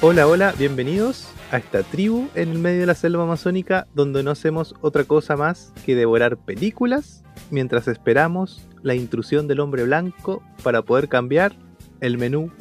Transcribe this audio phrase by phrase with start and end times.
[0.00, 4.30] Hola, hola, bienvenidos a esta tribu en el medio de la selva amazónica donde no
[4.30, 10.82] hacemos otra cosa más que devorar películas mientras esperamos la intrusión del hombre blanco para
[10.82, 11.56] poder cambiar
[12.00, 12.52] el menú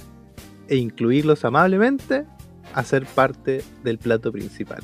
[0.68, 2.26] e incluirlos amablemente
[2.74, 4.82] a ser parte del plato principal.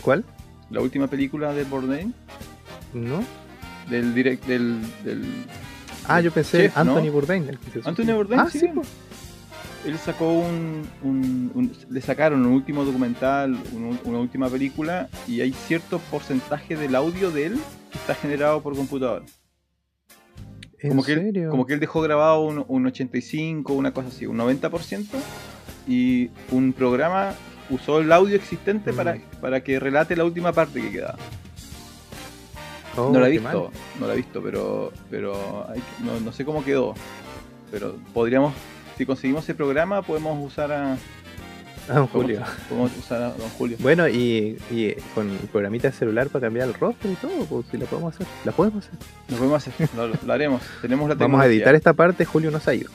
[0.02, 0.24] ¿Cuál?
[0.70, 2.14] la última película de Bourdain,
[2.94, 3.22] ¿No?
[3.90, 5.24] del direct del, del
[6.06, 6.96] Ah, yo pensé Chef, ¿no?
[6.96, 7.48] Anthony Bourdain.
[7.48, 8.12] El que se Anthony.
[8.14, 8.70] Bourdain, Ah, sí.
[9.84, 15.40] él sacó un, un- un- le sacaron un último documental, un- una última película y
[15.42, 17.58] hay cierto porcentaje del audio de él
[17.92, 19.24] que está generado por computador.
[20.80, 21.50] ¿En Como que, él, serio?
[21.50, 25.06] como que él dejó grabado un, un 85, una cosa así, un 90%
[25.88, 27.34] y un programa
[27.70, 28.96] usó el audio existente Mm.
[28.96, 31.16] para, para que relate la última parte que quedaba.
[32.96, 33.70] Oh, no la he visto, mal.
[34.00, 36.94] no la he visto, pero, pero hay no, no sé cómo quedó.
[37.70, 38.54] Pero podríamos,
[38.96, 40.96] si conseguimos ese programa, podemos usar a,
[41.94, 42.42] don podemos- Julio.
[42.68, 43.76] podemos usar a Don Julio.
[43.80, 47.66] Bueno, y, y con el programita de celular para cambiar el rostro y todo, pues
[47.70, 48.26] si la podemos hacer.
[48.44, 48.98] La podemos hacer.
[49.28, 50.62] Lo podemos hacer, lo, lo haremos.
[50.82, 52.90] Tenemos la Vamos a editar esta parte, Julio nos ha ido.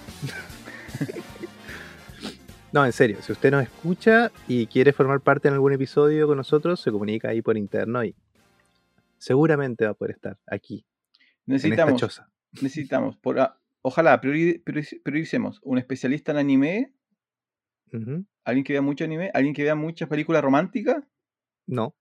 [2.72, 6.38] no, en serio, si usted nos escucha y quiere formar parte en algún episodio con
[6.38, 8.16] nosotros, se comunica ahí por interno y
[9.18, 10.86] seguramente va a poder estar aquí,
[11.48, 12.30] en esta Necesitamos, choza.
[12.54, 16.94] necesitamos, por, a- ojalá priori- priori- prioricemos un especialista en anime,
[17.92, 18.26] Ujú.
[18.44, 21.04] Alguien que vea mucho anime, alguien que vea muchas películas románticas.
[21.66, 21.96] No,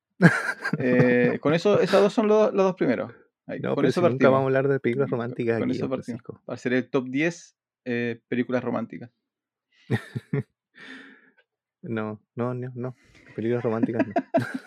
[0.79, 3.13] eh, con eso, esos dos son los, los dos primeros.
[3.47, 5.69] Ahí, no, con pero eso si nunca vamos a hablar de películas Con- románticas con
[5.69, 5.89] aquí, eso.
[5.89, 6.41] Francisco.
[6.49, 9.11] Va a ser el top 10 eh, películas románticas.
[11.85, 12.97] No, no, no, no.
[13.35, 14.15] Películas románticas no.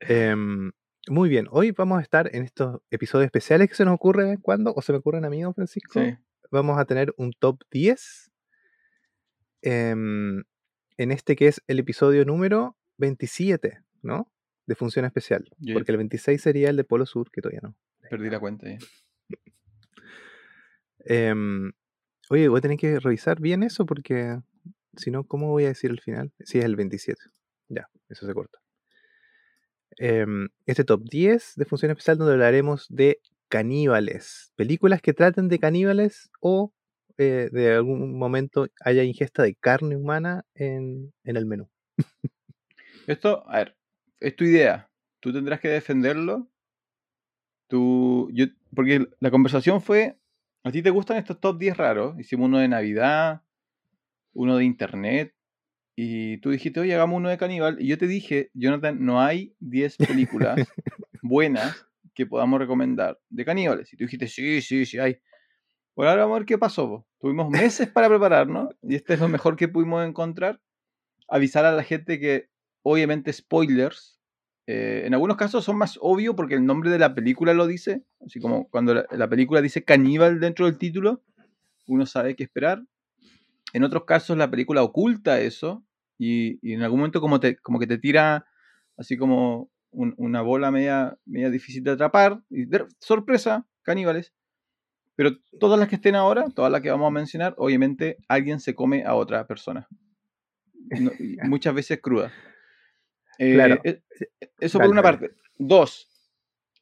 [0.00, 0.70] Em,
[1.08, 4.28] muy bien, hoy vamos a estar en estos episodios especiales que se nos ocurre de
[4.28, 6.02] vez en cuando, o se me ocurren a mí, don Francisco.
[6.02, 6.14] Sí.
[6.50, 8.30] Vamos a tener un top 10
[9.64, 10.44] em,
[10.98, 14.30] en este que es el episodio número 27, ¿no?
[14.66, 15.48] De función especial.
[15.72, 17.76] Porque el 26 sería el de Polo Sur, que todavía no.
[18.10, 18.66] Perdí la cuenta.
[21.06, 21.70] Em,
[22.30, 24.40] oye, voy a tener que revisar bien eso porque
[24.96, 26.32] si no, ¿cómo voy a decir el final?
[26.40, 27.20] Sí, es el 27.
[27.68, 28.58] Ya, eso se corta.
[29.98, 34.52] Em, este top 10 de función especial donde hablaremos de caníbales.
[34.56, 36.72] Películas que traten de caníbales o
[37.18, 41.68] eh, de algún momento haya ingesta de carne humana en, en el menú.
[43.06, 43.76] Esto, a ver,
[44.20, 44.90] es tu idea.
[45.20, 46.48] Tú tendrás que defenderlo.
[47.68, 50.18] Tú, yo, porque la conversación fue,
[50.62, 52.18] ¿a ti te gustan estos top 10 raros?
[52.18, 53.42] Hicimos uno de Navidad,
[54.32, 55.34] uno de Internet,
[55.96, 57.76] y tú dijiste, oye, hagamos uno de caníbal.
[57.80, 60.58] Y yo te dije, Jonathan, no hay 10 películas
[61.22, 63.92] buenas que podamos recomendar de caníbales.
[63.92, 65.18] Y tú dijiste, sí, sí, sí hay.
[65.96, 66.88] Bueno, ahora vamos a ver qué pasó.
[66.88, 67.06] po.
[67.20, 70.60] Tuvimos meses para prepararnos, y este es lo mejor que pudimos encontrar.
[71.28, 72.50] Avisar a la gente que
[72.82, 74.20] obviamente spoilers.
[74.66, 78.04] eh, en algunos casos son más obvios porque el nombre de la película lo dice.
[78.24, 81.22] Así como cuando la, la película dice caníbal dentro del título,
[81.86, 82.82] uno sabe qué esperar.
[83.72, 85.84] En otros casos la película oculta eso
[86.18, 88.46] y, y en algún momento como, te, como que te tira
[88.96, 92.42] así como un- una bola media, media difícil de atrapar.
[92.50, 92.66] Y
[93.00, 94.32] sorpresa, caníbales.
[95.16, 98.74] Pero todas las que estén ahora, todas las que vamos a mencionar, obviamente alguien se
[98.74, 99.86] come a otra persona.
[100.98, 101.10] No-
[101.48, 102.32] muchas veces cruda.
[103.38, 103.80] Eh, Claro.
[103.84, 104.02] e-
[104.60, 105.30] Eso por una parte.
[105.58, 106.08] Dos,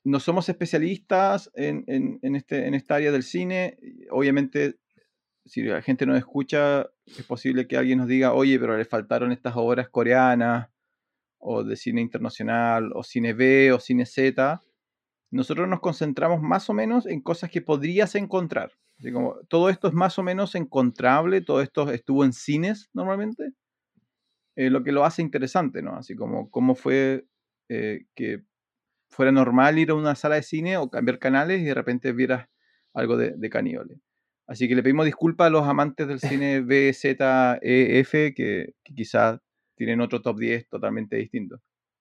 [0.05, 3.79] no somos especialistas en, en- en este, en esta área del cine.
[4.11, 4.77] Obviamente,
[5.45, 9.33] si la gente nos escucha, es posible que alguien nos diga, oye, pero le faltaron
[9.33, 10.69] estas obras coreanas
[11.39, 14.63] o de cine internacional, o cine B, o cine Z,
[15.33, 18.73] nosotros nos concentramos más o menos en cosas que podrías encontrar.
[18.99, 23.53] Así como, todo esto es más o menos encontrable, todo esto estuvo en cines normalmente,
[24.57, 25.97] eh, lo que lo hace interesante, ¿no?
[25.97, 27.25] Así como cómo fue
[27.71, 28.45] eh, que
[29.11, 32.49] fuera normal ir a una sala de cine o cambiar canales y de repente vieras
[32.95, 33.99] algo de, de caníbales.
[34.47, 38.75] Así que le pedimos disculpas a los amantes del cine B, Z, E, F, que,
[38.85, 39.41] que quizás
[39.77, 41.61] tienen otro top 10 totalmente distinto.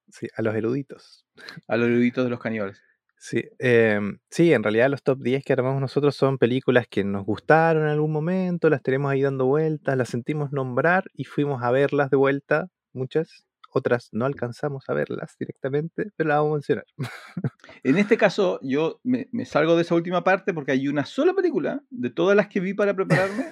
[0.10, 1.26] Sí, a los eruditos.
[1.70, 2.82] A los eruditos de los caníbales.
[3.24, 7.24] Sí, em, sí, en realidad los top 10 que armamos nosotros son películas que nos
[7.24, 11.70] gustaron en algún momento, las tenemos ahí dando vueltas, las sentimos nombrar y fuimos a
[11.70, 16.86] verlas de vuelta, muchas, otras no alcanzamos a verlas directamente, pero las vamos a mencionar.
[17.84, 21.84] En este caso, yo me, salgo de esa última parte porque hay una sola película
[21.92, 23.46] de todas las que vi para prepararme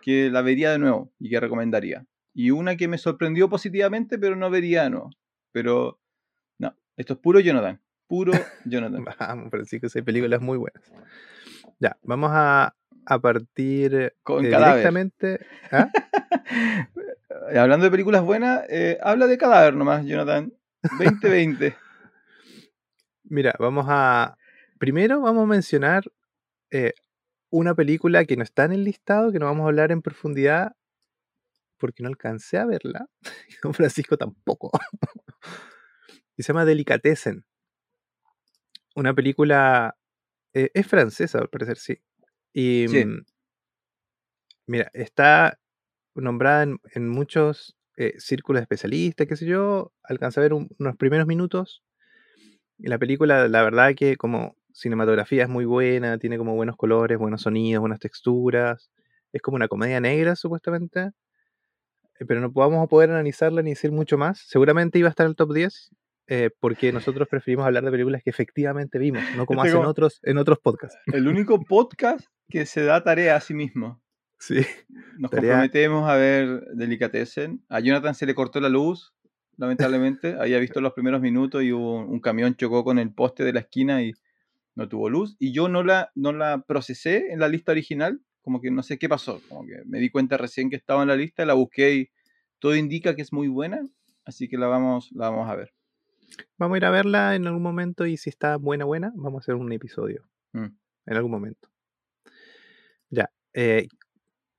[0.00, 2.06] que la vería de nuevo y que recomendaría.
[2.32, 5.10] Y una que me sorprendió positivamente, pero no vería de.
[5.50, 6.00] Pero
[6.58, 7.80] no, esto es puro Jonathan.
[8.10, 8.32] Puro
[8.64, 9.04] Jonathan.
[9.20, 10.82] Vamos, Francisco, hay películas muy buenas.
[11.78, 12.74] Ya, vamos a,
[13.06, 15.46] a partir Con eh, directamente.
[15.70, 15.88] ¿Ah?
[17.56, 20.52] Hablando de películas buenas, eh, habla de cadáver nomás, Jonathan.
[20.98, 21.76] 2020.
[23.24, 24.36] Mira, vamos a.
[24.80, 26.02] Primero vamos a mencionar
[26.72, 26.94] eh,
[27.48, 30.72] una película que no está en el listado, que no vamos a hablar en profundidad,
[31.78, 33.06] porque no alcancé a verla.
[33.48, 34.72] Y don Francisco tampoco.
[36.36, 37.44] y se llama Delicatessen.
[38.96, 39.96] Una película.
[40.54, 41.98] eh, es francesa, al parecer, sí.
[42.52, 42.88] Y.
[42.88, 43.04] Sí.
[43.04, 43.24] mm,
[44.66, 45.58] Mira, está
[46.14, 49.92] nombrada en, en muchos eh, círculos de especialistas, qué sé yo.
[50.02, 51.82] Alcancé a ver un- unos primeros minutos.
[52.78, 57.18] Y la película, la verdad que como cinematografía es muy buena, tiene como buenos colores,
[57.18, 58.90] buenos sonidos, buenas texturas.
[59.32, 61.10] Es como una comedia negra, supuestamente.
[62.18, 64.40] eh, Pero no vamos a poder analizarla ni decir mucho más.
[64.46, 65.90] Seguramente iba a estar en el top 10,
[66.32, 69.90] eh, porque nosotros preferimos hablar de películas que efectivamente vimos, no como Este hacen como-
[69.90, 70.96] otros en otros podcasts.
[71.12, 74.00] El único podcast que se da tarea a sí mismo.
[74.38, 74.60] Sí.
[75.18, 77.62] Nos Tarea- comprometemos a ver Delicatessen.
[77.68, 79.12] A Jonathan se le cortó la luz,
[79.58, 80.36] lamentablemente.
[80.40, 83.52] Había visto los primeros minutos y hubo un, un camión chocó con el poste de
[83.52, 84.12] la esquina y
[84.76, 85.36] no tuvo luz.
[85.38, 88.98] Y yo no la, no la procesé en la lista original, como que no sé
[88.98, 89.40] qué pasó.
[89.48, 92.08] Como que me di cuenta recién que estaba en la lista, la busqué y
[92.60, 93.86] todo indica que es muy buena.
[94.24, 95.72] Así que la vamos, la vamos a ver.
[96.58, 99.42] Vamos a ir a verla en algún momento y si está buena, buena, vamos a
[99.44, 100.28] hacer un episodio.
[100.52, 100.66] Mm.
[101.06, 101.68] En algún momento.
[103.10, 103.30] Ya.
[103.54, 103.88] eh,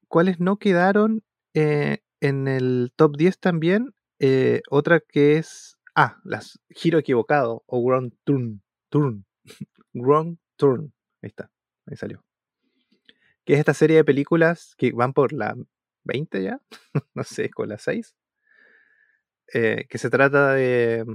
[0.08, 1.24] ¿Cuáles no quedaron
[1.54, 3.94] eh, en el top 10 también?
[4.20, 5.78] Eh, otra que es.
[5.96, 8.62] Ah, las Giro Equivocado o Wrong Turn.
[8.90, 9.26] Turn.
[9.94, 10.94] Wrong Turn.
[11.22, 11.50] Ahí está.
[11.86, 12.24] Ahí salió.
[13.46, 15.56] Que es esta serie de películas que van por la
[16.04, 16.60] 20 ya.
[17.14, 18.16] no sé, con la 6.
[19.54, 21.06] eh, que se trata de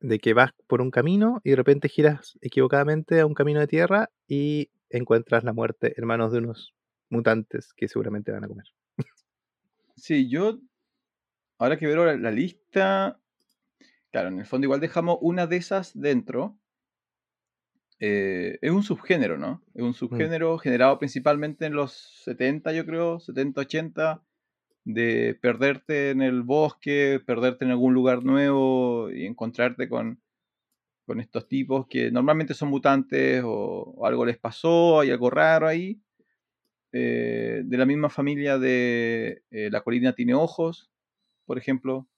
[0.00, 3.66] de que vas por un camino y de repente giras equivocadamente a un camino de
[3.66, 6.74] tierra y encuentras la muerte en manos de unos
[7.10, 8.66] mutantes que seguramente van a comer.
[9.96, 10.60] Sí, yo,
[11.58, 13.20] ahora que veo la, la lista,
[14.12, 16.56] claro, en el fondo igual dejamos una de esas dentro.
[18.00, 19.64] Eh, es un subgénero, ¿no?
[19.74, 24.22] Es un subgénero generado principalmente en los 70, yo creo, 70, 80,
[24.84, 30.20] de perderte en el bosque, perderte en algún lugar nuevo y encontrarte con,
[31.06, 36.00] con estos tipos que normalmente son mutantes o, algo les pasó, hay algo raro ahí.
[36.92, 40.90] Eh, de la misma familia de eh, La colina tiene ojos,
[41.44, 42.08] por ejemplo.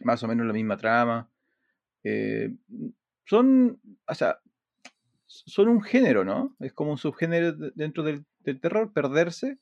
[0.00, 1.30] Más o menos la misma trama.
[2.02, 2.54] Eh,
[3.24, 4.40] son, o sea,
[5.26, 6.56] son un género, ¿no?
[6.60, 8.24] Es como un subgénero de- dentro del,
[8.60, 9.58] terror, perderse.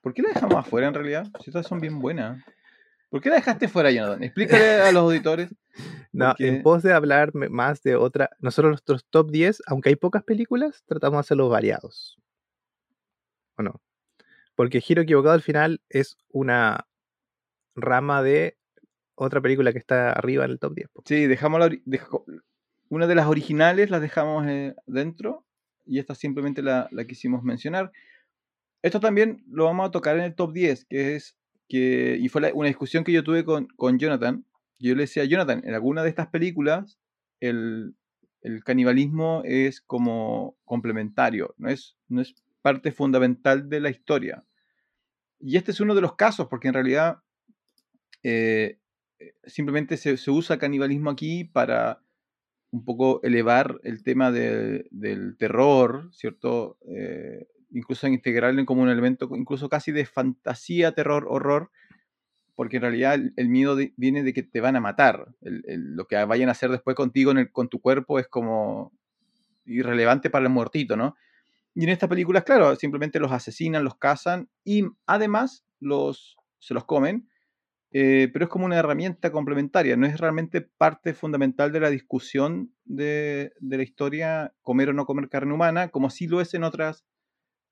[0.00, 1.26] ¿Por qué la dejamos afuera en realidad?
[1.42, 2.42] Si estas son bien buenas.
[3.10, 4.22] ¿Por qué la dejaste fuera, Jonathan?
[4.22, 5.50] Explícale a los auditores.
[6.10, 9.96] No, Porque- en pos de hablar más de otra, nosotros nuestros top 10, aunque hay
[9.96, 12.18] pocas películas, tratamos de hacerlos variados.
[13.56, 13.80] ¿O no?
[14.56, 16.88] Porque Giro Equivocado al final es una
[17.76, 18.56] rama de
[19.14, 20.88] otra película que está arriba en el top 10.
[20.88, 21.02] po.
[21.06, 21.70] Sí, dejamos la
[22.88, 25.44] una de las originales las dejamos eh, dentro
[25.86, 27.92] y esta simplemente la, la quisimos mencionar.
[28.82, 31.36] Esto también lo vamos a tocar en el top 10, que es
[31.68, 34.44] que, y fue una discusión que yo tuve con, con Jonathan.
[34.78, 36.98] Yo le decía, Jonathan, en alguna de estas películas
[37.40, 37.94] el,
[38.42, 44.44] el canibalismo es como complementario, no es, no es parte fundamental de la historia.
[45.40, 47.18] Y este es uno de los casos, porque en realidad
[48.22, 48.78] eh,
[49.18, 52.02] eh, simplemente se, se usa canibalismo aquí para
[52.70, 56.78] un poco elevar el tema de- del terror, ¿cierto?
[56.88, 61.70] Eh, incluso integrarlo como un elemento, incluso casi de fantasía, terror, horror,
[62.54, 65.28] porque en realidad el, miedo viene de que te van a matar.
[65.40, 68.92] Lo que vayan a hacer después contigo, en con tu cuerpo, es como
[69.64, 71.14] irrelevante para el muertito, ¿no?
[71.74, 76.84] Y en estas películas, claro, simplemente los asesinan, los cazan y además los, se los
[76.84, 77.28] comen,
[77.92, 82.72] eh, pero es como una herramienta complementaria, no es realmente parte fundamental de la discusión
[82.84, 86.64] de, de la historia comer o no comer carne humana, como sí lo es en
[86.64, 87.04] otras,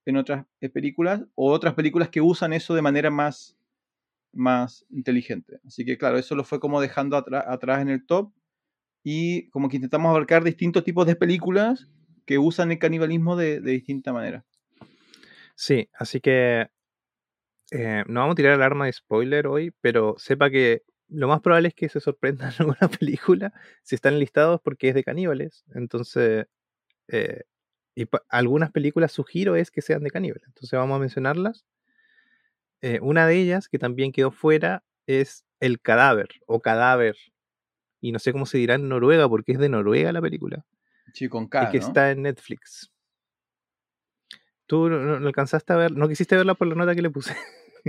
[0.07, 3.59] en otras eh, películas o otras películas que usan eso de manera más,
[4.33, 5.61] más inteligente.
[5.67, 8.33] Así que claro, eso lo fue como dejando atrás en el top
[9.05, 11.89] y como que intentamos abarcar distintos tipos de películas
[12.25, 14.45] que usan el canibalismo de, de distinta manera.
[15.55, 16.69] Sí, así que
[17.73, 21.41] eh, no vamos a tirar el arma de spoiler hoy, pero sepa que lo más
[21.41, 25.65] probable es que se sorprenda en alguna película si están listados porque es de caníbales.
[25.75, 26.47] Entonces,
[27.09, 27.43] eh,
[27.97, 30.47] y algunas películas su giro es que sean de caníbales.
[30.47, 31.65] Entonces vamos a mencionarlas.
[32.83, 37.17] Eh, una de ellas, que también quedó fuera, es El Cadáver o Cadáver.
[38.01, 40.65] Y no sé cómo se dirá en Noruega porque es de Noruega la película.
[41.15, 41.87] Sí, con y K, que ¿no?
[41.87, 42.93] está en Netflix.
[44.67, 45.93] ¿Tú no- no alcanzaste a ver?
[45.93, 47.35] ¿No quisiste verla por la nota que le puse?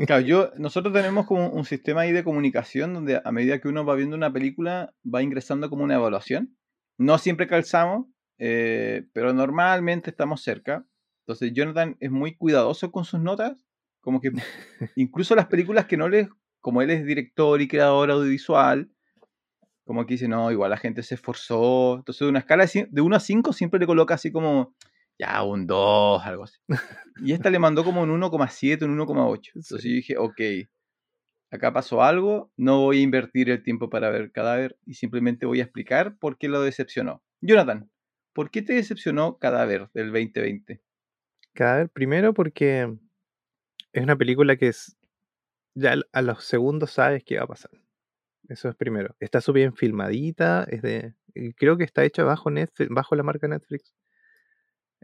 [0.05, 3.83] Claro, yo, nosotros tenemos como un sistema ahí de comunicación donde a medida que uno
[3.85, 6.55] va viendo una película va ingresando como una evaluación.
[6.97, 8.07] No siempre calzamos,
[8.39, 10.85] eh, pero normalmente estamos cerca.
[11.21, 13.65] Entonces Jonathan es muy cuidadoso con sus notas,
[14.01, 14.31] como que
[14.95, 16.29] incluso las películas que no les,
[16.61, 18.89] como él es director y creador audiovisual,
[19.85, 21.95] como que dice, no, igual la gente se esforzó.
[21.97, 24.75] Entonces de una escala de cien- de 1 a 5 siempre le coloca así como,
[25.19, 26.57] ya, un 2, algo así.
[27.23, 29.51] Y esta le mandó como un 1,7, un 1,8.
[29.55, 30.41] Entonces yo dije, ok,
[31.51, 35.59] acá pasó algo, no voy a invertir el tiempo para ver Cadáver y simplemente voy
[35.59, 37.23] a explicar por qué lo decepcionó.
[37.41, 37.89] Jonathan,
[38.37, 40.79] ¿por qué te decepcionó Cadáver del 2020?
[41.53, 42.95] Cadáver, primero porque
[43.91, 44.95] es una película que es.
[45.73, 47.71] Ya a los segundos sabes qué va a pasar.
[48.47, 49.15] Eso es primero.
[49.19, 50.67] Está súper bien filmadita.
[50.69, 51.15] Es de,
[51.55, 53.95] creo que está hecha bajo, Netflix, bajo la marca Netflix.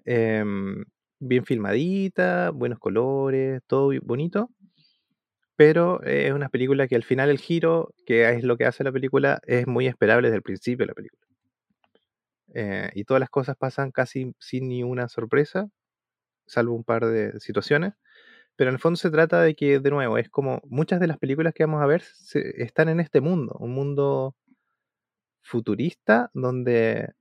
[0.06, 0.86] Em,
[1.18, 4.52] bien filmadita, buenos colores, todo bonito.
[5.56, 8.92] Pero es una película que al final el giro, que es lo que hace la
[8.92, 11.23] película, es muy esperable desde el principio de la película.
[12.53, 15.69] Eh, y todas las cosas pasan casi sin ni una sorpresa,
[16.48, 17.93] salvo un par de situaciones.
[18.57, 21.17] Pero en el fondo se trata de que, de nuevo, es como muchas de las
[21.19, 22.03] películas que vamos a ver
[22.57, 24.36] están en este mundo, un mundo
[25.41, 27.13] futurista donde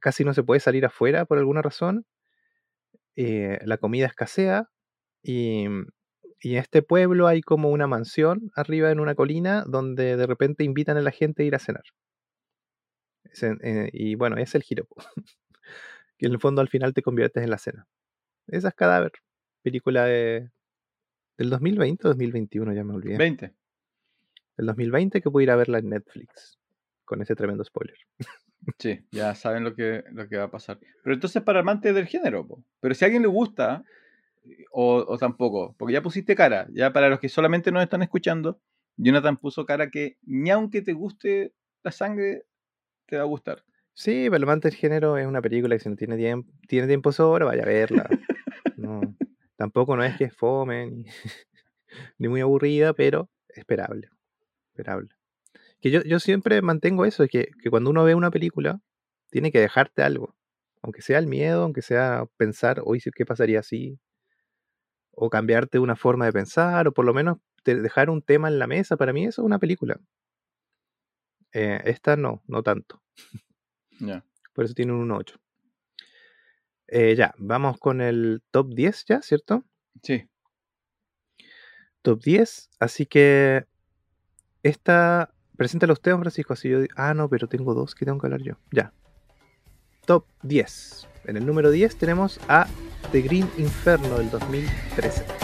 [0.00, 2.04] casi no se puede salir afuera por alguna razón,
[3.16, 4.68] eh, la comida escasea
[5.22, 5.66] y,
[6.40, 10.64] y en este pueblo hay como una mansión arriba en una colina donde de repente
[10.64, 11.84] invitan a la gente a ir a cenar.
[13.36, 14.88] Se- eh, y bueno, es el giro,
[16.18, 17.86] que en el fondo al final te conviertes en la cena.
[18.46, 19.12] Esa es Cadáver,
[19.62, 20.50] película de,
[21.36, 23.18] del 2020 o 2021, ya me olvidé.
[23.18, 23.54] 20.
[24.56, 26.58] Del 2020 que pude ir a verla en Netflix,
[27.04, 27.96] con ese tremendo spoiler.
[28.78, 30.78] Sí, ya saben lo que, lo que va a pasar.
[31.02, 32.64] Pero entonces para amantes del género, po.
[32.80, 33.84] pero si a alguien le gusta,
[34.70, 38.60] o, o tampoco, porque ya pusiste cara, ya para los que solamente nos están escuchando,
[38.96, 41.52] Jonathan puso cara que ni aunque te guste
[41.82, 42.46] la sangre,
[43.06, 43.62] te va a gustar.
[43.94, 47.46] Sí, pero el género es una película que si no tiene tiempo, tiene tiempo sobra,
[47.46, 48.10] vaya a verla.
[48.76, 49.16] No,
[49.56, 51.04] tampoco no es que es fome ni,
[52.18, 54.10] ni muy aburrida, pero esperable.
[54.72, 55.08] Esperable.
[55.80, 58.80] Que yo, yo siempre mantengo eso, es que, que cuando uno ve una película,
[59.30, 60.34] tiene que dejarte algo.
[60.82, 63.98] Aunque sea el miedo, aunque sea pensar, hoy ¿qué pasaría así?
[65.12, 68.58] O cambiarte una forma de pensar, o por lo menos te- dejar un tema en
[68.58, 68.96] la mesa.
[68.96, 69.98] Para mí eso es una película.
[71.58, 73.02] Eh, esta no, no tanto.
[73.98, 74.22] Ya.
[74.52, 75.40] Por eso tiene un 1.8.
[76.88, 79.64] Eh, ya, vamos con el top 10 ya, ¿cierto?
[80.02, 80.28] Sí.
[82.02, 82.68] Top 10.
[82.78, 83.64] Así que
[84.62, 86.52] esta, preséntalo usted, don Francisco.
[86.52, 88.58] Así yo, ah, no, pero tengo dos que tengo que hablar yo.
[88.70, 88.92] Ya.
[90.04, 91.08] Top 10.
[91.24, 92.66] En el número 10 tenemos a
[93.12, 95.35] The Green Inferno del 2013.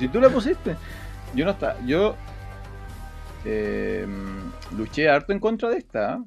[0.00, 0.76] Si tú la pusiste.
[1.34, 1.76] Yo no está.
[1.84, 2.16] Yo
[3.44, 4.06] eh,
[4.74, 6.14] luché harto en contra de esta.
[6.14, 6.24] ¿ah?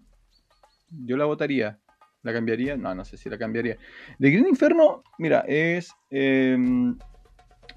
[0.91, 1.79] Yo la votaría.
[2.21, 2.77] ¿La cambiaría?
[2.77, 3.77] No, no sé si la cambiaría.
[4.19, 5.91] The Green Inferno, mira, es.
[6.11, 6.55] eh,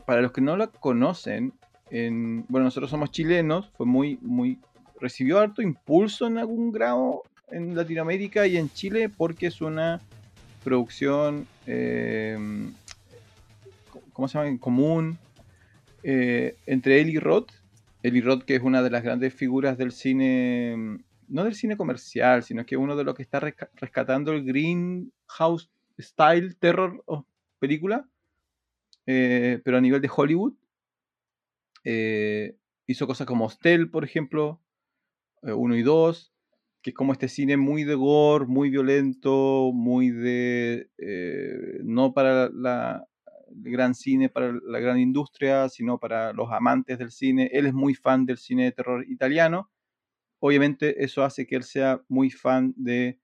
[0.05, 1.55] para los que no la conocen,
[1.91, 3.71] en, bueno, nosotros somos chilenos.
[3.79, 4.59] Fue muy, muy
[5.01, 10.01] recibió harto impulso en algún grado en Latinoamérica y en Chile porque es una
[10.63, 12.39] producción, eh,
[14.13, 14.49] ¿cómo se llama?
[14.49, 15.19] En común
[16.09, 17.51] eh, entre él y Roth.
[18.03, 20.99] Eli Roth, que es una de las grandes figuras del cine,
[21.29, 26.55] no del cine comercial, sino que uno de los que está rescatando el Greenhouse Style
[26.55, 27.03] Terror
[27.59, 28.09] película,
[29.07, 30.55] eh, pero a nivel de Hollywood.
[32.87, 34.61] hizo cosas como Hostel, por ejemplo,
[35.43, 36.37] 1 y 2
[36.87, 40.89] que es como este cine muy de gore, muy violento, muy de...
[40.99, 43.09] Eh, no para la,
[43.49, 47.51] el gran cine, para la gran industria, sino para los amantes del cine.
[47.53, 49.71] Él es muy fan del cine de terror italiano.
[50.39, 53.19] Obviamente eso hace que él sea muy fan de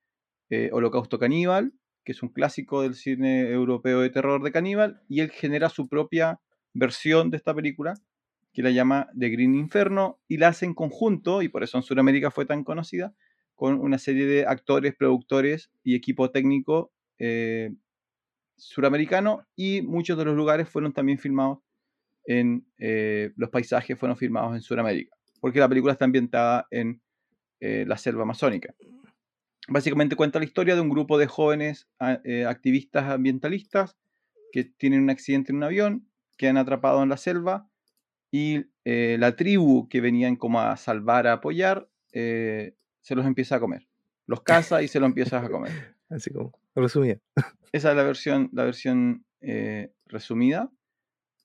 [0.49, 5.21] eh, Holocausto Caníbal, que es un clásico del cine europeo de terror de caníbal, y
[5.21, 6.41] él genera su propia
[6.73, 7.93] versión de esta película,
[8.51, 11.83] que la llama The Green Inferno, y la hace en conjunto, y por eso en
[11.83, 13.15] Sudamérica fue tan conocida,
[13.55, 17.71] con una serie de actores, productores y equipo técnico eh,
[18.63, 21.59] suramericano y muchos de los lugares fueron también filmados
[22.25, 27.01] en, eh, los paisajes fueron filmados en Sudamérica, porque la película está ambientada en
[27.59, 28.73] eh, la selva amazónica.
[29.67, 33.95] Básicamente cuenta la historia de un grupo de jóvenes activistas ambientalistas
[34.51, 37.69] que tienen un accidente en un avión, quedan atrapados en la selva
[38.29, 42.75] y la tribu que venían como a salvar, a apoyar, se
[43.15, 43.87] los empieza a comer.
[44.25, 45.95] Los caza y se los empieza a comer.
[46.09, 46.51] Así como,
[46.81, 47.17] resumida.
[47.71, 50.71] Esa es la versión, la versión eh, resumida.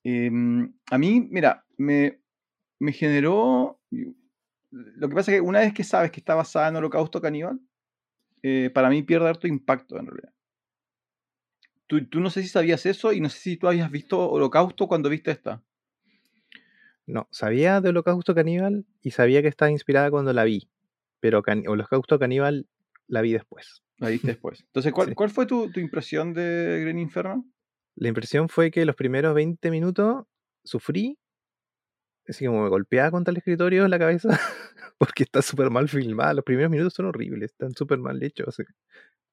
[0.04, 2.20] Em, a mí, mira, me,
[2.78, 3.80] me, generó...
[4.70, 7.60] Lo que pasa es que una vez que sabes que está basada en Holocausto Caníbal,
[8.42, 10.32] eh, para mí pierde harto impacto en realidad.
[11.86, 14.86] Tú, tú, no sé si sabías eso y no sé si tú habías visto Holocausto
[14.86, 15.62] cuando viste esta.
[17.06, 20.68] No, sabía de Holocausto Caníbal y sabía que estaba inspirada cuando la vi
[21.20, 22.66] pero Can Holocausto Caníbal
[23.08, 23.82] la vi después.
[23.98, 24.62] La viste después.
[24.62, 27.44] Entonces, ¿cuál, ¿cuál fue tu, tu, impresión de Green Inferno?
[27.96, 30.24] La impresión fue que los primeros 20 minutos
[30.64, 31.18] sufrí,
[32.28, 34.28] así como me golpeaba contra el escritorio en la cabeza,
[34.98, 36.34] porque está súper mal filmada.
[36.34, 38.56] Los primeros minutos son horribles, están súper mal hechos.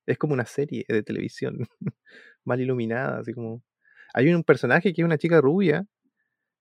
[0.07, 1.67] Es como una serie de televisión,
[2.43, 3.63] mal iluminada, así como...
[4.13, 5.85] Hay un personaje que es una chica rubia,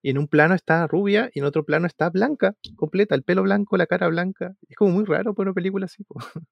[0.05, 3.41] y en un plano está rubia y en otro plano está blanca, completa, el pelo
[3.41, 4.53] blanco, la cara blanca.
[4.69, 6.05] Es como muy raro por una película así.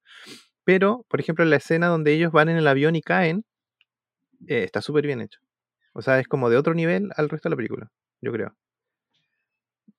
[0.63, 3.45] Pero, por ejemplo, en la escena donde ellos van en el avión y caen,
[4.47, 5.39] eh, está súper bien hecho.
[5.93, 8.55] O sea, es como de otro nivel al resto de la película, yo creo.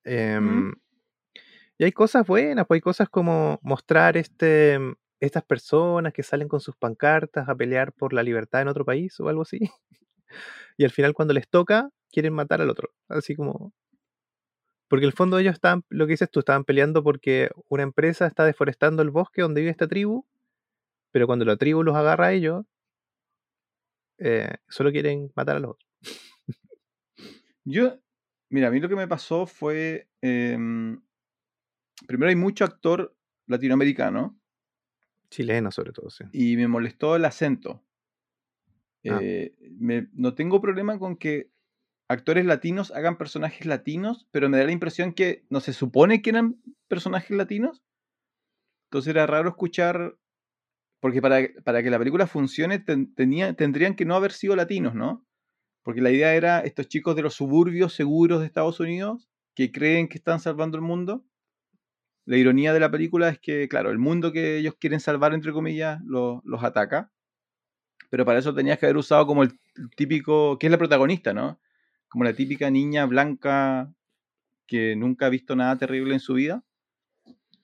[0.03, 0.73] Em,
[1.77, 4.79] y hay cosas buenas, pues hay cosas como mostrar este,
[5.19, 9.19] estas personas que salen con sus pancartas a pelear por la libertad en otro país
[9.19, 9.59] o algo así.
[10.77, 12.89] y al final cuando les toca, quieren matar al otro.
[13.09, 13.73] Así como.
[14.87, 18.27] Porque en el fondo ellos están, lo que dices tú, estaban peleando porque una empresa
[18.27, 20.25] está deforestando el bosque donde vive esta tribu,
[21.15, 22.65] pero cuando la tribu los agarra a ellos,
[24.17, 25.89] eh, solo quieren matar a los otros.
[27.63, 28.01] Yo,
[28.49, 31.01] mira, a mí lo que me pasó fue, em,
[32.05, 33.15] primero hay mucho actor
[33.47, 34.37] latinoamericano.
[35.29, 36.25] Chileno sobre todo, sí.
[36.33, 37.81] Y me molestó el acento.
[39.09, 39.17] Ah.
[39.21, 39.55] Eh,
[40.11, 41.49] no tengo problema con que
[42.09, 46.31] actores latinos hagan personajes latinos, pero me da la impresión que no se supone que
[46.31, 47.85] eran personajes latinos.
[48.89, 50.17] Entonces era raro escuchar,
[51.05, 55.23] porque para, para que la película funcione tenía, tendrían que no haber sido latinos, ¿no?
[55.83, 60.07] Porque la idea era estos chicos de los suburbios seguros de Estados Unidos que creen
[60.07, 61.23] que están salvando el mundo.
[62.25, 65.53] La ironía de la película es que, claro, el mundo que ellos quieren salvar, entre
[65.53, 67.11] comillas, los, los ataca.
[68.09, 69.59] Pero para eso tenías que haber usado como el
[69.95, 71.59] típico, que es la protagonista, ¿no?
[72.07, 73.93] como la típica niña blanca
[74.65, 76.63] que nunca ha visto nada terrible en su vida.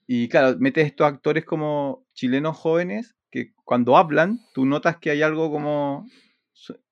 [0.06, 5.22] Y claro, metes estos actores como chilenos jóvenes que cuando hablan, tú notas que hay
[5.22, 6.06] algo como.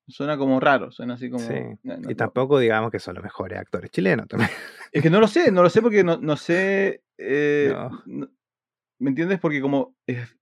[0.09, 1.47] Suena como raro, suena así como.
[1.85, 4.51] y tampoco digamos que son los mejores actores chilenos también.
[4.91, 7.05] Es que no lo sé, no lo sé porque no, no sé.
[7.23, 7.75] Eh,
[8.99, 9.39] ¿Me entiendes?
[9.41, 9.95] Porque como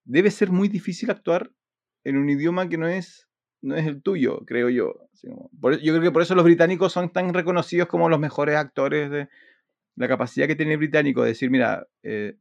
[0.04, 1.50] debe ser muy difícil actuar
[2.04, 3.28] en un idioma que no es
[3.62, 4.94] no es el tuyo, creo yo.
[5.20, 9.28] yo creo que por eso los británicos son tan reconocidos como los mejores actores de
[9.96, 12.37] la capacidad que tiene el británico de decir, mira, eh,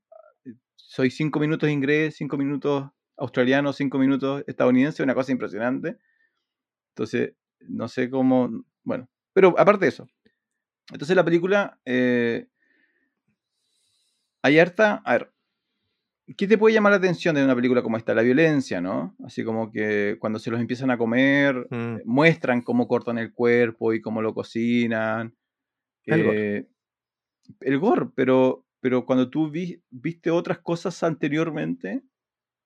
[0.76, 5.98] soy cinco minutos inglés, cinco minutos australiano, cinco minutos estadounidense, una cosa impresionante.
[6.90, 10.08] Entonces, no sé cómo, bueno, pero aparte de eso.
[10.92, 12.48] Entonces la película, eh,
[14.42, 15.32] hay harta, a ver,
[16.36, 18.14] ¿Qué te puede llamar la atención de una película como esta?
[18.14, 19.16] La violencia, ¿no?
[19.24, 22.00] Así como que cuando se los empiezan a comer, mm.
[22.04, 25.34] muestran cómo cortan el cuerpo y cómo lo cocinan.
[26.04, 26.58] El, gore.
[26.58, 26.68] Eh,
[27.62, 32.04] el gore, pero pero cuando tú vi- viste otras cosas anteriormente,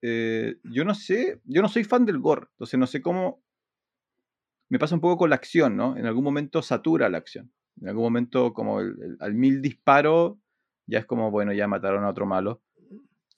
[0.01, 3.43] eh, yo no sé, yo no soy fan del gore, entonces no sé cómo...
[4.69, 5.97] Me pasa un poco con la acción, ¿no?
[5.97, 7.51] En algún momento satura la acción.
[7.81, 10.37] En algún momento, como el- el- al mil disparos,
[10.87, 12.61] ya es como, bueno, ya mataron a otro malo.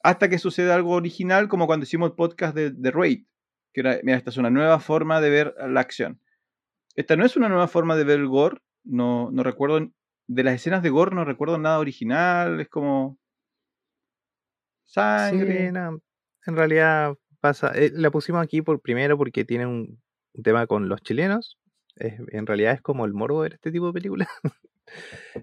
[0.04, 3.26] Hasta que sucede algo original, como cuando hicimos el podcast de, de Raid,
[3.74, 6.20] que era, mira, esta es una nueva forma de ver la acción.
[6.96, 9.90] Esta no es una nueva forma de ver el gore, no, no recuerdo,
[10.28, 13.18] de las escenas de gore no recuerdo nada original, es como
[14.86, 15.68] sangre.
[15.68, 16.00] Sí, no,
[16.46, 17.72] en realidad pasa.
[17.76, 20.02] eh, la pusimos aquí por primero porque tiene un,
[20.44, 21.60] tema con los chilenos.
[21.96, 24.28] es- en realidad es como el morbo de este tipo de películas.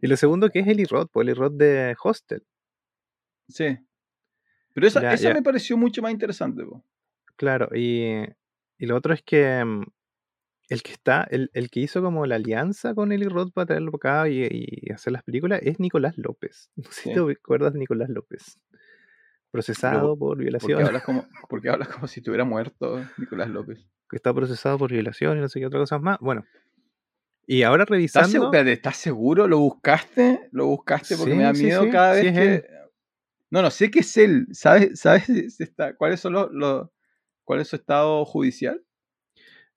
[0.02, 2.44] y lo segundo que es Eli Roth, pues Eli Roth de Hostel.
[3.48, 3.78] Sí.
[4.74, 5.34] Pero esa, Ya, esa ya.
[5.34, 6.64] me pareció mucho más interesante.
[6.64, 6.84] po.
[7.36, 8.22] Claro, y,
[8.78, 9.82] y lo otro es que mm,
[10.68, 13.90] el que está, el, el que hizo como la alianza con Eli Roth para traerlo
[13.94, 16.70] acá y, y hacer las películas es Nicolás López.
[16.76, 18.58] No sé si te acuerdas de Nicolás López.
[19.50, 23.84] Procesado por Porque violación, hablas como, porque hablas como si estuviera muerto Nicolás López.
[24.08, 26.18] que está procesado por violación y no sé qué otras cosas más.
[26.20, 26.44] Bueno,
[27.46, 28.28] y ahora ¿Estás, revisando.
[28.28, 29.48] seguro, ¿estás seguro?
[29.48, 30.48] ¿Lo buscaste?
[30.52, 31.16] ¿Lo buscaste?
[31.16, 32.54] Porque me da sí, miedo sí, cada vez es que.
[32.54, 32.64] él.
[33.50, 34.46] No, no, sé que es él.
[34.52, 35.28] ¿Sabes, sabes
[35.60, 36.88] está, cuáles son los, los-
[37.42, 38.84] cuál es su estado judicial?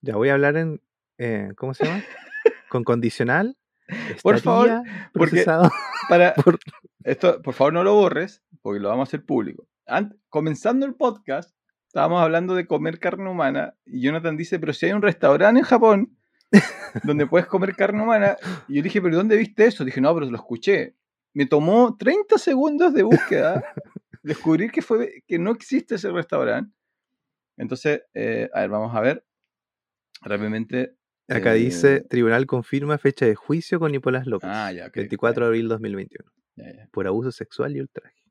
[0.01, 0.81] Ya voy a hablar en.
[1.17, 2.03] eh, ¿Cómo se llama?
[2.69, 3.57] Con condicional.
[4.21, 5.71] Por favor, estaría porque- procesado
[6.09, 6.59] Para, por.
[7.03, 9.67] Esto, por favor, no lo borres, porque lo vamos a hacer público.
[9.87, 11.55] Ant- comenzando el podcast,
[11.87, 15.65] estábamos hablando de comer carne humana, y Jonathan dice, pero si hay un restaurante en
[15.65, 16.17] Japón
[17.03, 18.37] donde puedes comer carne humana,
[18.67, 19.83] y yo dije, pero ¿dónde viste eso?
[19.85, 20.95] Dije, no, pero lo escuché.
[21.33, 23.63] Me tomó 30 segundos de búsqueda
[24.23, 26.71] descubrir que, fue, que no existe ese restaurante.
[27.57, 29.25] Entonces, eh, a ver, vamos a ver
[30.21, 30.95] rápidamente.
[31.27, 34.49] Acá eh, dice: Tribunal confirma fecha de juicio con Nicolás López.
[34.51, 36.29] Ah, ya, ok, 24 de abril 2021.
[36.55, 38.21] Ya, ya, Por abuso sexual y ultraje.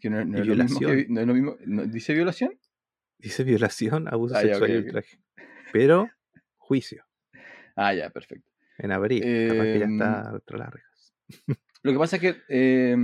[0.00, 0.96] que no, no Y es lo mismo que violación.
[0.96, 2.58] vi- no es lo mismo- ¿no ¿Dice violación?
[3.18, 5.20] Dice violación, abuso Ah, sexual y ultraje.
[5.72, 6.08] Pero,
[6.56, 7.04] juicio.
[7.74, 8.50] Ah, ya, perfecto.
[8.78, 9.20] En abril.
[9.48, 10.40] Capaz que ya Em, está
[10.70, 11.14] rejas.
[11.82, 12.96] Lo que pasa es que, eh,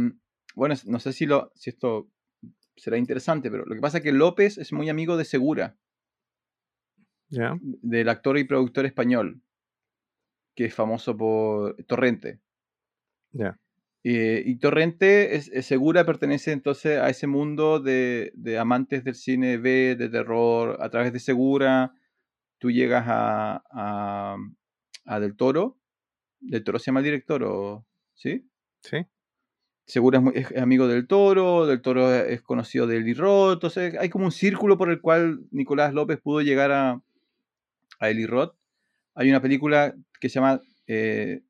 [0.54, 2.10] bueno, no sé si, lo, si esto
[2.76, 5.76] será interesante, pero lo que pasa es que López es muy amigo de Segura,
[7.28, 9.42] del actor y productor español,
[10.54, 12.40] que es famoso por Torrente.
[13.32, 13.58] Ya.
[14.04, 19.14] Eh, y Torrente es, es Segura pertenece entonces a ese mundo de, de amantes del
[19.14, 21.94] cine B, de terror, a través de Segura.
[22.58, 24.36] Tú llegas a, a,
[25.06, 25.78] a Del Toro.
[26.40, 27.86] Del Toro se llama el director, ¿o?
[28.14, 28.46] ¿sí?
[28.82, 28.98] ¿Sí?
[29.86, 33.96] Segura es, muy- es amigo del Toro, del Toro es conocido de Eli Roth, entonces
[33.98, 37.02] hay como un círculo por el cual Nicolás López pudo llegar a,
[37.98, 38.54] a Eli Roth.
[39.14, 41.42] Hay una película que se llama eh,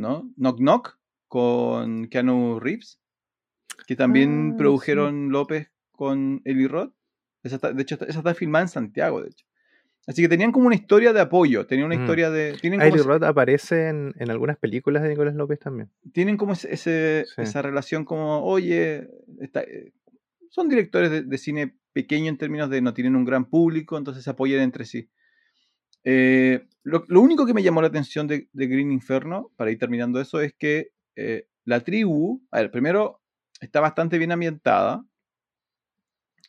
[0.00, 0.32] ¿no?
[0.36, 3.00] Knock Knock con Keanu Reeves,
[3.86, 4.58] que también Ah, sí.
[4.58, 6.92] produjeron López con Eli Roth.
[7.42, 9.46] Esa está- de hecho, esa está filmada en Santiago, de hecho.
[10.06, 12.00] Así que tenían como una historia de apoyo, tenían una Mm.
[12.00, 12.54] historia de...
[12.60, 15.90] Tienen ese- Roth aparece en, en algunas películas de Nicolás López también.
[16.12, 17.42] tienen como ese, ese- Sí.
[17.42, 19.08] esa relación como, oye,
[19.40, 19.92] está- eh,
[20.48, 24.24] son directores de, de cine pequeño en términos de no tienen un gran público, entonces
[24.24, 25.08] se apoyan entre sí.
[26.04, 29.78] Eh, lo, lo único que me llamó la atención de, de Green Inferno, para ir
[29.78, 33.20] terminando eso, es que eh, la tribu, a ver, primero
[33.60, 35.04] está bastante bien ambientada.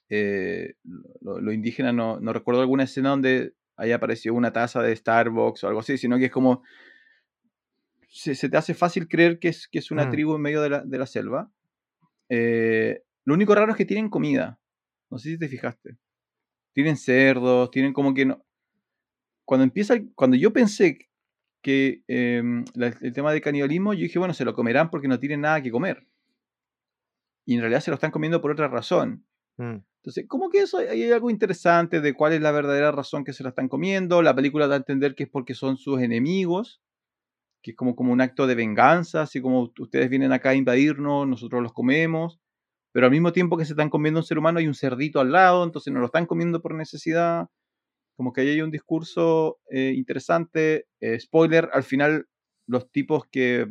[0.09, 0.73] Eh,
[1.21, 5.63] lo, lo indígena, no, no recuerdo alguna escena donde haya aparecido una taza de Starbucks
[5.63, 6.63] o algo así, sino que es como
[8.09, 10.11] se, se te hace fácil creer que es, que es una Mm.
[10.11, 11.49] tribu en medio de la, de la selva.
[12.29, 14.59] Eh, lo único raro es que tienen comida.
[15.09, 15.97] No sé si te fijaste.
[16.73, 18.45] Tienen cerdos, tienen como que no.
[19.51, 21.09] Cuando empieza, cuando yo pensé
[21.61, 25.19] que em, la- el tema de canibalismo, yo dije, bueno, se lo comerán porque no
[25.19, 26.07] tienen nada que comer.
[27.45, 29.25] Y en realidad se lo están comiendo por otra razón.
[29.57, 29.79] Mm.
[29.97, 33.33] Entonces, como que eso hay hay algo interesante de cuál es la verdadera razón que
[33.33, 34.21] se la están comiendo.
[34.21, 36.81] La película da a entender que es porque son sus enemigos,
[37.61, 41.27] que es como, como un acto de venganza, así como ustedes vienen acá a invadirnos,
[41.27, 42.39] nosotros los comemos,
[42.93, 45.33] pero al mismo tiempo que se están comiendo un ser humano hay un cerdito al
[45.33, 47.49] lado, entonces no lo están comiendo por necesidad.
[48.21, 50.85] Como que ahí hay un discurso eh, interesante.
[50.99, 52.27] Eh, spoiler, al final
[52.67, 53.65] los tipos que,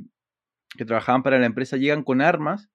[0.77, 2.69] que trabajaban para la empresa llegan con armas.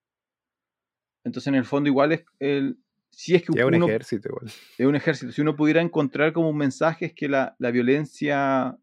[1.26, 2.80] Entonces, en el fondo, igual es el.
[3.12, 4.46] Si es que Ya un ejército igual.
[4.46, 5.34] es un ejército.
[5.34, 8.78] Si uno pudiera encontrar como un mensaje es que la, la violencia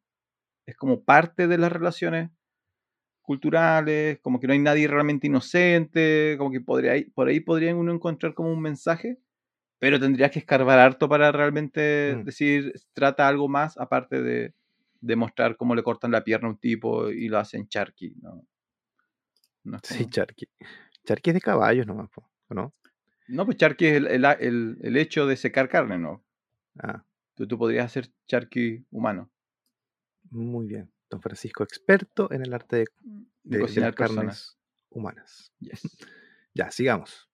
[0.66, 2.28] es como parte de las relaciones
[3.22, 7.90] culturales, como que no hay nadie realmente inocente, como que podría, por ahí podría uno
[7.90, 9.16] encontrar como un mensaje,
[9.82, 12.22] pero tendrías que escarbar harto para realmente Mm.
[12.24, 14.54] decir, trata algo más aparte de,
[15.00, 18.46] de mostrar cómo le cortan la pierna a un tipo y lo hacen charqui, ¿no?
[19.64, 20.46] No es Sí, charqui.
[21.04, 22.72] Charqui es de caballos nomás, po, ¿o ¿no?
[23.26, 26.24] No, pues charqui es el, el, el- el hecho de secar carne, ¿no?
[26.78, 29.32] Ah, Tú, tú podrías hacer charqui humano,
[30.30, 30.92] muy bien.
[31.10, 33.24] Don Francisco, experto en el arte de, de,
[33.56, 34.58] de- cocinar carnes personas.
[34.90, 35.52] humanas.
[35.58, 35.82] Yes.
[36.54, 37.28] Ya, sigamos.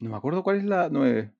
[0.00, 1.32] No me acuerdo cuál es la 9.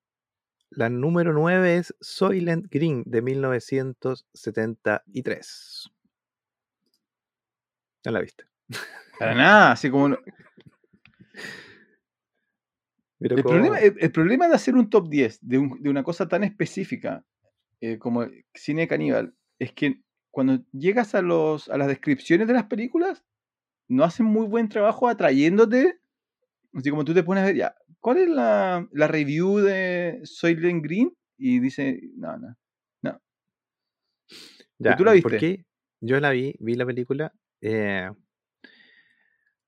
[0.70, 5.90] La número 9 es Soylent Green de 1973.
[8.04, 8.44] ¿No la viste?
[9.18, 10.10] Para nada, así como...
[10.10, 10.18] no-
[13.18, 15.90] Pero El como- problema, el, el problema de hacer un top 10 de, un- de
[15.90, 17.24] una cosa tan específica
[17.80, 22.52] eh, como el cine caníbal es que cuando llegas a, los, a las descripciones de
[22.54, 23.24] las películas,
[23.88, 25.98] no hacen muy buen trabajo atrayéndote.
[26.78, 30.82] Así como tú te pones a ver, ya, ¿cuál es la, la review de Soylent
[30.84, 31.12] Green?
[31.36, 32.56] Y dice, no, no.
[34.78, 35.38] Ya, tú la ¿por viste?
[35.38, 35.64] qué?
[36.00, 37.32] Yo la vi, vi la película.
[37.60, 38.10] eh,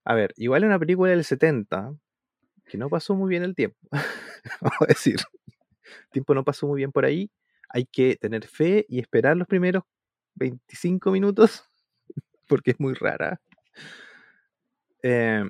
[0.05, 1.95] a ver, igual es una película del 70,
[2.67, 3.79] que no pasó muy bien el tiempo.
[4.61, 7.31] Vamos a decir, el tiempo no pasó muy bien por ahí.
[7.69, 9.85] Hay que tener fe y esperar los primeros
[10.37, 11.65] 25 minutos,
[12.49, 13.41] porque es muy rara.
[15.03, 15.45] Eh,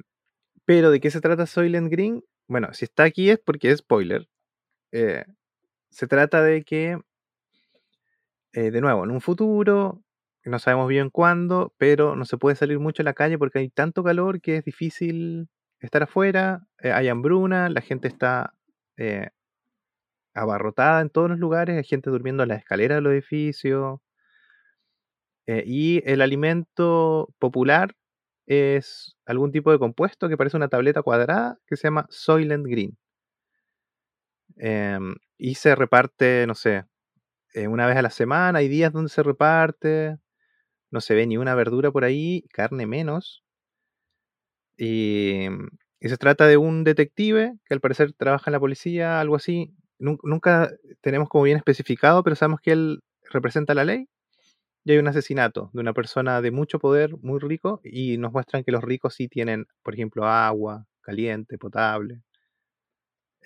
[0.71, 2.23] pero ¿de qué se trata Soylent Green?
[2.47, 4.29] Bueno, si está aquí es porque es spoiler.
[4.93, 5.25] Eh,
[5.91, 6.97] se trata de que,
[8.53, 10.05] eh, de nuevo, en un futuro,
[10.45, 13.69] no sabemos bien cuándo, pero no se puede salir mucho a la calle porque hay
[13.69, 15.49] tanto calor que es difícil
[15.81, 18.55] estar afuera, eh, hay hambruna, la gente está
[20.35, 23.99] abarrotada en todos los lugares, hay gente durmiendo en las escaleras de los edificios,
[25.47, 27.97] y el alimento popular
[28.47, 32.97] es algún tipo de compuesto que parece una tableta cuadrada que se llama Soylent Green.
[34.57, 36.85] Em, y se reparte, no sé,
[37.55, 40.19] eh, una vez a la semana, hay días donde se reparte,
[40.91, 43.45] no se ve ni una verdura por ahí, carne menos.
[44.77, 45.47] Y,
[46.01, 49.73] y se trata de un detective que al parecer trabaja en la policía, algo así.
[49.99, 50.71] Nun- Nunca
[51.03, 53.01] tenemos como bien especificado, pero sabemos que él
[53.31, 54.09] representa la ley.
[54.91, 58.73] Hay un asesinato de una persona de mucho poder, muy rico, y nos muestran que
[58.73, 62.23] los ricos sí tienen, por ejemplo, agua caliente, potable.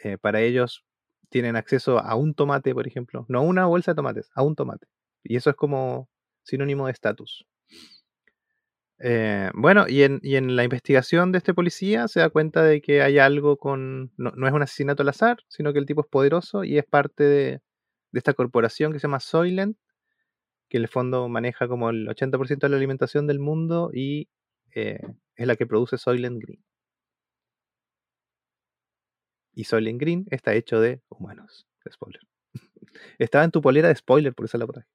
[0.02, 0.86] Eh, para ellos
[1.28, 4.54] tienen acceso a un tomate, por ejemplo, no a una bolsa de tomates, a un
[4.56, 4.86] tomate.
[5.22, 6.08] Y eso es como
[6.44, 7.44] sinónimo de estatus.
[9.00, 13.18] Eh, bueno, y en, la investigación de este policía se da cuenta de que hay
[13.18, 14.12] algo con...
[14.16, 16.86] No, no es un asesinato al azar, sino que el tipo es poderoso y es
[16.86, 17.60] parte de,
[18.12, 19.76] de esta corporación que se llama Soylent,
[20.74, 24.28] que el fondo maneja como el 80% de la alimentación del mundo y
[24.74, 24.98] eh,
[25.36, 26.64] es la que produce Soylent Green.
[29.52, 31.68] Y Soylent Green está hecho de humanos.
[31.88, 32.22] Spoiler.
[33.20, 34.88] Estaba en tu polera de spoiler, por eso la traje.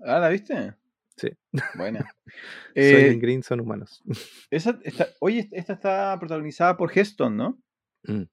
[0.00, 0.74] Ah, ¿la viste?
[1.16, 1.30] Sí.
[1.74, 2.00] Buena.
[2.74, 4.02] Soylent Eh, Green son humanos.
[4.50, 7.58] esa está, oye, esta está protagonizada por Heston, ¿no?
[8.02, 8.24] Mm.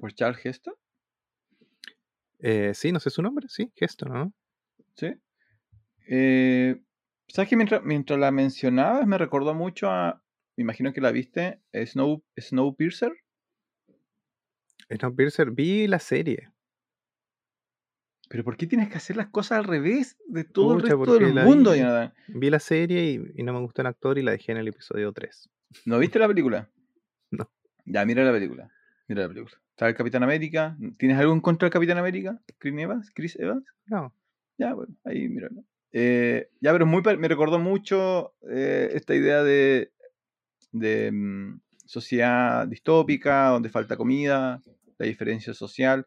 [0.00, 0.74] Por Charles Heston.
[2.40, 4.34] Eh, sí, no sé su nombre, sí, gesto, ¿no?
[4.98, 5.14] Sí.
[6.08, 6.82] Eh,
[7.28, 10.22] ¿Sabes que mientras, mientras la mencionabas me recordó mucho a.
[10.56, 11.60] Me imagino que la viste.
[11.72, 13.12] Snow, Snowpiercer.
[14.90, 16.50] Snowpiercer, vi la serie.
[18.28, 21.32] Pero ¿por qué tienes que hacer las cosas al revés de todo el resto del
[21.32, 21.78] mundo, vi.
[21.78, 22.12] Jonathan?
[22.28, 24.68] Vi la serie y, y no me gustó el actor y la dejé en el
[24.68, 25.48] episodio 3.
[25.86, 26.70] ¿No viste la película?
[27.30, 27.50] No.
[27.84, 28.70] Ya, mira la película.
[29.06, 29.54] Mira la película.
[29.68, 30.78] Está el Capitán América.
[30.96, 32.40] ¿Tienes algo en contra del Capitán América?
[32.56, 33.10] ¿Chris Evans?
[33.14, 33.66] ¿Chris Evans?
[33.84, 34.14] No.
[34.58, 35.64] Ya, bueno, ahí míralo.
[35.92, 39.92] Eh, ya, pero muy, me recordó mucho eh, esta idea de,
[40.72, 44.60] de mm, sociedad distópica, donde falta comida,
[44.98, 46.06] la diferencia social.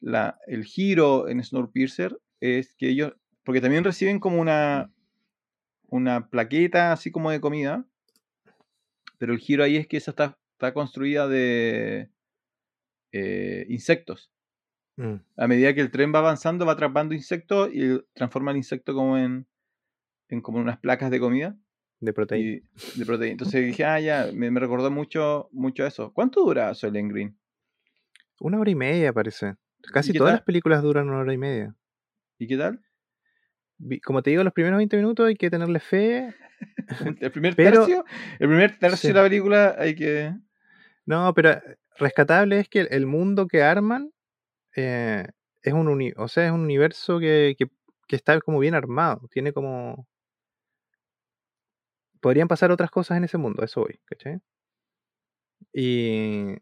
[0.00, 4.92] La, el giro en Snowpiercer es que ellos, porque también reciben como una,
[5.88, 7.86] una plaqueta así como de comida,
[9.18, 12.10] pero el giro ahí es que esa está, está construida de
[13.12, 14.33] eh, insectos.
[14.96, 18.94] Mm, A medida que el tren va avanzando, va atrapando insectos y transforma el insecto
[18.94, 19.46] como en,
[20.28, 21.56] en como unas placas de comida
[22.00, 22.50] de proteína.
[22.94, 23.32] y de proteína.
[23.32, 26.12] Entonces dije, ah, ya, me, me recordó mucho, mucho eso.
[26.12, 27.36] ¿Cuánto dura Soylent Green?
[28.40, 29.56] Una hora y media, parece.
[29.92, 30.36] Casi todas tal?
[30.38, 31.74] las películas duran una hora y media.
[32.38, 32.80] ¿Y qué tal?
[34.04, 36.34] Como te digo, los primeros 20 minutos hay que tenerle fe.
[37.20, 38.04] El primer Pero- tercio,
[38.38, 39.08] el primer tercio Sí.
[39.08, 40.32] de la película hay que...
[41.06, 41.60] No, pero
[41.98, 44.10] rescatable es que el mundo que arman
[44.76, 45.26] eh,
[45.62, 47.70] es un uni- o sea, es un universo que, que-
[48.06, 49.28] que está como bien armado.
[49.30, 50.06] Tiene como.
[52.20, 54.40] Podrían pasar otras cosas en ese mundo, eso voy, ¿cachai?
[55.72, 56.56] Y,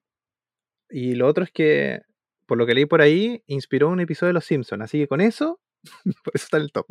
[0.91, 2.03] y lo otro es que,
[2.47, 4.83] por lo que leí por ahí, inspiró un episodio de Los Simpsons.
[4.83, 5.61] Así que con eso,
[6.25, 6.87] por eso está en el top.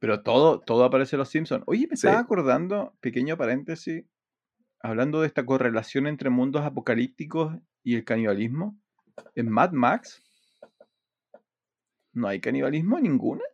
[0.00, 1.62] Pero todo, todo aparece en Los Simpsons.
[1.66, 2.06] Oye, me Sí.
[2.06, 4.04] estaba acordando, pequeño paréntesis,
[4.82, 8.78] hablando de esta correlación entre mundos apocalípticos y el canibalismo.
[9.34, 10.22] En Mad Max
[12.12, 13.44] no hay canibalismo ninguna.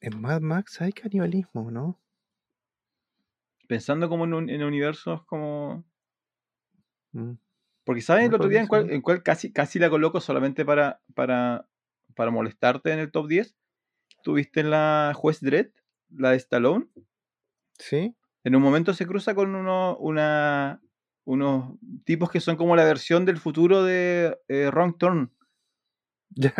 [0.00, 2.00] En Mad Max hay canibalismo, ¿no?
[3.68, 5.84] Pensando como en, un- en universos como...
[7.12, 7.32] Mm.
[7.84, 8.92] Porque ¿sabes No el otro día en ser.
[8.92, 11.68] en cuál casi, casi la coloco solamente para, para,
[12.14, 13.54] para molestarte en el top 10?
[14.22, 15.70] ¿Tuviste la Juez Dredd,
[16.08, 16.86] la de Stallone?
[17.78, 18.14] ¿Sí?
[18.44, 20.80] En un momento se cruza con uno, una,
[21.24, 25.32] unos tipos que son como la versión del futuro de eh, Wrong Turn.
[26.28, 26.52] Ya.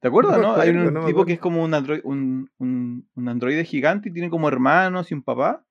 [0.00, 0.54] ¿Te acuerdas, no?
[0.54, 3.64] Hay acuerdo, un no me tipo que es como un, android, un, un, un androide
[3.64, 5.64] gigante y tiene como hermanos y un papá.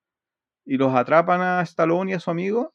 [0.66, 2.74] Y los atrapan a Stallone y a su amigo.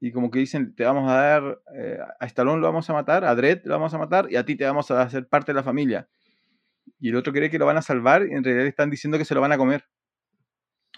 [0.00, 3.24] Y como que dicen, te vamos a dar, eh, a Stallone lo vamos a matar,
[3.24, 5.56] a Dredd lo vamos a matar y a ti te vamos a hacer parte de
[5.56, 6.08] la familia.
[6.98, 9.26] Y el otro cree que lo van a salvar y en realidad están diciendo que
[9.26, 9.84] se lo van a comer.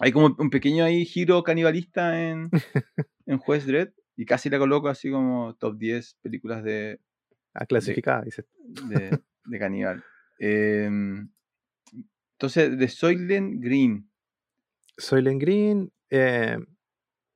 [0.03, 2.49] Hay como un pequeño ahí giro canibalista en,
[3.25, 6.99] en Juez Dredd y casi la coloco así como top 10 películas de,
[7.53, 8.45] Ah, clasificada, dice.
[8.89, 10.03] de, de caníbal.
[10.39, 11.29] Em,
[12.33, 14.09] entonces, de Soylent Green.
[14.97, 15.93] Soylent Green.
[16.09, 16.57] eh,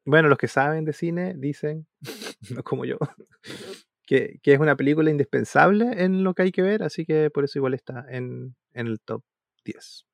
[0.04, 1.88] bueno, los que saben de cine dicen,
[2.50, 2.98] no como yo,
[4.06, 7.46] que, que es una película indispensable en lo que hay que ver, así que por
[7.46, 9.24] eso igual está en, en el top
[9.64, 10.06] 10.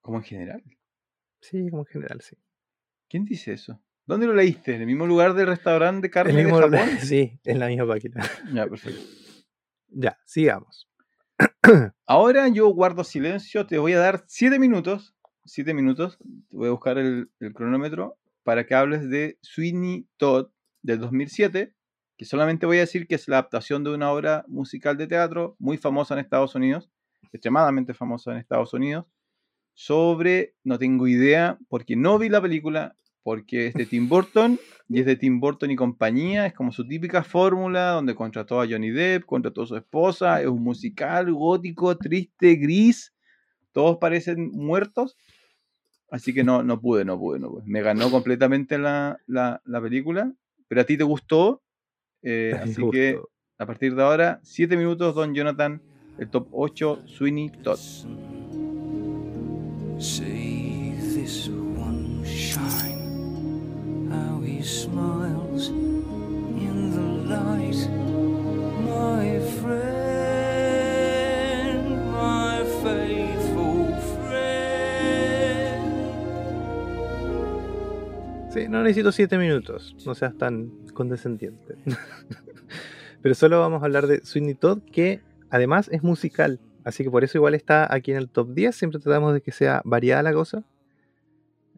[0.00, 0.62] Como en general.
[1.40, 2.36] Sí, como en general, sí.
[3.08, 3.80] ¿Quién dice eso?
[4.06, 4.74] ¿Dónde lo leíste?
[4.74, 6.72] ¿En el mismo lugar del restaurante de carne El de Japón?
[7.02, 8.22] sí, en la misma página.
[8.52, 9.02] Ya, perfecto.
[9.88, 10.88] Ya, sigamos.
[12.06, 15.14] Ahora yo guardo silencio, te voy a dar 7 minutos.
[15.44, 16.18] 7 minutos.
[16.50, 20.48] Voy a buscar el, el cronómetro para que hables de Sweeney Todd
[20.82, 21.74] del 2007,
[22.16, 25.54] que solamente voy a decir que es la adaptación de una obra musical de teatro
[25.58, 26.90] muy famosa en Estados Unidos,
[27.30, 29.04] extremadamente famosa en Estados Unidos,
[29.80, 34.98] sobre, no tengo idea, porque no vi la película, porque es de Tim Burton y
[34.98, 38.90] es de Tim Burton y compañía, es como su típica fórmula donde contrató a Johnny
[38.90, 43.14] Depp, contrató a su esposa, es un musical gótico, triste, gris,
[43.70, 45.16] todos parecen muertos,
[46.10, 47.62] así que no, no pude, no pude, no pude.
[47.64, 50.32] Me ganó completamente la, la- la película,
[50.66, 51.62] pero a ti te gustó,
[52.22, 53.20] eh, así que
[53.58, 55.80] a partir de ahora, 7 minutos, Don Jonathan,
[56.18, 57.78] el top 8, Sweeney Todd.
[60.00, 67.00] See this one shine, how he smiles in the
[67.34, 67.88] light,
[68.86, 69.82] my friend,
[72.12, 75.02] my faithful friend.
[78.52, 81.74] Sí, no necesito siete minutos, no seas tan condescendiente.
[83.20, 86.60] Pero solo vamos a hablar de Sweeney Todd, que además es musical.
[86.88, 88.74] Así que por eso igual está aquí en el top 10.
[88.74, 90.64] Siempre tratamos de que sea variada la cosa.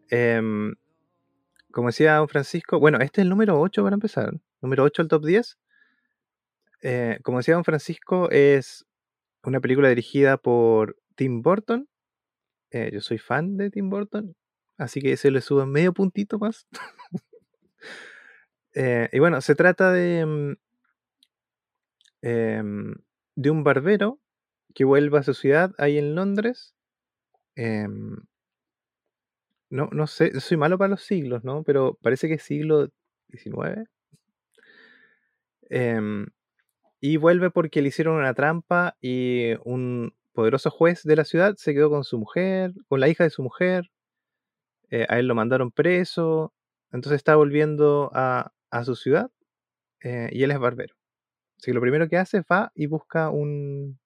[0.09, 0.73] Em,
[1.69, 4.31] como decía don Francisco, bueno, este es el número 8 para empezar.
[4.61, 5.57] Número 8 del top 10.
[6.83, 8.85] Eh, como decía don Francisco, es
[9.43, 11.89] una película dirigida por Tim Burton.
[12.69, 14.33] Eh, yo soy fan de Tim Burton,
[14.77, 16.67] así que se le sube medio puntito más.
[18.73, 20.53] Eh, y bueno, se trata de, mm,
[22.21, 22.95] em,
[23.35, 24.21] de un barbero
[24.73, 26.75] que vuelve a su ciudad ahí en Londres.
[27.55, 28.17] Em,
[29.69, 31.63] no, no sé, soy malo para los siglos, ¿no?
[31.63, 32.89] Pero parece que es siglo
[33.29, 33.89] XIX.
[35.69, 36.27] Em,
[37.01, 41.73] y vuelve porque le hicieron una trampa y un poderoso juez de la ciudad se
[41.73, 43.91] quedó con su mujer, con la hija de su mujer.
[44.89, 46.53] eh, a él lo mandaron preso.
[46.91, 49.31] Entonces está volviendo a, a su ciudad
[50.03, 50.95] eh, y él es barbero.
[51.59, 53.99] Así que lo primero que hace es va y busca un,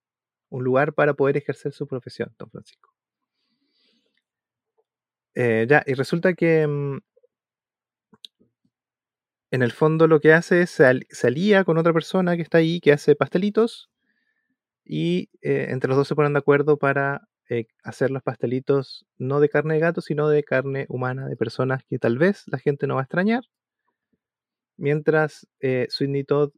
[0.49, 2.91] un lugar para poder ejercer su profesión, don Francisco.
[5.35, 6.97] Eh, ya, y resulta que mm,
[9.51, 12.59] en el fondo lo que hace es sal- se alía con otra persona que está
[12.59, 13.89] ahí, que hace pastelitos,
[14.85, 19.39] y eh, entre los dos se ponen de acuerdo para eh, hacer los pastelitos no
[19.39, 22.87] de carne de gato, sino de carne humana, de personas que tal vez la gente
[22.87, 23.43] no va a extrañar.
[24.77, 26.51] Mientras eh, Sweeney Todd,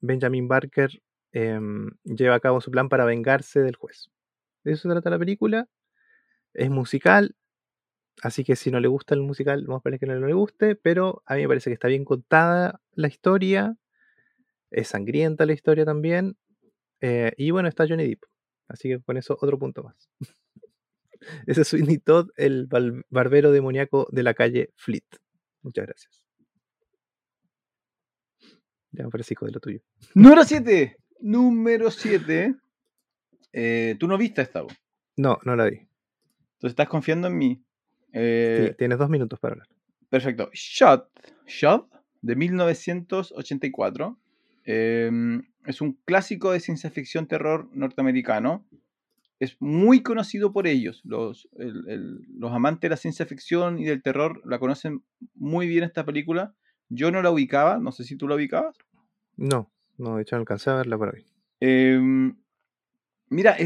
[0.00, 1.02] Benjamin Barker,
[1.32, 4.10] em, lleva a cabo su plan para vengarse del juez.
[4.64, 5.68] De eso se trata la película.
[6.54, 7.36] Es musical,
[8.22, 10.76] así que si no le gusta el musical, vamos a esperar que no le guste,
[10.76, 13.76] pero a mí me parece que está bien contada la historia.
[14.70, 16.36] Es sangrienta la historia también.
[17.00, 18.24] eh, y bueno, está Johnny Depp.
[18.68, 20.10] Así que con eso otro punto más.
[21.46, 22.68] Ese es Sweeney Todd, el
[23.10, 25.04] barbero demoníaco de la calle Fleet.
[25.62, 26.24] Muchas gracias.
[28.92, 29.80] Ya, Francisco, de lo tuyo.
[30.14, 30.96] Número 7.
[31.20, 32.54] Número 7.
[33.98, 34.62] tú no viste esta.
[34.62, 34.68] po.
[35.16, 35.76] No, no la vi.
[35.76, 37.62] Entonces estás confiando en mí.
[38.12, 39.68] Eh, Tienes dos minutos para hablar.
[40.08, 40.50] Perfecto.
[40.52, 41.08] Shot,
[41.46, 41.88] Shot
[42.22, 44.18] de 1984.
[44.64, 48.66] em, es un clásico de ciencia ficción terror norteamericano.
[49.40, 51.00] Es muy conocido por ellos.
[51.04, 55.02] Los, el- el- los amantes de la ciencia ficción y del terror la conocen
[55.34, 56.54] muy bien esta película.
[56.90, 58.76] Yo no la ubicaba, no sé si tú la ubicabas.
[59.36, 59.70] No,
[60.00, 61.24] no, de hecho no alcancé a verla por hoy.
[61.60, 62.36] Em,
[63.28, 63.56] mira,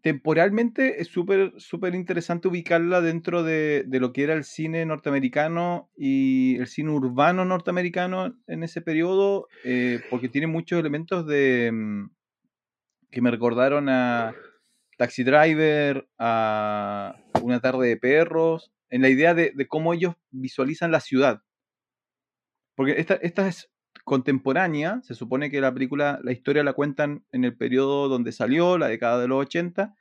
[0.00, 5.90] temporalmente es súper súper interesante ubicarla dentro de, de lo que era el cine norteamericano
[5.96, 12.10] y el cine urbano norteamericano en ese periodo, eh, porque tiene muchos elementos de mm,
[13.10, 14.34] que me recordaron a
[14.98, 20.92] Taxi Driver, a Una tarde de perros, en la idea de, de cómo ellos visualizan
[20.92, 21.42] la ciudad.
[22.76, 23.71] Porque esta, esta es
[24.04, 28.78] contemporánea, se supone que la película, la historia la cuentan en el periodo donde salió,
[28.78, 29.94] la década de los 80,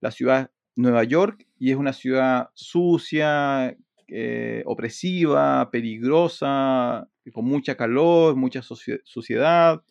[0.00, 3.76] la ciudad Nueva York, y es una ciudad sucia,
[4.08, 9.82] eh, opresiva, peligrosa, con mucha calor, mucha suciedad,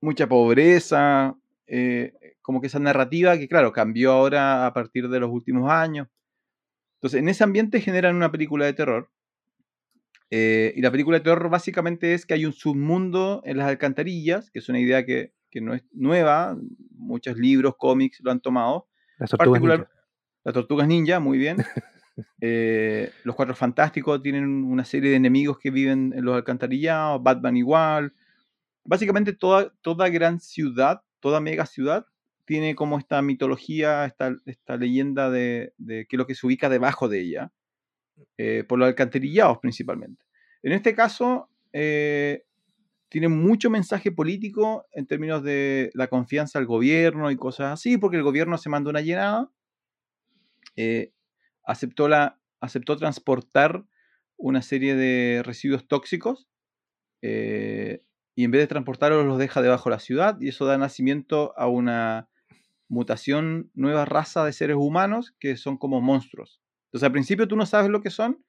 [0.00, 2.12] mucha pobreza, eh,
[2.42, 6.08] como que esa narrativa que, claro, cambió ahora a partir de los últimos años.
[6.98, 9.10] Entonces, en ese ambiente generan una película de terror.
[10.30, 14.50] Eh, y la película de terror básicamente es que hay un submundo en las alcantarillas,
[14.50, 16.56] que es una idea que, que no es nueva,
[16.90, 18.88] muchos libros, cómics lo han tomado.
[19.18, 19.92] Las tortugas Particular- ninja.
[20.44, 21.56] Las tortugas ninja, muy bien.
[22.40, 27.58] Eh, los cuatro fantásticos tienen una serie de enemigos que viven en los alcantarillados, Batman
[27.58, 28.14] igual.
[28.84, 32.06] Básicamente toda, toda gran ciudad, toda mega ciudad,
[32.46, 36.70] tiene como esta mitología, esta, esta leyenda de, de qué es lo que se ubica
[36.70, 37.52] debajo de ella,
[38.38, 40.24] eh, por los alcantarillados principalmente.
[40.62, 42.44] En este caso, eh,
[43.08, 48.16] tiene mucho mensaje político en términos de la confianza al gobierno y cosas así, porque
[48.16, 49.50] el gobierno se mandó una llenada,
[50.76, 51.12] eh,
[51.64, 53.84] aceptó, la, aceptó transportar
[54.36, 56.48] una serie de residuos tóxicos
[57.22, 61.58] y en vez de transportarlos los deja debajo de la ciudad y eso da nacimiento
[61.58, 62.28] a una
[62.88, 66.60] mutación, nueva raza de seres humanos que son como monstruos.
[66.96, 68.42] Entonces al principio tú no sabes lo que son,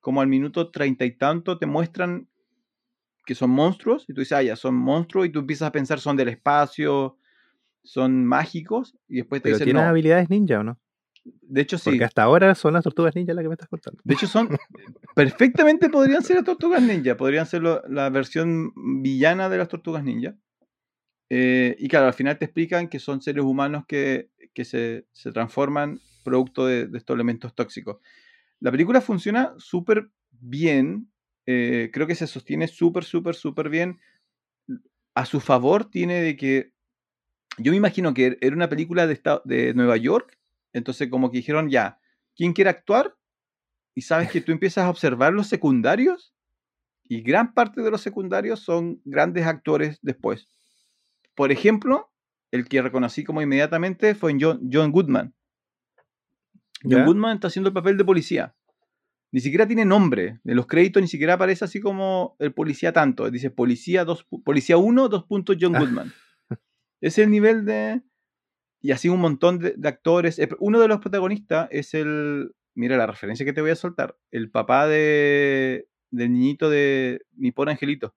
[0.00, 2.28] como al minuto treinta y tanto te muestran
[3.24, 6.00] que son monstruos y tú dices, ah, ya, son monstruos y tú empiezas a pensar
[6.00, 7.16] son del espacio,
[7.84, 10.76] son mágicos y después te Pero dicen, ¿tienes no, habilidades ninja o no?
[11.24, 11.84] de hecho sí.
[11.90, 14.00] Porque hasta ahora son las tortugas ninja las que me estás contando.
[14.02, 14.48] De hecho, son.
[15.14, 17.16] Perfectamente podrían ser las tortugas ninja.
[17.16, 18.72] Podrían ser lo- la versión
[19.02, 20.34] villana de las tortugas ninja.
[21.30, 25.30] Eh, y claro, al final te explican que son seres humanos que, que se, se
[25.30, 27.98] transforman producto de, estos elementos tóxicos.
[28.58, 31.10] La película funciona súper bien.
[31.46, 34.00] eh, creo que se sostiene súper, súper, súper bien.
[35.14, 36.72] A su favor tiene de que.
[37.58, 40.36] Yo me imagino que era una película de, Nueva York.
[40.72, 42.00] Entonces, como que dijeron, ya,
[42.34, 43.16] ¿quién quiere actuar?
[43.94, 46.34] Y sabes que tú empiezas a observar los secundarios.
[47.04, 50.48] Y gran parte de los secundarios son grandes actores después.
[51.34, 52.10] Por ejemplo,
[52.50, 55.34] el que reconocí como inmediatamente fue John Goodman.
[56.84, 57.04] John ¿Ya?
[57.04, 58.54] Goodman está haciendo el papel de policía.
[59.32, 60.38] Ni siquiera tiene nombre.
[60.44, 63.28] En los créditos ni siquiera aparece así como el policía tanto.
[63.30, 65.80] Dice policía, dos, policía 1, dos puntos John Ah.
[65.80, 66.12] Goodman.
[67.00, 68.00] Es el nivel de...
[68.80, 70.38] Y así un montón de, de actores.
[70.38, 72.54] Eh, Uno de los protagonistas es el...
[72.76, 74.16] Mira la referencia que te voy a soltar.
[74.30, 78.14] El papá de, del niñito de Mi Pobre Angelito.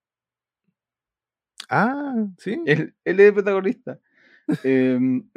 [1.69, 2.61] Ah, sí.
[2.65, 3.99] Él, él es el protagonista.
[4.63, 5.29] Em,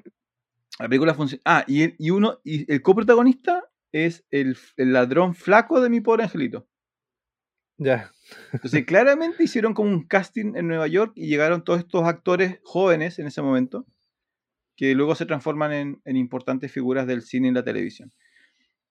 [0.82, 1.42] la película funciona.
[1.44, 6.00] Ah, y, el- y uno, y el coprotagonista es el, el ladrón flaco de mi
[6.00, 6.68] pobre angelito.
[7.78, 8.10] Ya.
[8.52, 13.18] Entonces, claramente hicieron como un casting en Nueva York y llegaron todos estos actores jóvenes
[13.18, 13.86] en ese momento,
[14.76, 18.12] que luego se transforman en, en importantes figuras del cine y la televisión.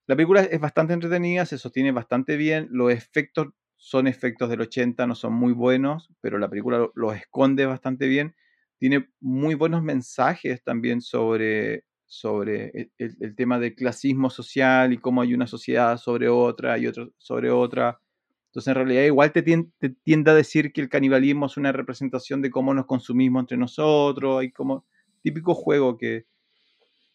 [0.07, 5.07] La película es bastante entretenida, se sostiene bastante bien, los efectos son efectos del 80,
[5.07, 8.35] no son muy buenos, pero la película lo- los esconde bastante bien.
[8.79, 14.97] Tiene muy buenos mensajes también sobre, sobre el, el- el tema del clasismo social y
[14.99, 18.01] cómo hay una sociedad sobre otra y otra sobre otra.
[18.47, 21.71] Entonces, en realidad, igual te, tien- te tiende a decir que el canibalismo es una
[21.71, 24.39] representación de cómo nos consumimos entre nosotros.
[24.41, 24.85] Hay como
[25.21, 26.25] típico juego que,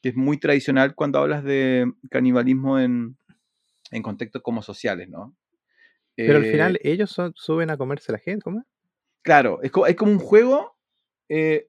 [0.02, 3.16] que es muy tradicional cuando hablas de canibalismo en,
[3.92, 5.36] en contextos como sociales, ¿no?
[6.24, 8.64] Pero al Eh, final ellos son- suben a comerse la gente, ¿cómo?
[9.22, 10.73] Claro, es es como un juego.
[11.28, 11.68] Eh,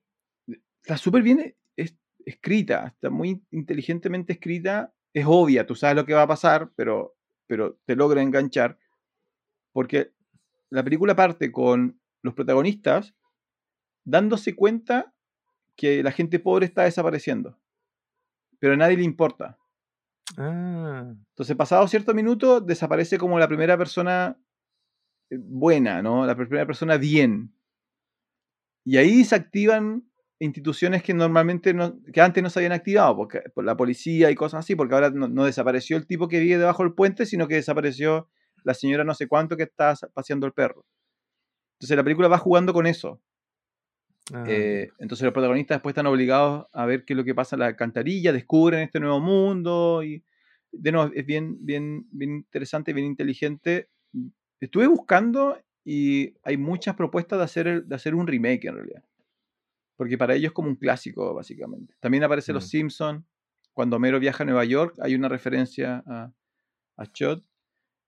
[0.82, 1.96] está súper bien e- es-
[2.26, 4.94] escrita, está muy inteligentemente escrita.
[5.14, 7.16] Es obvia, tú sabes lo que va a pasar, pero,
[7.48, 8.78] pero te logra enganchar.
[9.72, 10.12] Porque
[10.70, 13.14] la película parte con los protagonistas
[14.04, 15.14] dándose cuenta
[15.76, 17.60] que la gente pobre está desapareciendo.
[18.60, 19.58] Pero a nadie le importa.
[20.38, 24.38] Ah, Entonces, pasado cierto minuto, desaparece como la primera persona
[25.30, 26.26] eh, buena, ¿no?
[26.26, 27.55] La primera persona bien.
[28.86, 30.06] Y ahí se activan
[30.40, 34.36] instituciones que normalmente no, que antes no se habían activado, porque por la policía y
[34.36, 37.48] cosas así, porque ahora no, no desapareció el tipo que vive debajo del puente, sino
[37.48, 38.30] que desapareció
[38.64, 40.86] la señora no sé cuánto que está paseando el perro.
[41.80, 43.22] Entonces la película va jugando con eso.
[44.34, 47.56] ah, Eh, entonces los protagonistas después están obligados a ver qué es lo que pasa
[47.56, 50.24] en la alcantarilla, descubren este nuevo mundo y
[50.72, 53.90] de nuevo es bien, bien, bien interesante, bien inteligente.
[54.60, 59.04] Estuve buscando y hay muchas propuestas de hacer, el- de hacer un remake en realidad.
[59.96, 61.94] Porque para ellos es como un clásico, básicamente.
[62.02, 62.68] También aparece Los Mm.
[62.70, 63.24] Simpsons.
[63.74, 66.34] Cuando Homero viaja a Nueva York, hay una referencia a,
[66.98, 67.46] a Chot.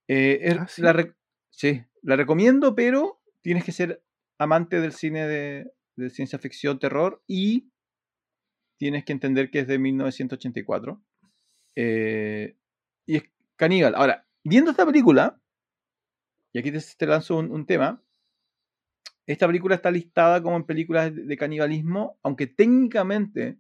[0.08, 0.82] Eh, es- Ah, ¿sí?
[0.82, 1.16] la,
[1.50, 4.02] sí, la recomiendo, pero tienes que ser
[4.38, 7.70] amante del cine de, de ciencia ficción, terror y
[8.78, 11.02] tienes que entender que es de 1984.
[11.76, 12.56] Eh,
[13.06, 13.24] y es
[13.56, 13.96] caníbal.
[13.96, 15.40] Ahora, viendo esta película,
[16.58, 18.02] y aquí te, te lanzo un, un tema,
[19.28, 23.60] esta película está listada como en películas de, de canibalismo, aunque técnicamente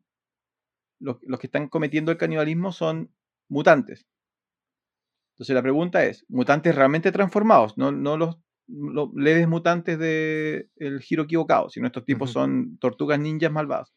[0.99, 3.13] los, los que están cometiendo el canibalismo son
[3.49, 4.07] mutantes.
[5.35, 7.77] Entonces la pregunta es, ¿mutantes realmente transformados?
[7.77, 13.19] No, no los, los leves mutantes del el giro equivocado, sino estos tipos son tortugas
[13.19, 13.93] ninjas malvadas.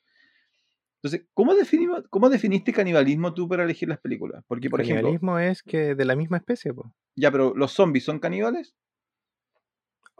[1.03, 4.44] Entonces, ¿cómo, definimos, ¿cómo definiste canibalismo tú para elegir las películas?
[4.46, 6.92] Porque, por ejemplo, Canibalismo es que de la misma especie, po.
[7.16, 8.74] ya, pero ¿los zombies son caníbales?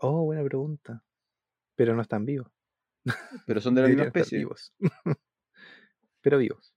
[0.01, 1.05] Oh, buena pregunta.
[1.77, 2.51] Pero no están vivos.
[3.47, 4.39] Pero son de la misma especie.
[4.39, 4.73] vivos.
[6.23, 6.75] Pero vivos.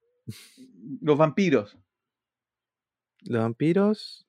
[1.02, 1.78] Los vampiros.
[3.24, 4.26] Los vampiros.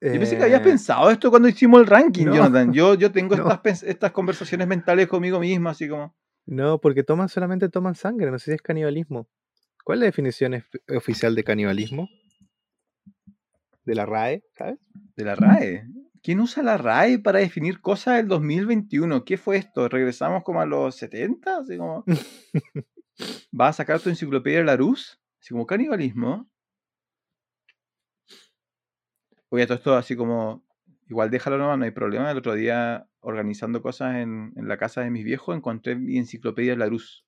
[0.00, 2.34] Yo pensé que habías eh, pensado esto cuando hicimos el ranking, no.
[2.36, 2.72] Jonathan.
[2.72, 3.60] Yo, yo tengo No.
[3.64, 6.16] estas, conversaciones mentales conmigo mismo, así como...
[6.46, 9.28] No, porque toman solamente toman sangre, no sé si es canibalismo.
[9.84, 12.08] ¿Cuál es la definición ef- oficial de canibalismo?
[13.84, 14.78] De la RAE, ¿sabes?
[15.16, 15.84] De la RAE.
[16.22, 19.24] ¿Quién usa la RAE para definir cosas del 2021?
[19.24, 19.88] ¿Qué fue esto?
[19.88, 21.58] ¿Regresamos como a los 70?
[21.58, 22.04] Así como...
[23.50, 25.18] ¿Vas a sacar tu enciclopedia de Larousse?
[25.40, 26.48] Así como canibalismo.
[29.50, 30.64] Oye, todo esto así como...
[31.08, 32.30] Igual déjalo nomás, no hay problema.
[32.30, 36.72] El otro día, organizando cosas en, en la casa de mis viejos, encontré mi enciclopedia
[36.72, 37.24] de Larousse.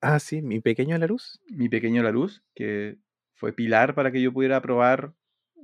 [0.00, 1.40] Ah, sí, mi pequeño Larus.
[1.48, 2.98] Mi pequeño Larousse, que
[3.34, 5.12] fue pilar para que yo pudiera aprobar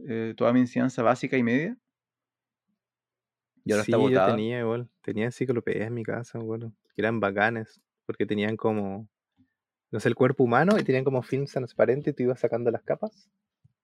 [0.08, 1.76] eh, toda mi enseñanza básica y media.
[3.64, 4.88] Y ahora sí, está yo tenía igual.
[5.02, 7.80] Tenía enciclopedias en mi casa, acuerdo, Que eran bacanes.
[8.06, 9.08] Porque tenían como.
[9.90, 12.82] No sé, el cuerpo humano y tenían como films transparentes y tú ibas sacando las
[12.82, 13.30] capas.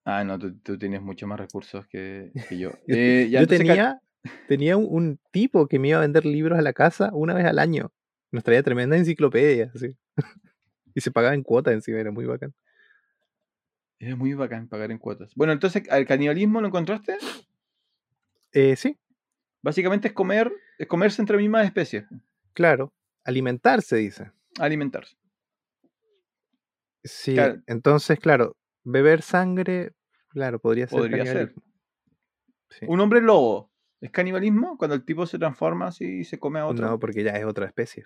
[0.03, 2.71] Ah, no, tú, tú tienes muchos más recursos que, que yo.
[2.87, 4.01] Yo, Eh, ya, yo tenía,
[4.47, 7.45] tenía un, un tipo que me iba a vender libros a la casa una vez
[7.45, 7.91] al año.
[8.31, 9.95] Nos traía tremenda enciclopedia, así.
[10.93, 12.53] y se pagaba en cuotas encima, era muy bacán.
[13.99, 15.33] Es muy bacán pagar en cuotas.
[15.35, 17.17] Bueno, entonces, ¿al canibalismo lo encontraste?
[18.51, 18.97] Eh, sí,
[19.61, 22.05] Básicamente es comer, es comerse entre mismas especies,
[22.53, 22.93] claro.
[23.23, 24.31] Alimentarse, dice.
[24.59, 25.15] alimentarse.
[27.03, 27.61] Sí, Claro.
[27.67, 29.93] entonces, claro, beber sangre,
[30.29, 31.53] claro, podría ser Podría ser.
[32.69, 32.85] Sí.
[32.87, 34.77] Un hombre lobo, ¿es canibalismo?
[34.77, 36.87] Cuando el tipo se transforma así y se come a otro.
[36.87, 38.05] No, porque ya es otra especie.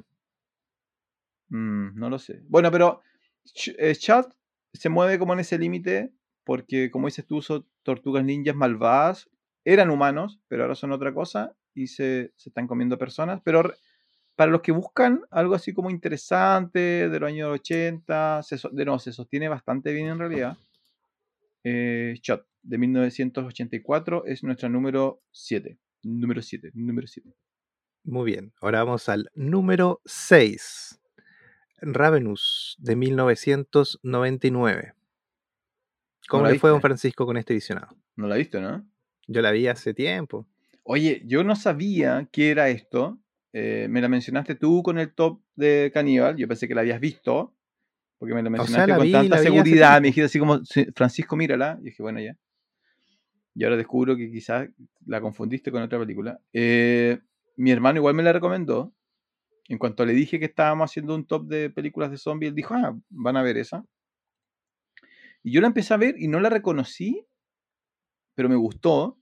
[1.49, 2.41] Mm, no lo sé.
[2.47, 3.01] Bueno, pero
[3.78, 4.26] eh, Chad
[4.74, 6.12] se mueve como en ese límite
[6.43, 9.30] porque, como dices tú, son tortugas ninjas malvadas.
[9.66, 13.41] Eran humanos, pero ahora son otra cosa y se, se están comiendo personas.
[13.43, 13.74] Pero
[14.36, 18.99] para los que buscan algo así como interesante de los años 80, se de nuevo,
[18.99, 20.57] se sostiene bastante bien en realidad.
[21.63, 25.80] Eh, Chad, de 1984, es nuestra número 7.
[26.03, 27.34] Número 7, número 7.
[28.03, 31.01] Muy bien, ahora vamos al número 6.
[31.82, 34.93] Ravenous, de 1999.
[36.28, 36.82] ¿Cómo le fue a don?
[36.82, 37.95] Francisco con este visionado?
[38.16, 38.86] No la viste, ¿no?
[39.28, 40.47] Yo la vi hace tiempo.
[40.84, 43.19] Oye, yo no sabía qué era esto.
[43.53, 46.36] eh, me la mencionaste tú con el top de Caníbal.
[46.36, 47.53] Yo pensé que la habías visto.
[48.17, 50.01] Porque me la sea, mencionaste la con vi, tanta hace seguridad.
[50.01, 51.78] Me dijiste así como, "Sí, Francisco, mírala.
[51.82, 52.36] Y dije, bueno, ya.
[53.55, 54.67] Y ahora descubro que quizás
[55.05, 56.39] la confundiste con otra película.
[56.51, 57.19] Eh,
[57.55, 58.93] mi hermano igual me la recomendó.
[59.69, 62.73] En cuanto le dije que estábamos haciendo un top de películas de zombies, él dijo,
[62.76, 63.84] ah, van a ver esa.
[65.43, 67.26] Y yo la empecé a ver y no la reconocí,
[68.36, 69.20] pero me gustó.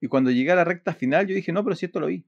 [0.00, 2.26] Y cuando llegué a la recta final, yo dije, no, pero si esto lo vi.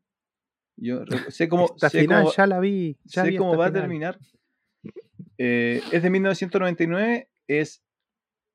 [0.76, 2.98] Yo sé cómo, Esta sé final cómo, ya la vi.
[3.04, 4.18] Ya sé vi cómo va a terminar.
[5.38, 7.30] Eh, es de 1999.
[7.46, 7.82] Es,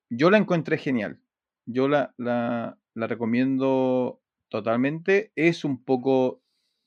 [0.10, 1.20] yo la encontré genial.
[1.66, 5.32] Yo la, la, la recomiendo totalmente.
[5.36, 6.44] Es un poco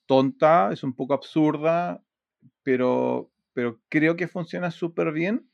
[0.06, 2.04] tonta, es un poco absurda,
[2.62, 5.48] pero, pero creo que funciona súper bien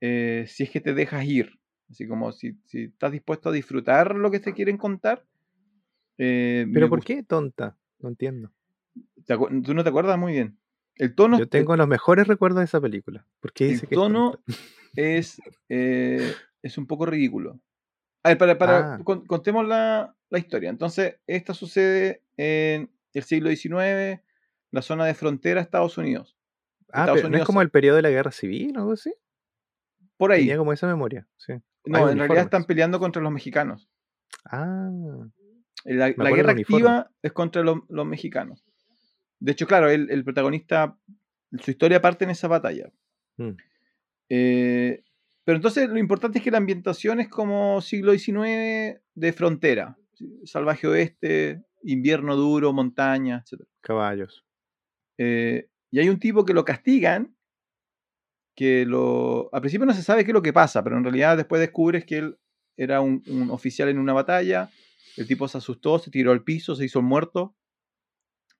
[0.00, 1.58] eh, si es que te dejas ir.
[1.92, 5.24] Así como si, si estás dispuesto a disfrutar lo que te quieren contar.
[6.16, 7.76] eh, ¿Pero por qué tonta?
[7.98, 8.50] No entiendo.
[9.26, 10.58] Tú no te acuerdas muy bien.
[10.96, 13.26] El tono, Yo tengo los mejores recuerdos de esa película.
[13.40, 14.42] ¿Por qué el que tono
[14.96, 17.60] es, eh, es un poco ridículo.
[18.22, 19.00] A ver, para, para Ah.
[19.04, 20.70] con- contemos la, la historia.
[20.70, 24.22] Entonces, esta sucede en el siglo XIX,
[24.70, 26.36] la zona de frontera Estados Unidos.
[26.90, 28.92] Ah, Estados pero ¿no es Unidos- como el periodo de la guerra civil o algo
[28.92, 29.12] así?
[30.18, 30.40] Por ahí.
[30.42, 31.54] Tenía como esa memoria, sí.
[31.84, 33.88] No, en realidad están peleando contra los mexicanos.
[34.50, 34.90] Ah,
[35.84, 38.64] La, la guerra activa es contra los, los mexicanos.
[39.40, 40.96] De hecho, claro, el, el protagonista,
[41.58, 42.92] su historia parte en esa batalla.
[43.36, 43.50] mm,
[44.28, 45.02] Eh,
[45.44, 49.96] pero entonces lo importante es que la ambientación es como siglo XIX de frontera.
[50.44, 53.62] Salvaje oeste, invierno duro, montaña, etc.
[53.80, 54.44] caballos.
[55.18, 57.34] Eh, y hay un tipo que lo castigan,
[58.54, 59.48] que lo...
[59.52, 62.04] Al principio no se sabe qué es lo que pasa, pero en realidad después descubres
[62.04, 62.38] que él
[62.76, 64.70] era un, un oficial en una batalla,
[65.16, 67.54] el tipo se asustó, se tiró al piso, se hizo el muerto,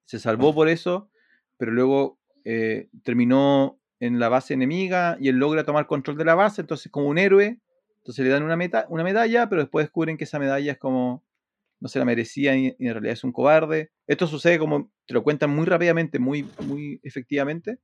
[0.05, 1.09] se salvó por eso,
[1.57, 6.35] pero luego eh, terminó en la base enemiga y él logra tomar control de la
[6.35, 7.59] base, entonces como un héroe,
[7.97, 11.23] entonces le dan una, meta, una medalla, pero después descubren que esa medalla es como
[11.79, 13.91] no se la merecía y, y en realidad es un cobarde.
[14.07, 17.79] Esto sucede como, te lo cuentan muy rápidamente, muy, muy efectivamente.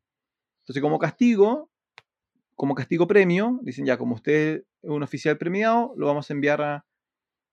[0.61, 1.69] Entonces como castigo,
[2.59, 6.61] como castigo premio, dicen ya, como usted es un oficial premiado, lo vamos a enviar
[6.61, 6.85] a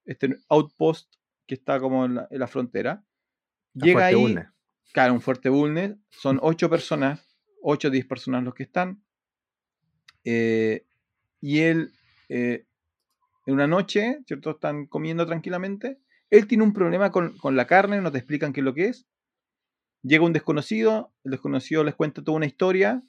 [0.05, 1.15] este outpost
[1.47, 3.05] que está como en la, en la frontera.
[3.73, 4.49] Llega Fuerte ahí, Bulnes.
[4.93, 7.25] claro, un fuerte bulne, son ocho personas,
[7.63, 9.01] ocho o diez personas los que están.
[10.25, 10.85] eh,
[11.41, 11.93] y él,
[12.29, 12.67] eh,
[13.47, 14.51] en una noche, ¿cierto?
[14.51, 16.01] Están comiendo tranquilamente.
[16.31, 18.89] Él tiene un problema con, con la carne, no te explican qué es lo que
[18.89, 19.07] es.
[20.03, 23.05] Llega un desconocido, el desconocido les cuenta toda una historia,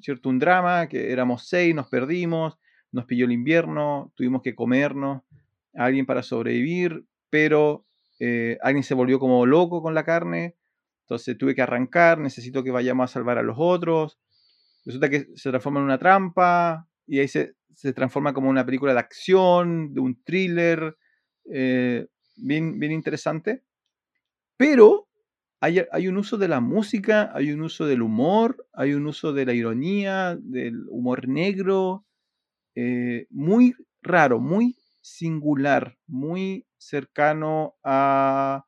[0.00, 0.28] ¿cierto?
[0.28, 2.58] Un drama, que éramos seis, nos perdimos,
[2.92, 5.22] nos pilló el invierno, tuvimos que comernos
[5.74, 7.86] a alguien para sobrevivir, pero
[8.18, 10.56] eh, alguien se volvió como loco con la carne,
[11.02, 14.18] entonces tuve que arrancar, necesito que vayamos a salvar a los otros.
[14.84, 18.92] Resulta que se transforma en una trampa y ahí se, se transforma como una película
[18.92, 20.96] de acción, de un thriller,
[21.52, 23.62] eh, bien, bien interesante.
[24.56, 25.08] Pero
[25.60, 29.46] hay, un uso de la música, hay un uso del humor, hay un uso de
[29.46, 32.04] la ironía, del humor negro,
[32.74, 38.66] eh, muy raro, muy singular, muy cercano a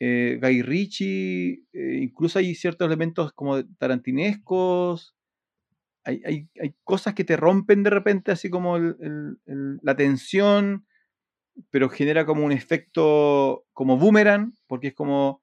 [0.00, 5.14] eh, Guy Ritchie, eh, incluso hay ciertos elementos como tarantinescos,
[6.04, 6.48] hay,
[6.82, 10.84] cosas que te rompen de repente, así como la tensión,
[11.70, 15.41] pero genera como un efecto como boomerang, porque es como,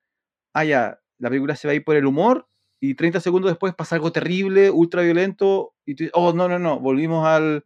[0.54, 2.48] ah, ya, la película se va a ir por el humor
[2.80, 6.60] y 30 segundos después pasa algo terrible, ultra violento, y tú dices, oh, no, no,
[6.60, 7.66] no, volvimos al...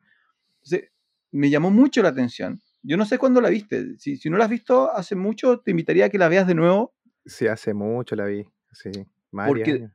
[0.63, 0.91] Entonces,
[1.31, 2.61] me llamó mucho la atención.
[2.81, 3.97] Yo no sé cuándo la viste.
[3.97, 6.55] Si, si no la has visto hace mucho, te invitaría a que la veas de
[6.55, 6.93] nuevo.
[7.25, 8.45] Sí, hace mucho la vi.
[8.71, 8.89] Sí,
[9.31, 9.91] Porque- años.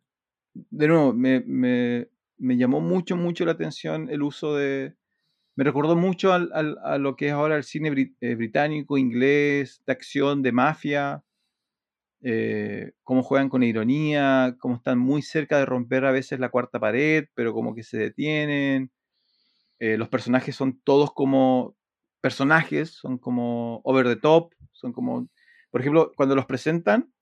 [0.55, 2.09] De nuevo, me, me-
[2.39, 4.95] me llamó mucho, mucho la atención el uso de...
[5.57, 9.83] Me recordó mucho al- al- a lo que es ahora el cine eh, británico, inglés,
[9.87, 11.23] de acción, de mafia.
[12.23, 16.81] Eh, cómo juegan con ironía, cómo están muy cerca de romper a veces la cuarta
[16.81, 18.91] pared, pero como que se detienen.
[19.79, 21.77] Eh, los personajes son todos como
[22.21, 25.29] personajes, son como over the top, son como,
[25.71, 27.13] por ejemplo, cuando los presentan,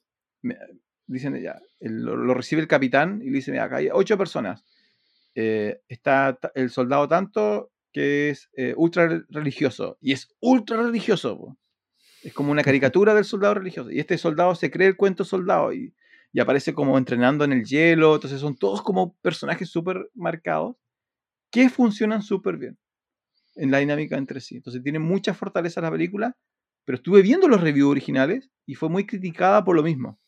[1.07, 4.65] dicen ya, lo, recibe el capitán y le dice, mira, acá hay ocho personas.
[5.35, 11.57] Eh, está el soldado tanto que es eh, ultra re- religioso, y es ultra religioso.
[12.27, 13.91] Es como una caricatura del soldado religioso.
[13.91, 15.95] Y este soldado se cree el cuento soldado y,
[16.33, 18.17] y aparece como entrenando en el hielo.
[18.17, 20.77] Entonces son todos como personajes súper marcados
[21.51, 22.79] que funcionan súper bien
[23.57, 24.57] en la dinámica entre sí.
[24.57, 26.37] Entonces tiene mucha fortaleza la película,
[26.85, 30.19] pero estuve viendo los reviews originales y fue muy criticada por lo mismo,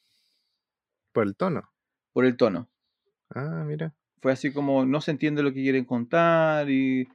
[1.12, 1.62] Por el tono.
[2.12, 2.68] por el tono.
[3.34, 3.94] Ah, mira.
[4.20, 7.09] Fue así como no se entiende lo que quieren contar, y,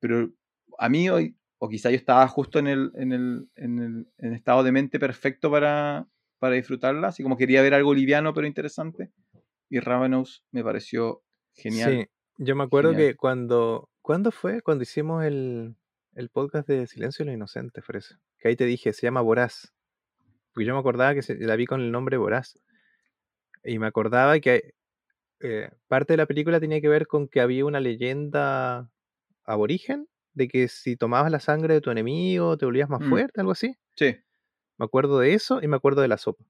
[0.00, 0.30] pero
[0.78, 4.28] a mí hoy, o quizá yo estaba justo en el, en el, en el, en
[4.28, 6.06] el estado de mente perfecto para,
[6.38, 9.10] para disfrutarla, así como quería ver algo liviano pero interesante,
[9.70, 11.22] y Ravenous me pareció
[11.54, 11.90] genial.
[11.90, 12.06] Sí,
[12.44, 13.12] yo me acuerdo Genial.
[13.12, 13.88] que cuando.
[14.02, 14.60] ¿Cuándo fue?
[14.60, 15.74] Cuando hicimos el,
[16.14, 18.16] el podcast de Silencio de los Inocentes, parece.
[18.38, 19.72] Que ahí te dije, se llama Voraz.
[20.52, 22.58] Porque yo me acordaba que se- la vi con el nombre Voraz.
[23.64, 24.74] Y me acordaba que
[25.40, 28.90] eh, parte de la película tenía que ver con que había una leyenda
[29.44, 33.08] aborigen de que si tomabas la sangre de tu enemigo te volvías más Mm.
[33.08, 33.76] fuerte, algo así.
[33.96, 34.16] Sí,
[34.78, 36.44] Me acuerdo de eso y me acuerdo de la sopa.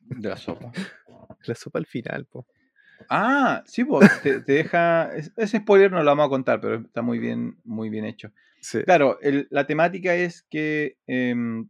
[0.00, 0.70] de la sopa.
[1.46, 2.46] La sopa al final, po.
[3.08, 5.12] Ah, sí, pues, te, te deja.
[5.16, 8.30] es- Ese spoiler no lo vamos a contar, pero está muy bien, muy bien hecho.
[8.60, 8.82] Sí.
[8.84, 10.98] Claro, el- la temática es que.
[11.06, 11.68] em,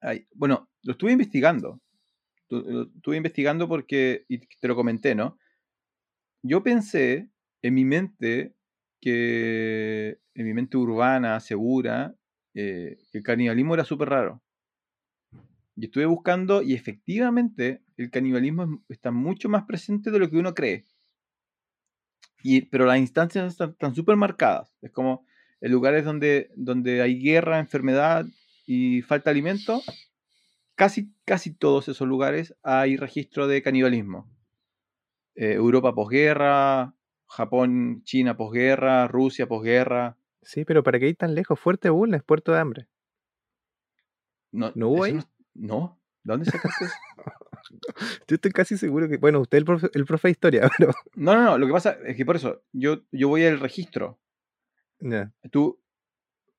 [0.00, 1.80] hay- bueno, lo estuve investigando.
[2.48, 4.24] Lo estuve investigando porque.
[4.28, 5.38] Y te lo comenté, ¿no?
[6.42, 7.28] Yo pensé
[7.62, 8.54] en mi mente
[9.02, 10.18] que.
[10.34, 12.14] En mi mente urbana, segura,
[12.54, 14.42] eh, el canibalismo era súper raro.
[15.76, 20.38] Y estuve buscando y efectivamente el canibalismo es- está mucho más presente de lo que
[20.38, 20.86] uno cree.
[22.42, 24.74] Y, pero las instancias están, están súper marcadas.
[24.82, 25.26] Es como
[25.60, 28.26] en lugares donde, donde hay guerra, enfermedad
[28.66, 29.82] y falta de alimento,
[30.74, 34.28] casi, casi todos esos lugares hay registro de canibalismo.
[35.34, 36.94] Eh, Europa posguerra,
[37.36, 40.16] Japón, China posguerra, Rusia posguerra.
[40.42, 41.58] Sí, pero ¿para qué ir tan lejos?
[41.58, 42.88] Fuerte Bulnes, Puerto de Hambre.
[44.50, 45.24] No, ¿No hubo eso ahí?
[45.54, 46.94] no- no, ¿de dónde sacaste eso?
[48.28, 49.16] Yo estoy casi seguro que.
[49.18, 50.92] Bueno, usted es el profe, el profe de historia, pero.
[51.14, 54.18] No, no, no, lo que pasa es que por eso yo, yo voy al registro.
[54.98, 55.32] Ya.
[55.50, 55.80] Tú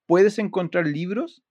[0.06, 1.42] puedes encontrar libros,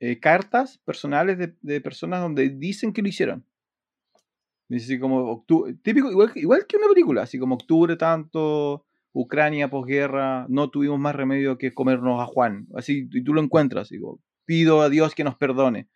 [0.00, 3.44] eh, cartas personales de, de personas donde dicen que lo hicieron.
[4.68, 9.70] Dice así como octu- típico, igual, igual que una película, así como octubre tanto, Ucrania
[9.70, 12.66] posguerra, no tuvimos más remedio que comernos a Juan.
[12.74, 15.88] Así, y tú lo encuentras, digo, pido a Dios que nos perdone.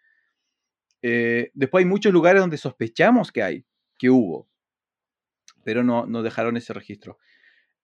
[1.03, 3.65] Eh, después hay muchos lugares donde sospechamos que hay,
[3.99, 4.49] que hubo,
[5.65, 7.19] pero no, no dejaron ese registro.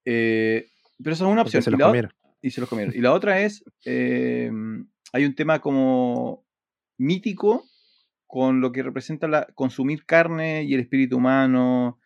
[0.05, 0.69] Eh,
[1.03, 1.61] pero esa es una opción.
[1.61, 2.11] se Y los la o- comieron.
[2.41, 2.95] y se los comieron.
[2.95, 4.51] Y la otra es, eh,
[5.13, 6.45] hay un tema como
[6.97, 7.63] mítico
[8.29, 11.99] con lo que representa la, consumir carne y el espíritu humano.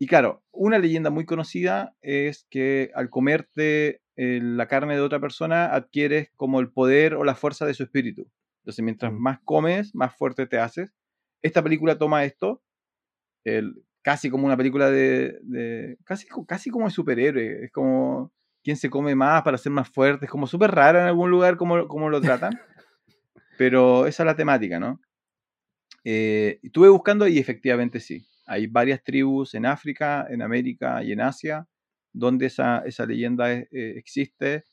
[0.00, 5.20] Y claro, una leyenda muy conocida es que al comerte eh, la carne de otra
[5.20, 8.28] persona adquieres como el poder o la fuerza de su espíritu.
[8.62, 9.16] Entonces, mientras Mm.
[9.22, 10.92] más comes, más fuerte te haces.
[11.40, 12.62] Esta película toma esto,
[13.44, 17.64] el- casi como una película de, de- casi, casi como de superhéroe.
[17.66, 18.32] Es como
[18.64, 20.24] quién se come más para ser más fuerte.
[20.24, 22.58] Es como súper raro en algún lugar como, como lo tratan.
[23.56, 25.00] Pero esa es la temática, ¿no?
[26.04, 28.26] Eh, estuve buscando y efectivamente sí.
[28.46, 31.66] Hay varias tribus en África, en América y en Asia
[32.12, 34.64] donde esa, esa leyenda eh, eh, existe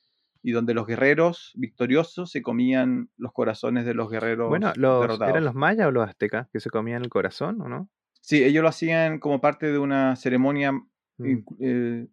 [0.42, 5.30] y donde los guerreros victoriosos se comían los corazones de los guerreros Bueno, los, derrotados.
[5.32, 7.90] ¿eran los mayas o los aztecas que se comían el corazón o no?
[8.22, 10.74] Sí, ellos lo hacían como parte de una ceremonia,
[11.20, 11.38] Mm.
[11.60, 12.08] eh,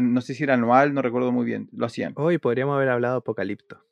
[0.00, 2.12] no sé si era anual, no recuerdo muy bien, lo hacían.
[2.16, 3.82] Hoy podríamos haber hablado de Apocalipto.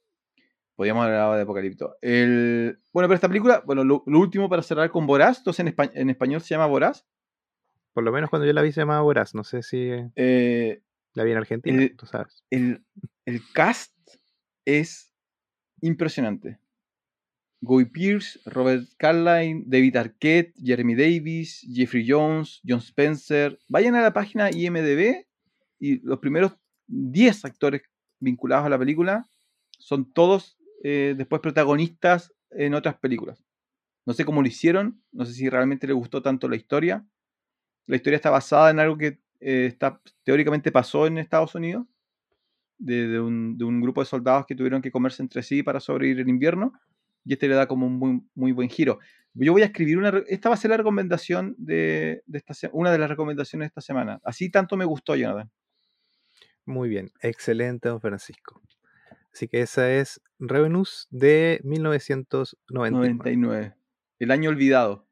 [0.76, 1.96] Podríamos hablado de Apocalipto.
[2.02, 2.80] El...
[2.92, 5.90] Bueno, pero esta película, bueno, lo, lo último para cerrar con Voraz, entonces en, espa-
[5.94, 7.06] en español se llama Voraz.
[7.92, 9.34] Por lo menos cuando yo la vi se llamaba Voraz.
[9.34, 12.44] No sé si Eh, la vi en Argentina, El- tú sabes.
[12.50, 12.84] el,
[13.24, 13.92] el cast
[14.64, 15.12] es
[15.80, 16.58] impresionante.
[17.60, 23.58] Guy Pearce, Robert Carlyle, David Arquette, Jeremy Davis, Jeffrey Jones, John Spencer.
[23.68, 25.24] Vayan a la página IMDB
[25.78, 26.52] y los primeros
[26.88, 27.82] 10 actores
[28.20, 29.26] vinculados a la película
[29.78, 33.42] son todos eh, después protagonistas en otras películas.
[34.04, 37.06] No sé cómo lo hicieron, no sé si realmente les gustó tanto la historia.
[37.86, 41.86] La historia está basada en algo que eh, está, teóricamente pasó en Estados Unidos,
[42.76, 46.74] de, un, grupo de soldados que tuvieron que comerse entre sí para sobrevivir el invierno,
[47.24, 48.98] y este le da como un muy, buen giro.
[49.32, 52.92] Yo voy a escribir una, esta va a ser la recomendación de, de esta una
[52.92, 54.20] de las recomendaciones de esta semana.
[54.22, 55.50] Así tanto me gustó, Jonathan.
[56.66, 58.60] Muy bien, excelente, don Francisco.
[59.34, 62.90] Así que esa es Revenus de 1999.
[62.96, 63.74] 99.
[64.20, 65.08] El año olvidado.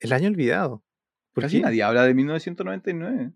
[0.00, 0.84] El año olvidado.
[1.32, 1.62] ¿Por Casi qué?
[1.62, 3.32] nadie habla de 1999.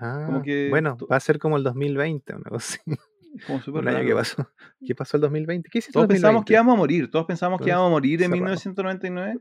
[0.00, 2.98] Ah, que bueno, va a ser como el 2020, una cosa así.
[3.46, 4.48] Como súper año que pasó.
[4.84, 5.68] ¿Qué pasó el 2020?
[5.70, 6.54] ¿Qué hiciste Todos pensamos que 2020?
[6.54, 7.10] íbamos a morir.
[7.10, 8.36] Todos pensamos que íbamos a morir en cerrado.
[8.36, 9.38] 1999.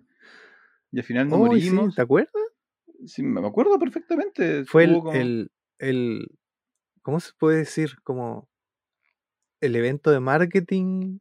[0.92, 1.96] Y al final no Oh, sí, morimos.
[1.96, 2.34] ¿te acuerdas?
[3.06, 4.66] Sí, me acuerdo perfectamente.
[4.66, 5.50] Fue el, como- el,
[5.80, 6.28] el-
[7.02, 7.96] ¿cómo se puede decir?
[8.04, 8.50] Como
[9.62, 11.20] el evento de marketing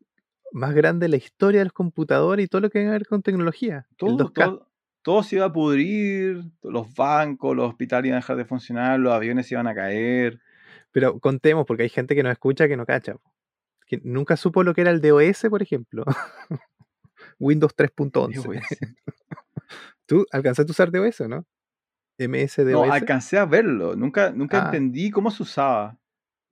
[0.53, 3.07] más grande de la historia de los computadores y todo lo que tiene que ver
[3.07, 3.87] con tecnología.
[3.91, 4.33] el todo, 2K.
[4.45, 4.69] todo,
[5.03, 9.13] todo se iba a pudrir, los bancos, los hospitales iban a dejar de funcionar, los
[9.13, 10.41] aviones iban a caer.
[10.93, 13.15] Pero contemos, porque hay gente que nos escucha que no cacha.
[13.87, 16.05] Que nunca supo lo que era el DOS, por ejemplo.
[17.39, 18.43] Windows 3.11.
[18.43, 18.67] DOS.
[20.07, 21.47] ¿Tú alcanzaste a usar DOS o no?
[22.19, 22.73] MSDOS.
[22.73, 24.65] No, alcancé a verlo, nunca, nunca Ah.
[24.67, 25.97] entendí cómo se usaba.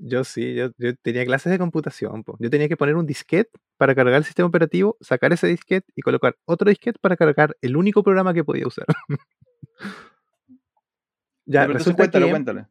[0.00, 2.22] Yo sí, yo, yo tenía clases de computación.
[2.22, 2.36] po.
[2.38, 6.02] Yo tenía que poner un disquete para cargar el sistema operativo, sacar ese disquete y
[6.02, 8.86] colocar otro disquete para cargar el único programa que podía usar.
[11.46, 12.66] ya, Pero resulta cuéntalo, que cuéntale.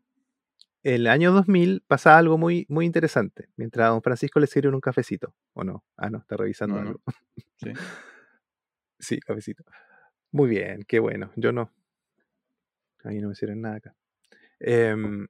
[0.84, 3.50] el año 2000 pasaba algo muy, muy interesante.
[3.58, 5.34] Mientras a don Francisco le sirven un cafecito.
[5.54, 5.84] ¿O no?
[5.98, 6.88] Ah, no, está revisando No, no.
[6.90, 7.02] algo.
[7.58, 7.72] Sí.
[9.00, 9.64] Sí, cafecito.
[10.32, 11.32] Muy bien, qué bueno.
[11.36, 11.72] Yo no.
[13.04, 13.96] Ahí no me sirven nada acá.
[14.60, 15.28] Em,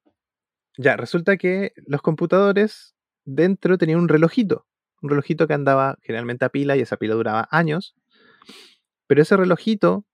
[0.77, 4.67] ya, resulta que los computadores dentro tenían un relojito.
[5.01, 7.95] Un relojito que andaba generalmente a pila y esa pila duraba años.
[9.07, 10.05] Pero ese relojito,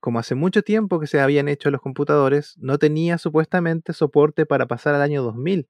[0.00, 4.66] como hace mucho tiempo que se habían hecho los computadores, no tenía supuestamente soporte para
[4.66, 5.68] pasar al año 2000.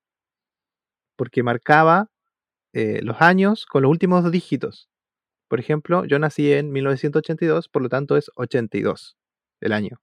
[1.17, 2.11] Porque marcaba
[2.75, 4.91] eh, los años con los últimos dos dígitos.
[5.49, 9.17] Por ejemplo, yo nací en 1982, por lo tanto es 82
[9.61, 10.03] el año.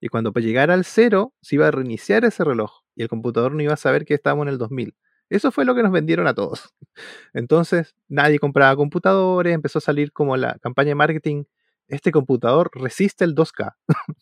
[0.00, 3.54] Y cuando pues, llegara al cero, se iba a reiniciar ese reloj y el computador
[3.54, 4.94] no iba a saber que estábamos en el 2000.
[5.30, 6.74] Eso fue lo que nos vendieron a todos.
[7.32, 11.44] Entonces, nadie compraba computadores, empezó a salir como la campaña de marketing,
[11.88, 13.74] este computador resiste el 2K.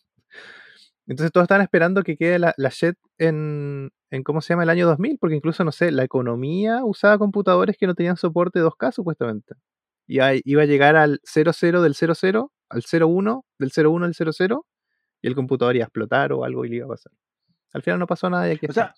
[1.07, 4.69] Entonces todos estaban esperando que quede la, la JET en, en, ¿cómo se llama?, el
[4.69, 8.93] año 2000, porque incluso, no sé, la economía usaba computadores que no tenían soporte 2K
[8.93, 9.55] supuestamente.
[10.07, 14.65] Y ahí iba a llegar al 00 del 00, al 01, del 01 al 00,
[15.21, 17.11] y el computador iba a explotar o algo y le iba a pasar.
[17.73, 18.93] Al final no pasó nada y aquí O sea.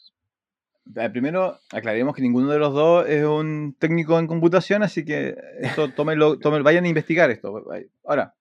[0.96, 5.36] Eh, Primero, aclaremos que ninguno de los dos es un técnico en computación, así que
[5.60, 7.64] esto tómenlo, tómenlo- vayan a investigar esto.
[8.04, 8.36] Ahora,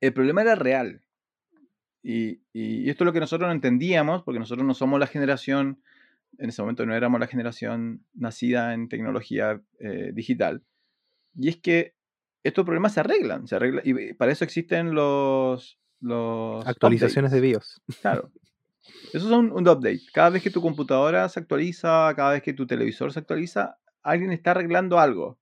[0.00, 1.02] el problema era real.
[2.02, 5.82] Y, y esto es lo que nosotros no entendíamos, porque nosotros no somos la generación,
[6.38, 10.62] en ese momento no éramos la generación nacida en tecnología eh, digital.
[11.34, 11.94] Y es que
[12.44, 15.80] estos problemas se arreglan, se arreglan y para eso existen los...
[16.00, 17.40] los Actualizaciones de.
[17.40, 17.80] BIOS.
[18.02, 18.30] Claro.
[19.12, 20.00] Eso es un, update.
[20.12, 24.32] Cada vez que tu computadora se actualiza, cada vez que tu televisor se actualiza, alguien
[24.32, 25.38] está arreglando algo.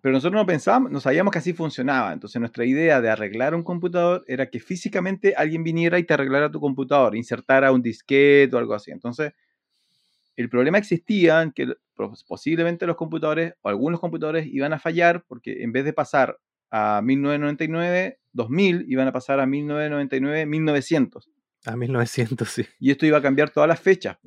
[0.00, 2.12] Pero nosotros no pensábamos, no sabíamos que así funcionaba.
[2.12, 6.50] Entonces nuestra idea de arreglar un computador era que físicamente alguien viniera y te arreglara
[6.50, 8.90] tu computador, insertara un disquete o algo así.
[8.90, 9.32] Entonces
[10.36, 15.24] el problema existía en que pos- posiblemente los computadores o algunos computadores iban a fallar
[15.26, 16.38] porque en vez de pasar
[16.70, 21.30] a 1999, 2000, iban a pasar a 1999, 1900.
[21.64, 22.64] A 1900, sí.
[22.78, 24.18] Y esto iba a cambiar todas las fechas.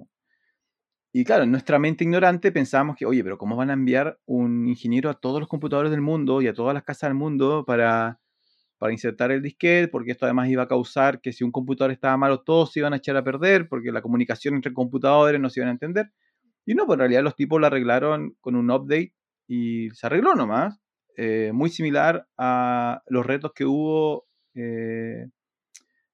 [1.13, 4.67] Y claro, en nuestra mente ignorante pensábamos que, oye, pero ¿cómo van a enviar un
[4.67, 8.19] ingeniero a todos los computadores del mundo y a todas las casas del mundo para,
[8.77, 9.87] para insertar el disquete?
[9.87, 12.93] Porque esto además iba a causar que si un computador estaba malo, todos se iban
[12.93, 16.11] a echar a perder, porque la comunicación entre computadores no se iban a entender.
[16.65, 19.13] Y no, pues en realidad los tipos lo arreglaron con un update
[19.47, 20.79] y se arregló nomás.
[21.17, 25.27] eh, muy similar a los retos que hubo eh,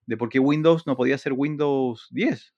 [0.05, 2.53] de por qué Windows no podía ser Windows 10.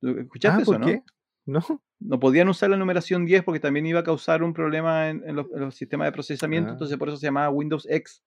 [0.00, 0.86] ¿Tú ¿Escuchaste Ah, eso, ¿por no?
[0.86, 1.02] qué?
[1.46, 1.60] ¿No?
[2.00, 5.36] No podían usar la numeración 10 porque también iba a causar un problema en, en
[5.36, 6.72] los, en los sistemas de procesamiento, Ah.
[6.72, 8.22] entonces por eso se llamaba Windows X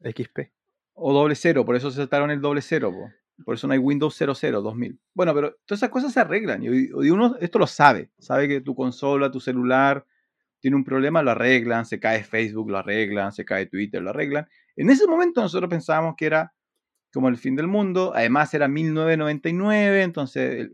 [0.00, 0.50] XP.
[0.94, 3.10] o doble cero, por eso se saltaron el doble cero, po.
[3.44, 4.98] por eso no hay Windows 00 2000.
[5.14, 8.74] Bueno, pero todas esas cosas se arreglan y, uno esto lo sabe, sabe que tu
[8.74, 10.04] consola, tu celular
[10.62, 14.46] tiene un problema, lo arreglan, se cae Facebook, lo arreglan, se cae Twitter, lo arreglan.
[14.76, 16.54] En ese momento nosotros pensábamos que era
[17.12, 20.70] como el fin del mundo, además era 1999, entonces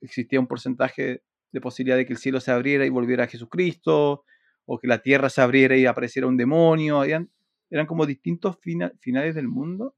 [0.00, 1.22] existía un porcentaje
[1.52, 4.24] de posibilidad de que el cielo se abriera y volviera a Jesucristo,
[4.66, 7.28] o que la tierra se abriera y apareciera un demonio, habían-
[7.70, 9.94] eran como distintos fina- finales del mundo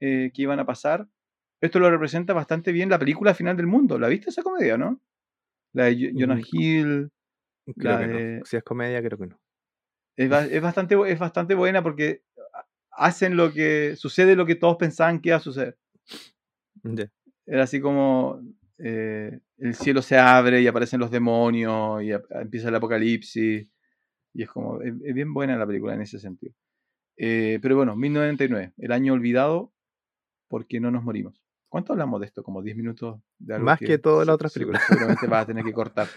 [0.00, 1.06] eh, que iban a pasar.
[1.60, 3.98] Esto lo representa bastante bien la película Final del Mundo.
[3.98, 5.00] ¿La viste esa comedia, no?
[5.74, 7.10] La de Jo- Jonah Hill.
[7.76, 8.44] Creo que de- no.
[8.46, 9.40] Si es comedia, creo que no.
[10.16, 12.22] Es, es bastante, es bastante buena porque
[12.90, 15.78] hacen lo que sucede lo que todos pensaban que iba a suceder.
[16.82, 17.10] Ya.
[17.46, 18.40] Era así como
[18.78, 23.66] eh, el cielo se abre y aparecen los demonios y ap- empieza el apocalipsis.
[24.34, 26.54] Y es como, es, es bien buena la película en ese sentido.
[27.16, 29.72] Eh, pero bueno, 1999, el año olvidado
[30.48, 31.40] porque no nos morimos.
[31.68, 32.42] ¿Cuánto hablamos de esto?
[32.42, 34.82] Como 10 minutos de algo Más que todas las otras películas.
[34.86, 36.08] Seguramente vas a tener que cortar.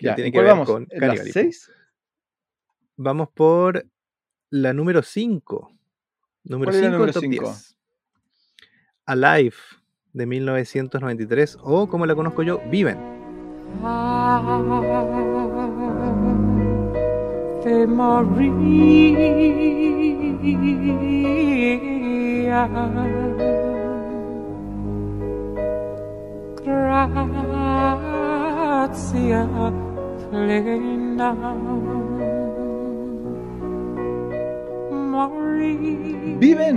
[0.00, 0.66] Que Ya, tiene ¿en que ver vamos?
[0.68, 1.32] con ¿En las canibalismo.
[1.42, 1.70] 6?
[2.96, 3.86] Vamos por
[4.50, 5.72] la número 5.
[6.44, 7.44] Número ¿Cuál es la 5 número top cinco?
[7.44, 7.76] 10.
[9.06, 9.56] Alive
[10.12, 12.98] de 1993 o como la conozco yo, Viven.
[13.82, 14.60] Ave
[17.86, 18.50] Maria.
[28.20, 29.40] Gratia
[30.30, 30.60] Maria
[36.38, 36.76] Viven.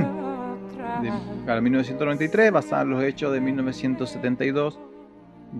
[1.01, 1.11] de
[1.45, 4.79] claro, 1993, basada en los hechos de 1972,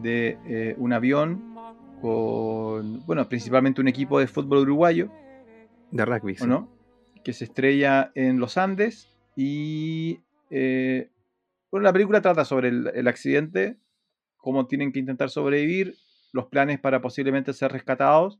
[0.02, 1.54] de eh, un avión
[2.02, 5.10] con, bueno, principalmente un equipo de fútbol uruguayo,
[5.92, 6.34] De rugby.
[6.34, 6.48] ¿o sí.
[6.48, 6.70] no?
[7.24, 10.20] Que se estrella en los Andes y,
[10.50, 11.10] eh,
[11.70, 13.78] bueno, la película trata sobre el, el accidente,
[14.38, 15.96] cómo tienen que intentar sobrevivir,
[16.34, 18.40] los planes para posiblemente ser rescatados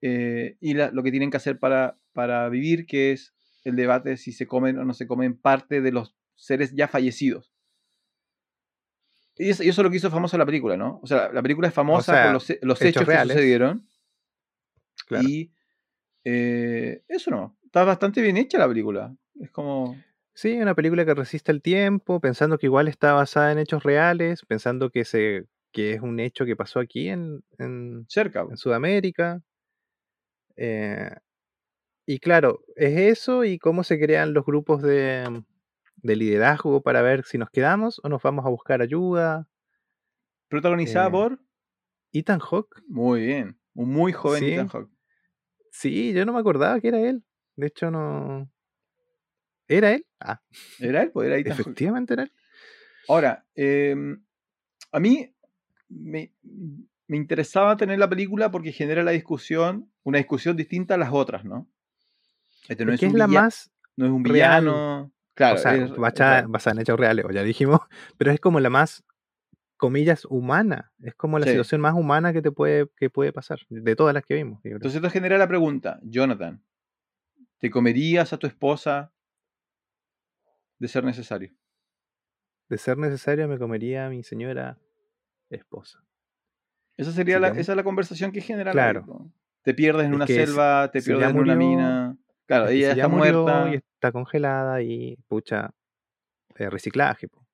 [0.00, 3.32] eh, y la- lo que tienen que hacer para, para vivir, que es
[3.64, 7.52] el debate si se comen o no se comen parte de los seres ya fallecidos.
[9.36, 11.00] Y eso, es lo que hizo famosa la película, ¿no?
[11.02, 13.32] O sea, la película es famosa sea, por los, he- los hechos hechos, que reales.
[13.36, 13.86] sucedieron.
[15.06, 15.28] Claro.
[15.28, 15.52] Y
[16.24, 17.56] eh, eso no.
[17.64, 19.14] Está bastante bien hecha la película.
[19.40, 19.96] Es como.
[20.34, 24.44] Sí, una película que resiste el tiempo, pensando que igual está basada en hechos reales,
[24.46, 28.42] pensando que se que es un hecho que pasó aquí en, en, cerca.
[28.48, 29.40] en Sudamérica.
[30.56, 31.10] Eh,
[32.06, 35.42] y claro, es eso y cómo se crean los grupos de,
[35.96, 39.46] de liderazgo para ver si nos quedamos o nos vamos a buscar ayuda.
[40.48, 41.38] Protagonizada eh, por.
[42.12, 43.58] Ethan Hawke, Muy bien.
[43.74, 44.52] Un muy joven Sí.
[44.52, 44.92] Ethan Hawke.
[45.70, 47.24] sí, yo no me acordaba que era él.
[47.56, 48.50] De hecho, no.
[49.68, 50.04] ¿Era él?
[50.20, 50.42] Ah,
[50.80, 51.10] ¿Era él?
[51.12, 51.60] Pues era Ethan Hawke.
[51.62, 52.32] efectivamente era él.
[53.08, 54.22] Ahora, em,
[54.90, 55.34] a mí
[55.94, 56.32] me,
[57.06, 61.44] me interesaba tener la película porque genera la discusión, una discusión distinta a las otras,
[61.44, 61.68] ¿no?
[62.68, 64.64] Este no es, la villa- más no es un real.
[64.64, 65.12] villano.
[65.34, 67.80] Claro, o sea, es- basada, basada en hechos reales, o ya dijimos,
[68.18, 69.04] pero es como la más,
[69.76, 70.92] comillas, humana.
[71.02, 71.52] Es como la Sí.
[71.52, 74.60] situación más humana que te puede, que puede pasar, de todas las que vimos.
[74.64, 76.62] Entonces esto genera la pregunta, Jonathan,
[77.58, 79.12] ¿te comerías a tu esposa
[80.78, 81.52] de ser necesario?
[82.68, 84.78] de ser necesario, me comería a mi señora
[85.56, 86.02] esposa.
[86.96, 89.32] Esa sería la, esa es la conversación que genera la Claro.
[89.62, 92.16] Te pierdes en Es una selva, te pierdes en una mina.
[92.46, 93.70] Claro, ella está muerta.
[93.72, 95.70] y está congelada y, pucha,
[96.56, 97.28] eh, reciclaje.
[97.28, 97.46] po.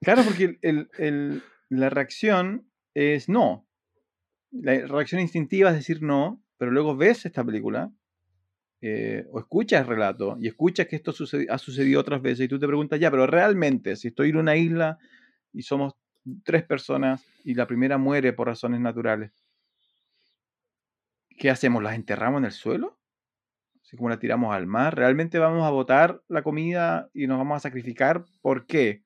[0.00, 3.66] Claro, porque el- el- el- la reacción es no.
[4.50, 7.92] La reacción instintiva es decir no, pero luego ves esta película
[8.80, 12.48] eh, o escuchas el relato y escuchas que esto sucedi- ha sucedido otras veces y
[12.48, 14.98] tú te preguntas, ya, pero realmente, si estoy en una isla
[15.52, 15.94] y somos
[16.44, 19.32] tres personas y la primera muere por razones naturales,
[21.38, 21.82] ¿qué hacemos?
[21.82, 22.98] ¿Las enterramos en el suelo?
[23.82, 24.96] Así como la tiramos al mar.
[24.96, 28.24] ¿Realmente vamos a botar la comida y nos vamos a sacrificar?
[28.42, 29.02] ¿Por qué?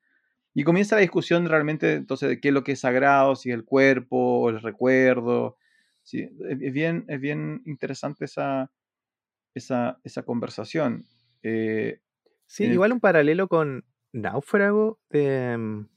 [0.55, 3.55] Y comienza la discusión realmente entonces de qué es lo que es sagrado, si es
[3.55, 5.57] el cuerpo o el recuerdo.
[6.03, 8.71] Sí, es, bien, es bien interesante esa,
[9.55, 11.05] esa, esa conversación.
[11.43, 12.01] Eh,
[12.53, 15.89] Sí, igual un paralelo con Náufrago de, mm,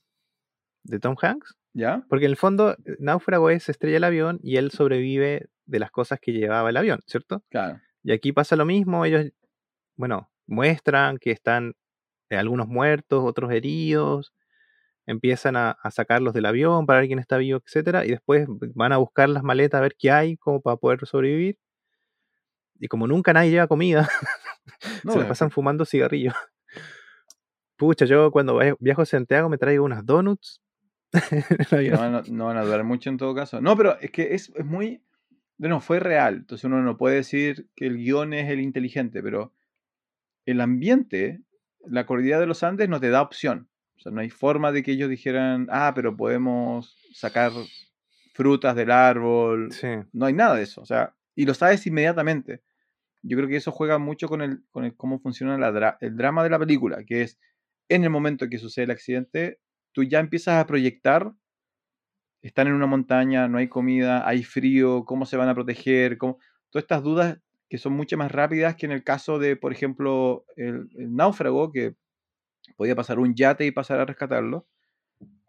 [0.86, 1.56] de Tom Hanks.
[1.74, 2.06] ¿Ya?
[2.10, 5.92] Porque en el fondo, eh, Náufrago es estrella el avión y él sobrevive de las
[5.92, 7.44] cosas que llevaba el avión, ¿cierto?
[7.50, 7.82] Claro.
[8.04, 9.32] Y aquí pasa lo mismo, ellos,
[9.96, 11.74] bueno, muestran que están
[12.30, 14.34] eh, algunos muertos, otros heridos,
[15.06, 18.94] empiezan a, a sacarlos del avión para ver quién está vivo, etcétera, y después van
[18.94, 21.58] a buscar las maletas a ver qué hay como para poder sobrevivir.
[22.80, 24.10] Y como nunca nadie lleva comida,
[25.04, 26.34] No, se la pasan fumando cigarrillos.
[27.78, 30.62] Pucha, yo cuando viajo a Santiago me traigo unas donuts.
[31.92, 33.62] no, van a, no van a durar mucho en todo caso.
[33.62, 35.02] No, pero es que es, es muy...
[35.58, 36.36] No, fue real.
[36.36, 39.54] Entonces uno no puede decir que el guion es el inteligente, pero
[40.46, 41.42] el ambiente,
[41.86, 43.70] la cordillera de los Andes no te da opción.
[43.98, 47.52] O sea, no hay forma de que ellos dijeran, ah, pero podemos sacar
[48.34, 49.72] frutas del árbol.
[49.72, 50.82] Sí, No hay nada de eso.
[50.82, 52.62] O sea, y lo sabes inmediatamente.
[53.24, 56.16] Yo creo que eso juega mucho con el, con el cómo funciona la dra- el
[56.18, 57.40] drama de la película, que es
[57.90, 59.60] en el momento que sucede el accidente,
[59.96, 61.32] tú ya empiezas a proyectar,
[62.42, 66.36] están en una montaña, no hay comida, hay frío, cómo se van a proteger, todas
[66.74, 67.40] estas dudas
[67.70, 71.96] que son mucho más rápidas que en el caso de, por ejemplo, el, náufrago, que
[72.76, 74.68] podía pasar un yate y pasar a rescatarlo,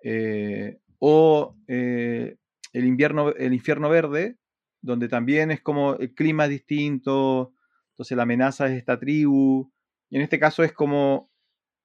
[0.05, 2.36] eh, o eh,
[2.72, 4.36] el, invierno, el infierno verde,
[4.80, 7.53] donde también es como el clima es distinto,
[7.90, 9.72] entonces la amenaza es esta tribu,
[10.09, 11.32] y en este caso es como,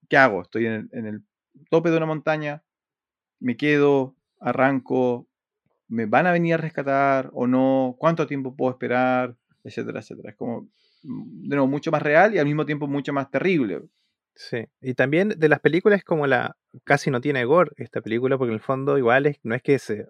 [0.08, 0.44] ¿qué hago?
[0.44, 1.24] Estoy en el
[1.70, 2.64] tope de una montaña,
[3.40, 5.28] me quedo, arranco,
[5.88, 10.32] me van a venir a rescatar o no, cuánto tiempo puedo esperar, etcétera, etcétera.
[10.32, 10.70] Es como,
[11.04, 13.82] mm, de nuevo, mucho más real y al mismo tiempo mucho más terrible.
[14.36, 14.66] sí.
[14.82, 18.56] Y también de las películas como la casi no tiene gore esta película, porque en
[18.56, 20.08] el fondo igual es, no es que se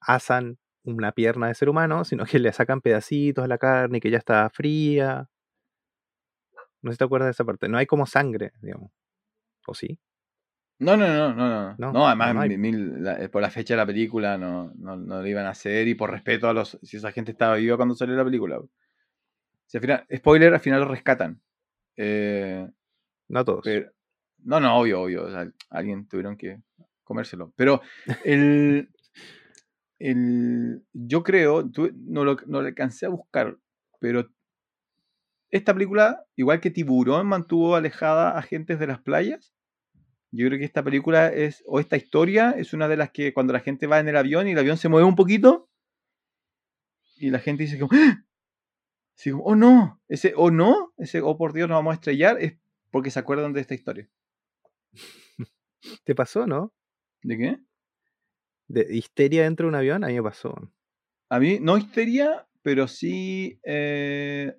[0.00, 4.10] asan una pierna de ser humano, sino que le sacan pedacitos a la carne que
[4.10, 5.28] ya está fría.
[6.82, 7.68] No sé si te acuerdas de esa parte.
[7.68, 8.90] No hay como sangre, digamos.
[9.66, 9.98] ¿O sí?
[10.82, 11.74] No, no, no, no, no.
[11.78, 14.96] No, No, además, no mil- la- eh, por la fecha de la película no, no,
[14.96, 16.78] no lo iban a hacer y por respeto a los.
[16.82, 18.60] Si esa gente estaba viva cuando salió la película.
[19.66, 21.40] Si al final, spoiler, al final lo rescatan.
[21.96, 22.68] Eh,
[23.28, 23.60] No todos.
[23.64, 23.90] pero-
[24.44, 25.24] no, no, obvio, obvio.
[25.26, 26.60] o sea, alguien tuvieron que
[27.04, 27.52] comérselo.
[27.56, 27.80] Pero
[28.24, 28.90] el.
[29.98, 31.70] el yo creo,
[32.06, 33.56] no lo, no lo alcancé a buscar,
[34.00, 34.28] pero
[35.50, 39.52] esta película, igual que Tiburón, mantuvo alejada a gentes de las playas.
[40.32, 43.52] Yo creo que esta película es, o esta historia es una de las que cuando
[43.52, 45.68] la gente va en el avión y el avión se mueve un poquito,
[47.16, 48.24] y la gente dice como, ¡Ah!
[49.16, 52.38] Así como, oh no, ese, oh no, ese, oh por Dios, nos vamos a estrellar,
[52.40, 52.56] es
[52.90, 54.08] porque se acuerdan de esta historia.
[56.04, 56.72] ¿Te pasó, no?
[57.22, 57.58] ¿De qué?
[58.68, 60.54] De histeria dentro de un avión, a mí me pasó.
[61.28, 64.54] A mí, no histeria, pero sí eh,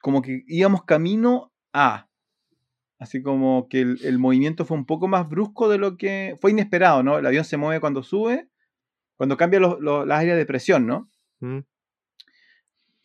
[0.00, 2.08] como que íbamos camino a.
[2.98, 6.50] Así como que el, el movimiento fue un poco más brusco de lo que fue
[6.52, 7.18] inesperado, ¿no?
[7.18, 8.48] El avión se mueve cuando sube,
[9.16, 11.10] cuando cambia los, los- las áreas de presión, ¿no?
[11.40, 11.58] Mm.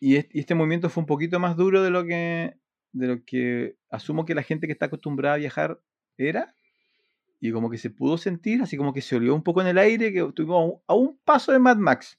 [0.00, 2.56] Y este, y este movimiento fue un poquito más duro de lo que
[2.94, 5.80] de lo que asumo que la gente que está acostumbrada a viajar
[6.18, 6.54] era.
[7.40, 9.78] Y como que se pudo sentir, así como que se olió un poco en el
[9.78, 12.18] aire, que estuvimos a un, a un paso de Mad Max.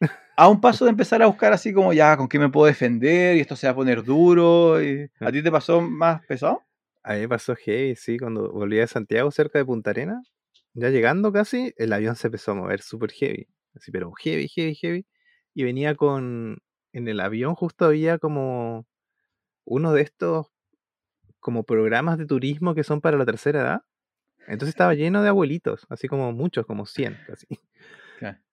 [0.36, 3.36] A un paso de empezar a buscar así como ya, ¿con qué me puedo defender?
[3.36, 4.82] Y esto se va a poner duro.
[4.82, 6.62] y- ¿A ti te pasó más pesado?
[7.02, 10.22] A mí me pasó heavy, sí, cuando volví de Santiago, cerca de Punta Arena,
[10.74, 14.74] ya llegando casi, el avión se empezó a mover súper heavy, así, pero heavy, heavy,
[14.74, 15.06] heavy,
[15.54, 16.58] y venía con,
[16.92, 18.86] en el avión justo había como
[19.66, 20.48] uno de estos,
[21.40, 23.80] como programas de turismo que son para la tercera edad,
[24.46, 27.46] entonces estaba lleno de abuelitos, así como muchos, como 100 casi,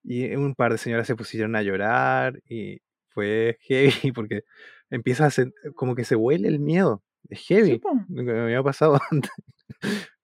[0.04, 2.80] y un par de señoras se pusieron a llorar, y
[3.10, 4.44] fue heavy, porque
[4.90, 9.00] empieza a sen- como que se huele el miedo, es heavy Sí, me había pasado
[9.12, 9.32] antes.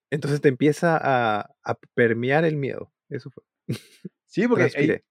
[0.09, 2.91] Entonces te empieza a, a permear el miedo.
[3.09, 3.43] Eso fue.
[4.27, 5.01] Sí, porque hay-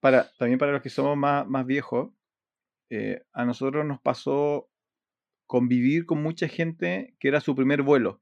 [0.00, 2.10] para, también para los que somos más, más viejos,
[2.90, 4.68] eh, a nosotros nos pasó
[5.48, 8.20] convivir con mucha gente que era su primer vuelo.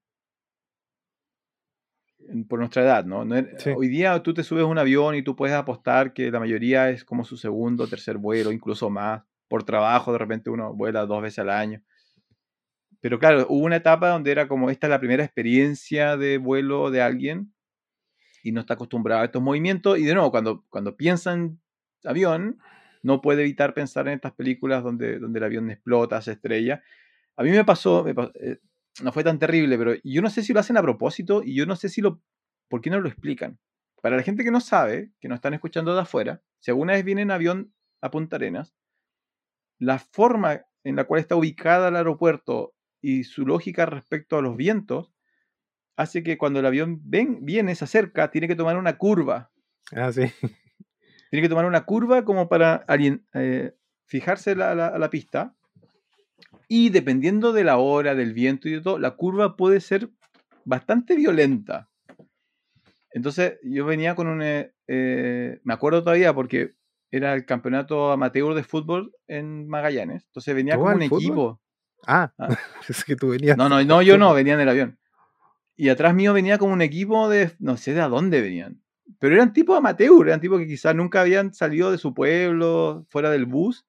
[2.48, 3.24] Por nuestra edad, ¿no?
[3.24, 3.70] No era- Sí.
[3.76, 6.88] Hoy día tú te subes a un avión y tú puedes apostar que la mayoría
[6.88, 9.22] es como su segundo tercer vuelo, incluso más.
[9.48, 11.82] Por trabajo, de repente uno vuela dos veces al año.
[13.04, 16.90] Pero claro, hubo una etapa donde era como esta es la primera experiencia de vuelo
[16.90, 17.52] de alguien
[18.42, 19.98] y no está acostumbrado a estos movimientos.
[19.98, 21.60] Y de nuevo, cuando, cuando piensa en
[22.04, 22.58] avión,
[23.02, 26.82] no puede evitar pensar en estas películas donde, donde el avión explota, se estrella.
[27.36, 28.60] A mí me pasó, me pa- eh,
[29.02, 31.66] no fue tan terrible, pero yo no sé si lo hacen a propósito y yo
[31.66, 32.22] no sé si lo,
[32.70, 33.58] por qué no lo explican.
[34.00, 37.04] Para la gente que no sabe, que nos están escuchando de afuera, si alguna vez
[37.04, 38.74] viene en avión a Punta Arenas,
[39.78, 42.73] la forma en la cual está ubicada el aeropuerto
[43.04, 45.12] y su lógica respecto a los vientos
[45.96, 49.50] hace que cuando el avión ven, viene, se acerca, tiene que tomar una curva.
[49.92, 50.22] Ah, sí.
[51.30, 52.84] Tiene que tomar una curva como para
[53.34, 53.74] eh,
[54.06, 55.54] fijarse la- la- a la pista.
[56.68, 60.10] Y dependiendo de la hora, del viento y de todo, la curva puede ser
[60.64, 61.90] bastante violenta.
[63.12, 64.42] Entonces yo venía con un...
[64.42, 66.74] eh, eh, me acuerdo todavía porque
[67.10, 70.24] era el campeonato amateur de fútbol en Magallanes.
[70.26, 71.22] Entonces venía ¿Tú como al un fútbol?
[71.22, 71.60] equipo.
[72.06, 72.48] Ah, Ah.
[72.88, 73.56] es que tú venías.
[73.56, 74.98] No, no, no, yo no, venía en el avión.
[75.76, 78.80] Y atrás mío venía como un equipo de, no sé de a dónde venían.
[79.18, 83.30] Pero eran tipos amateur, eran tipos que quizás nunca habían salido de su pueblo, fuera
[83.30, 83.84] del bus,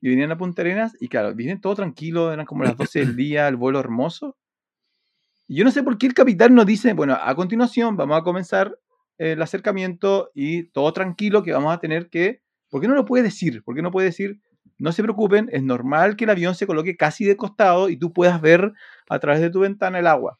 [0.00, 3.16] y venían a Punta Arenas, y claro, vienen todo tranquilo, eran como las 12 del
[3.16, 4.36] día, el vuelo hermoso.
[5.48, 8.22] Y yo no sé por qué el capitán nos dice, bueno, a continuación vamos a
[8.22, 8.78] comenzar
[9.18, 12.42] el acercamiento y todo tranquilo que vamos a tener que...
[12.68, 13.62] ¿Por qué no lo puede decir?
[13.62, 14.40] ¿Por qué no puede decir,
[14.78, 18.12] no se preocupen, es normal que el avión se coloque casi de costado y tú
[18.12, 18.72] puedas ver
[19.08, 20.38] a través de tu ventana el agua?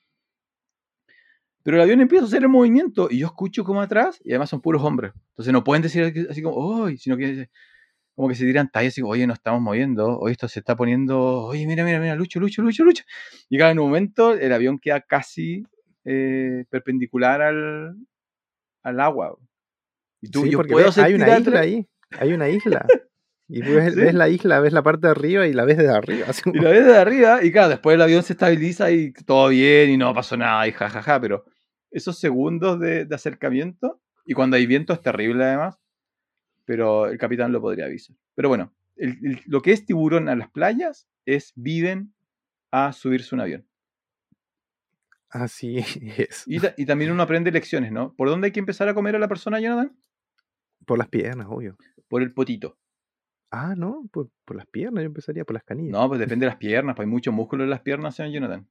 [1.62, 4.50] Pero el avión empieza a hacer el movimiento y yo escucho como atrás, y además
[4.50, 5.12] son puros hombres.
[5.30, 6.96] Entonces no pueden decir así- como, ¡ay!
[6.98, 7.48] Sino que
[8.14, 11.44] como que se tiran tallas así, oye, nos estamos moviendo, oye, esto se está poniendo,
[11.44, 13.04] oye, mira, mira, mira, Lucho, Lucho, Lucho, Lucho.
[13.50, 15.64] Y un momento el avión queda casi
[16.04, 17.96] eh, perpendicular al,
[18.82, 19.36] al agua.
[20.22, 21.88] Y tú, Sí, yo puedo hay una isla ahí.
[22.18, 22.86] Hay una isla.
[23.48, 24.00] Y ves, Sí.
[24.00, 26.26] ves la isla, ves la parte de arriba y la ves desde arriba.
[26.28, 29.48] así Y la ves de arriba, y claro, después el avión se estabiliza y todo
[29.48, 31.44] bien, y no pasó nada, y jajaja, pero
[31.92, 35.78] esos segundos de, de acercamiento, y cuando hay viento es terrible además,
[36.64, 38.16] pero el capitán lo podría avisar.
[38.34, 42.12] Pero bueno, el- el- lo que es tiburón a las playas es viven
[42.72, 43.66] a subirse un avión.
[45.30, 45.76] Así
[46.28, 46.44] es.
[46.46, 48.14] Y, ta- y también uno aprende lecciones, ¿no?
[48.14, 49.96] ¿Por dónde hay que empezar a comer a la persona, Jonathan?
[50.84, 51.76] Por las piernas, obvio.
[52.08, 52.76] Por el potito.
[53.50, 55.92] Ah, no, por, por las piernas yo empezaría por las canillas.
[55.92, 58.66] No, pues depende de las piernas, pues hay mucho músculo en las piernas, señor Jonathan.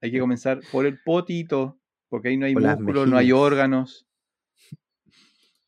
[0.00, 1.78] Hay que comenzar por el potito,
[2.08, 4.06] porque ahí no hay Por músculo, no hay órganos.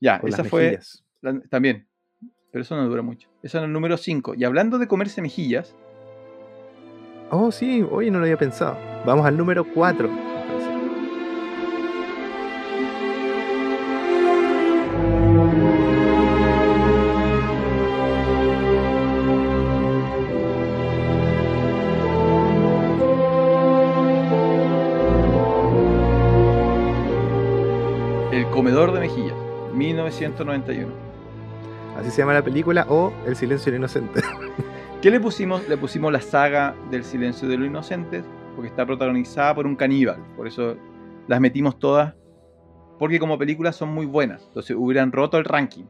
[0.00, 0.78] Ya, por esa fue
[1.20, 1.86] la- también,
[2.50, 3.28] pero eso no dura mucho.
[3.42, 4.34] Esa es el número 5.
[4.34, 5.74] Y hablando de comerse mejillas,
[7.34, 8.76] Oh, sí, oye, no lo había pensado.
[9.06, 10.10] Vamos al número 4.
[30.12, 30.92] 1991.
[31.96, 34.20] Así se llama la película o El silencio del inocente.
[35.02, 35.66] ¿Qué le pusimos?
[35.68, 38.24] Le pusimos la saga del silencio de los inocentes
[38.54, 40.22] porque está protagonizada por un caníbal.
[40.36, 40.76] Por eso
[41.28, 42.14] las metimos todas,
[42.98, 44.44] porque como películas son muy buenas.
[44.48, 45.84] Entonces hubieran roto el ranking,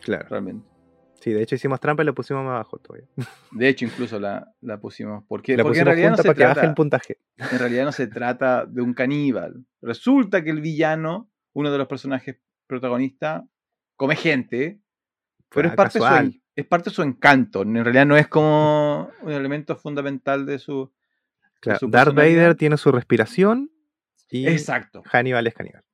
[0.00, 0.26] Claro.
[0.28, 0.66] realmente.
[1.20, 3.06] Sí, de hecho hicimos trampa y lo pusimos más abajo todavía.
[3.52, 5.22] De hecho, incluso la, la pusimos.
[5.28, 7.18] Porque, La porque en pusimos realidad no junta se para que baje el puntaje.
[7.38, 9.64] en realidad no se trata de un caníbal.
[9.82, 12.38] Resulta que el villano, uno de los personajes
[12.72, 13.42] protagonistas,
[13.96, 14.80] come gente,
[15.50, 17.62] pero es parte, de su, es parte de su encanto.
[17.62, 20.92] En realidad no es como un elemento fundamental de su...
[21.60, 22.14] Claro, su Darth.
[22.14, 23.70] Vader tiene su respiración
[24.28, 25.02] y Exacto.
[25.04, 25.84] Hannibal es Hannibal.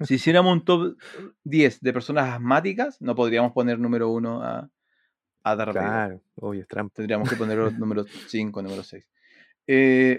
[0.00, 0.96] Si hiciéramos un top
[1.44, 4.68] 10 de personas asmáticas, no podríamos poner número uno a,
[5.44, 5.88] a Darth Vader.
[5.88, 6.94] Claro, obvio, es trampa.
[6.96, 9.06] Tendríamos que ponerlo número 5, número 6.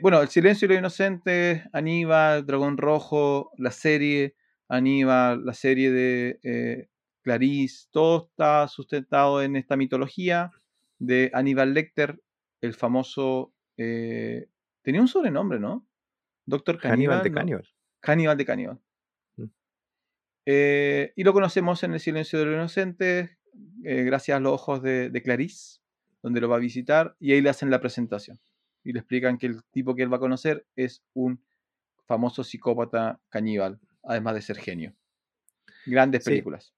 [0.01, 4.35] bueno, El Silencio de los Inocentes, Aníbal, Dragón Rojo, la serie,
[4.67, 6.89] Aníbal, la serie de eh,
[7.21, 10.51] Clarice, todo está sustentado en esta mitología
[10.99, 12.21] de Aníbal Lecter,
[12.61, 13.53] el famoso.
[13.77, 14.47] eh,
[14.81, 15.87] tenía un sobrenombre, ¿no?
[16.45, 17.61] Doctor Hannibal de ¿no?
[18.01, 18.79] Hannibal de Caníbal.
[19.37, 19.45] Mm.
[20.45, 23.31] Eh, y lo conocemos en El Silencio de los Inocentes,
[23.83, 25.79] eh, gracias a los ojos de, de Clarice,
[26.21, 28.39] donde lo va a visitar, y ahí le hacen la presentación.
[28.83, 31.43] Y le explican que el tipo que él va a conocer es un
[32.05, 34.93] famoso psicópata caníbal, además de ser genio.
[35.85, 36.31] Grandes Sí.
[36.31, 36.73] películas.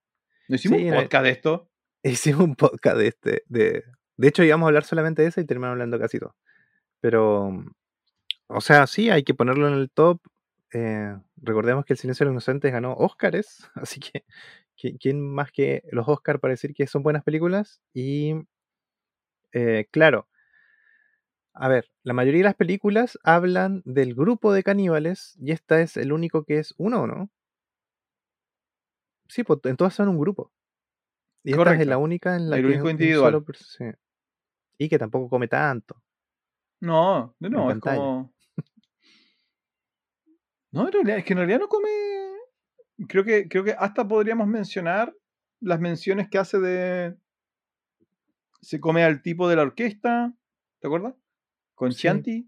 [0.48, 1.70] ¿No hicimos Sí, un el- podcast de esto?
[2.04, 3.44] Hicimos un podcast de este.
[3.48, 3.84] De,
[4.18, 6.36] de hecho, íbamos a hablar solamente de eso y terminamos hablando casi todo.
[7.02, 7.66] Pero,
[8.48, 10.22] o sea, sí, hay que ponerlo en el top.
[10.74, 14.26] Eh, recordemos que El Silencio de los Inocentes ganó Óscares, así que
[14.78, 17.82] ¿qui- ¿quién más que los Óscar para decir que son buenas películas?
[17.94, 18.34] Y,
[19.54, 20.28] eh, claro,
[21.60, 25.98] a ver, la mayoría de las películas hablan del grupo de caníbales y esta es
[25.98, 27.30] el único que es uno, ¿o ¿no?
[29.28, 30.52] Sí, pues en todas son un grupo.
[31.44, 33.34] Y esta es la única en la El que único un individual.
[33.34, 33.86] solo sí.
[34.78, 36.02] Y que tampoco come tanto.
[36.82, 38.34] No, no, es como.
[40.72, 41.90] No, en realidad, es que en realidad no come.
[43.08, 45.16] Creo que, creo que hasta podríamos mencionar
[45.60, 47.18] las menciones que hace de.
[48.62, 50.34] Se come al tipo de la orquesta,
[50.80, 51.16] ¿te acuerdas?
[51.78, 52.00] Con Sí.
[52.02, 52.48] Chianti.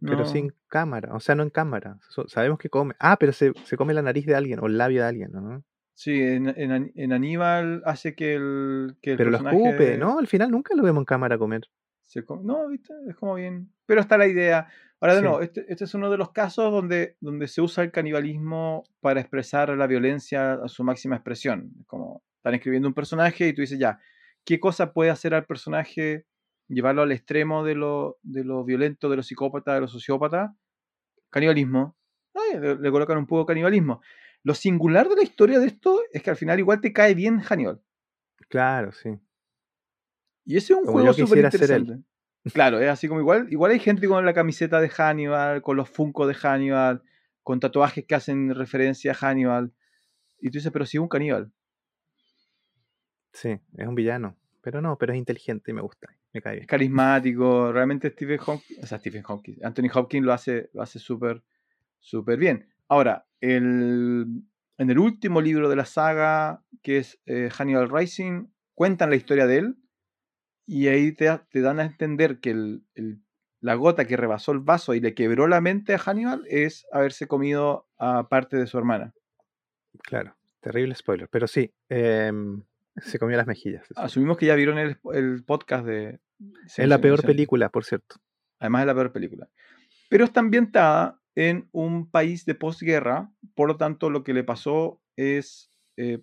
[0.00, 0.24] Pero No.
[0.26, 1.14] sin cámara.
[1.14, 1.96] O sea, no en cámara.
[2.26, 2.94] Sabemos que come.
[2.98, 5.62] Ah, pero se, se come la nariz de alguien o el labio de alguien, ¿no?
[5.94, 8.96] Sí, en, en, en Aníbal hace que el.
[9.00, 10.18] Que el Pero lo escupe, ¿no?
[10.18, 11.62] Al final nunca lo vemos en cámara comer.
[12.04, 12.92] se come- No, ¿viste?
[13.08, 13.72] Es como bien.
[13.86, 14.66] Pero está la idea.
[15.00, 15.24] Ahora, de Sí.
[15.24, 19.20] nuevo, este, este es uno de los casos donde, donde se usa el canibalismo para
[19.20, 21.70] expresar la violencia a su máxima expresión.
[21.80, 23.98] Es como están escribiendo un personaje y tú dices, ya,
[24.44, 26.26] ¿qué cosa puede hacer al personaje
[26.74, 30.56] llevarlo al extremo de lo, de lo violento, de lo psicópata, de lo sociópata?
[31.30, 31.96] Canibalismo.
[32.34, 34.00] Ay, le, le colocan un poco de canibalismo.
[34.42, 37.40] Lo singular de la historia de esto es que al final igual te cae bien
[37.40, 37.80] Hannibal.
[38.48, 39.10] Claro, sí.
[40.44, 42.02] Y ese es un Como juego súper interesante.
[42.52, 45.88] Claro, es así como igual, igual hay gente con la camiseta de Hannibal, con los
[45.88, 47.02] Funko de Hannibal,
[47.44, 49.72] con tatuajes que hacen referencia a Hannibal.
[50.40, 51.52] Y tú dices, pero si es un caníbal.
[53.32, 54.36] Sí, es un villano.
[54.60, 56.08] Pero no, pero es inteligente y me gusta.
[56.32, 57.72] Me cae Es carismático.
[57.72, 61.42] Realmente Stephen Hawking, o sea, Stephen Hawking, Anthony Hopkins lo hace, lo hace súper,
[62.00, 62.68] súper bien.
[62.88, 64.26] Ahora, el,
[64.78, 69.46] en el último libro de la saga, que es eh, Hannibal Rising, cuentan la historia
[69.46, 69.76] de él
[70.66, 73.20] y ahí te, te dan a entender que el- el-
[73.60, 77.28] la gota que rebasó el vaso y le quebró la mente a Hannibal es haberse
[77.28, 79.14] comido a parte de su hermana.
[80.02, 80.34] Claro.
[80.60, 81.28] Terrible spoiler.
[81.28, 82.62] Pero sí, em,
[82.96, 83.86] se comió las mejillas.
[83.94, 86.18] Asumimos que ya vieron el, el podcast de...
[86.66, 88.16] Es la peor película, por cierto.
[88.58, 89.48] Además es la peor película.
[90.08, 95.00] Pero está ambientada en un país de posguerra, por lo tanto lo que le pasó
[95.16, 96.22] es eh,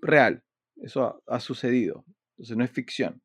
[0.00, 0.42] real.
[0.76, 2.04] Eso ha, ha sucedido.
[2.36, 3.20] Entonces no es ficción.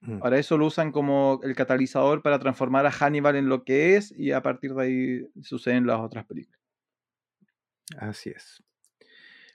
[0.00, 0.22] Mm.
[0.22, 4.12] Ahora eso lo usan como el catalizador para transformar a Hannibal en lo que es
[4.16, 6.60] y a partir de ahí suceden las otras películas.
[7.96, 8.62] Así es.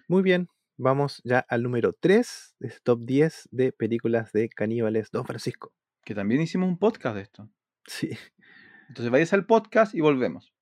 [0.07, 5.11] Muy bien, vamos ya al número 3 de este top 10 de películas de caníbales
[5.11, 5.71] Don Francisco.
[6.05, 7.49] Que también hicimos un podcast de esto.
[7.87, 8.09] Sí,
[8.89, 10.53] Entonces vayas al podcast y volvemos.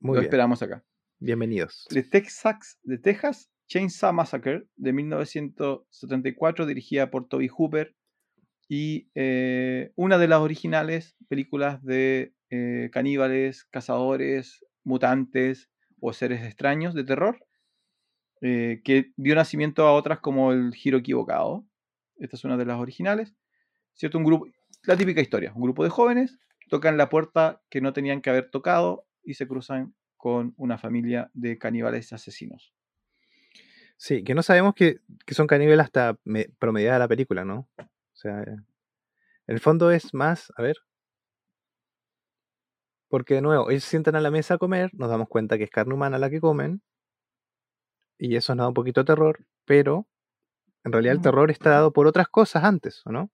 [0.00, 0.24] muy lo bien.
[0.24, 0.82] esperamos acá.
[1.18, 1.86] Bienvenidos.
[1.90, 7.94] de Texas, de Texas Chainsaw Massacre de 1974, dirigida por Toby Hooper
[8.66, 15.68] y eh, una de las originales películas de eh, caníbales, cazadores, mutantes
[16.00, 17.44] o seres extraños de terror,
[18.40, 21.66] eh, que dio nacimiento a otras como El Giro Equivocado.
[22.16, 23.34] Esta es una de las originales.
[23.94, 24.16] ¿Cierto?
[24.16, 24.46] Un grupo,
[24.84, 26.38] la típica historia, un grupo de jóvenes
[26.68, 31.30] tocan la puerta que no tenían que haber tocado y se cruzan con una familia
[31.34, 32.72] de caníbales asesinos.
[33.96, 37.68] Sí, que no sabemos que, que son caníbales hasta me- promediada la película, ¿no?
[37.78, 38.64] O sea, en
[39.46, 40.76] el fondo es más, a ver.
[43.08, 45.64] Porque de nuevo, ellos se sientan a la mesa a comer, nos damos cuenta que
[45.64, 46.82] es carne humana la que comen,
[48.18, 50.06] y eso nos da un poquito de terror, pero
[50.84, 53.30] en realidad el terror está dado por otras cosas antes, ¿o no?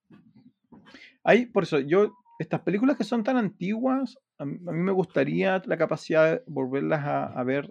[1.24, 5.76] Hay, por eso, yo, estas películas que son tan antiguas, a mí, me gustaría la
[5.76, 7.70] capacidad de volverlas a, ver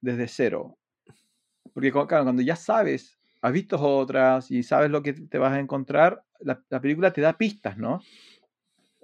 [0.00, 0.78] desde cero.
[1.74, 5.60] Porque, claro, cuando ya sabes, has visto otras y sabes lo que te vas a
[5.60, 8.00] encontrar, la, la película te da pistas, ¿no?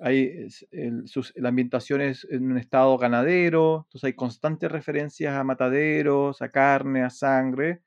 [0.00, 0.48] Hay,
[1.06, 6.50] sus- la ambientación es en un estado ganadero, entonces hay constantes referencias a mataderos, a
[6.50, 7.80] carne, a sangre.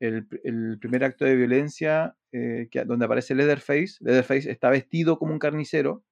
[0.00, 5.32] El, el primer acto de violencia, eh, que, donde aparece Leatherface, Leatherface está vestido como
[5.32, 6.04] un carnicero.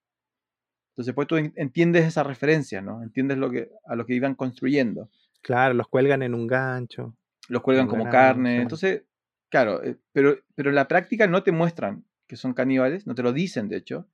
[0.92, 3.02] Entonces, pues tú en- entiendes esa referencia, ¿no?
[3.02, 5.10] Entiendes lo que, a lo que iban construyendo.
[5.42, 7.16] Claro, los cuelgan en un gancho.
[7.48, 8.62] Los cuelgan como ganado, carne.
[8.62, 9.04] Entonces,
[9.48, 13.22] claro, eh, pero, pero en la práctica no te muestran que son caníbales, no te
[13.22, 14.08] lo dicen, de hecho,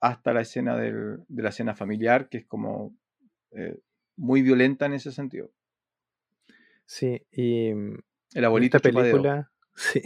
[0.00, 2.96] hasta la escena del- de la escena familiar, que es como
[3.52, 3.78] eh,
[4.16, 5.52] muy violenta en ese sentido.
[6.86, 7.98] Sí, y mm,
[8.34, 9.12] El abuelito esta chupadeo.
[9.12, 10.02] película, sí,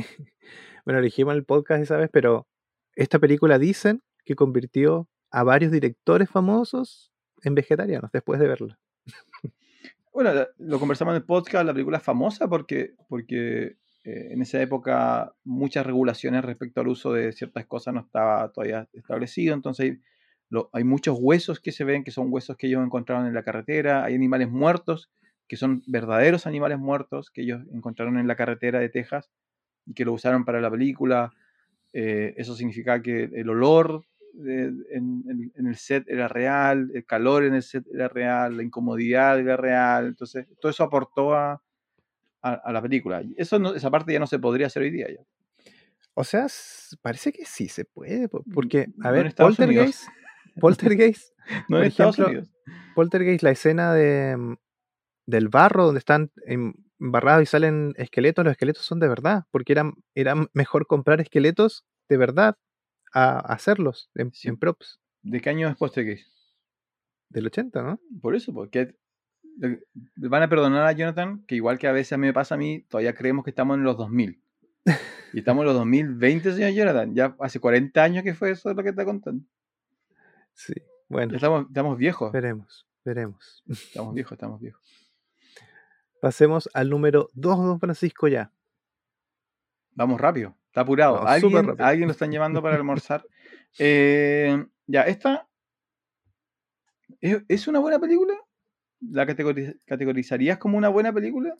[0.85, 2.47] bueno, en el podcast esa vez, pero
[2.95, 7.13] esta película dicen que convirtió a varios directores famosos
[7.43, 8.79] en vegetarianos después de verla.
[10.13, 14.61] Bueno, lo conversamos en el podcast, la película es famosa porque, porque eh, en esa
[14.63, 19.99] época muchas regulaciones respecto al uso de ciertas cosas no estaba todavía establecido, entonces
[20.49, 23.43] lo- hay muchos huesos que se ven, que son huesos que ellos encontraron en la
[23.43, 25.11] carretera, hay animales muertos,
[25.49, 29.31] que son verdaderos animales muertos, que ellos encontraron en la carretera de Texas
[29.87, 31.33] y que lo usaron para la película.
[31.93, 37.05] Eh, eso significa que el olor de- en, en- en el set era real, el
[37.07, 40.07] calor en el set era real, la incomodidad era real.
[40.09, 41.63] Entonces, todo eso aportó a,
[42.43, 43.23] a- a la película.
[43.37, 45.07] Eso no- esa parte ya no se podría hacer hoy día.
[45.09, 45.21] Ya.
[46.15, 46.47] O sea,
[47.03, 50.09] parece que sí se puede, po- porque, no a en ver, Poltergeist,
[50.61, 51.33] Poltergeist,
[51.69, 52.53] No en Estados ejemplo, Unidos.
[52.95, 54.57] Poltergeist, la escena de, mm,
[55.27, 59.73] del barro donde están em- embarrados y salen esqueletos, los esqueletos son de verdad, porque
[59.73, 62.57] era, era mejor comprar esqueletos de verdad
[63.13, 64.49] a, hacerlos en, Sí.
[64.49, 66.29] en props ¿De qué año es Poltergeist?
[67.29, 68.01] del 80, ¿no?
[68.23, 68.95] Por eso, porque
[69.59, 69.81] le
[70.29, 72.59] van a perdonar a Jonathan, que igual que a veces a mí me pasa a
[72.59, 74.41] mí, todavía creemos que estamos en los 2000.
[75.33, 77.15] Y estamos en los 2020, señor Jonathan.
[77.15, 79.45] Ya hace 40 años que fue eso lo que está contando.
[80.55, 82.31] Sí, Ya bueno, estamos, estamos viejos.
[82.33, 83.65] veremos, veremos.
[83.69, 84.83] Estamos viejos, estamos viejos.
[86.21, 88.51] Pasemos al número 2, don Francisco, ya.
[89.93, 91.27] Vamos rápido, está apurado.
[91.27, 91.85] ¿Alguien, rápido.
[91.85, 93.25] alguien lo están llamando para almorzar.
[93.79, 95.47] Eh, ya, esta
[97.21, 98.35] ¿es, es una buena película.
[99.01, 101.55] ¿La categori- categorizarías como una buena película?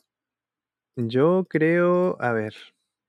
[0.95, 2.55] Yo creo, a ver,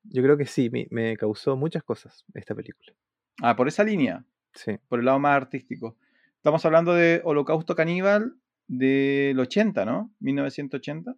[0.02, 2.92] yo creo que sí, me, me causó muchas cosas esta película.
[3.40, 5.96] Ah, por esa línea, Sí, por el lado más artístico.
[6.36, 8.34] Estamos hablando de Holocausto Caníbal
[8.66, 10.10] del 80, ¿no?
[10.20, 11.14] 1980.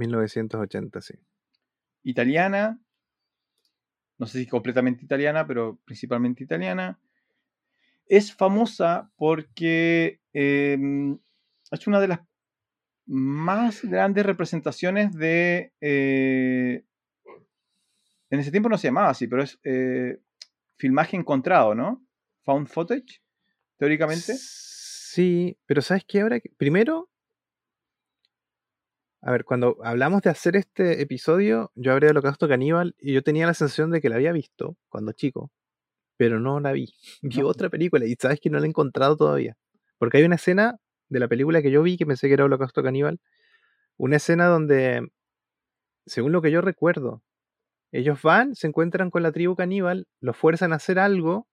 [0.00, 1.14] 1980, sí.
[2.02, 2.80] Italiana.
[4.18, 6.98] No sé si completamente italiana, pero principalmente italiana.
[8.06, 10.78] Es famosa porque eh,
[11.70, 12.20] es una de las
[13.06, 15.72] más grandes representaciones de...
[15.80, 16.84] eh,
[18.30, 20.20] en ese tiempo no se llamaba así, pero es eh,
[20.76, 22.06] filmaje encontrado, ¿no?
[22.44, 23.22] Found footage,
[23.76, 24.34] teóricamente.
[24.36, 26.20] Sí, pero ¿sabes qué?
[26.20, 27.09] Ahora, primero,
[29.22, 33.22] a ver, cuando hablamos de hacer este episodio, yo hablé de Holocausto Caníbal y yo
[33.22, 35.50] tenía la sensación de que la había visto cuando chico,
[36.18, 36.94] pero no la vi.
[37.22, 37.48] Vi No.
[37.48, 39.56] otra película y sabes que no la he encontrado todavía.
[39.98, 40.78] Porque hay una escena
[41.08, 43.20] de la película que yo vi que pensé que era Holocausto Caníbal,
[43.98, 45.08] una escena donde,
[46.06, 47.22] según lo que yo recuerdo,
[47.92, 51.48] ellos van, se encuentran con la tribu caníbal, los fuerzan a hacer algo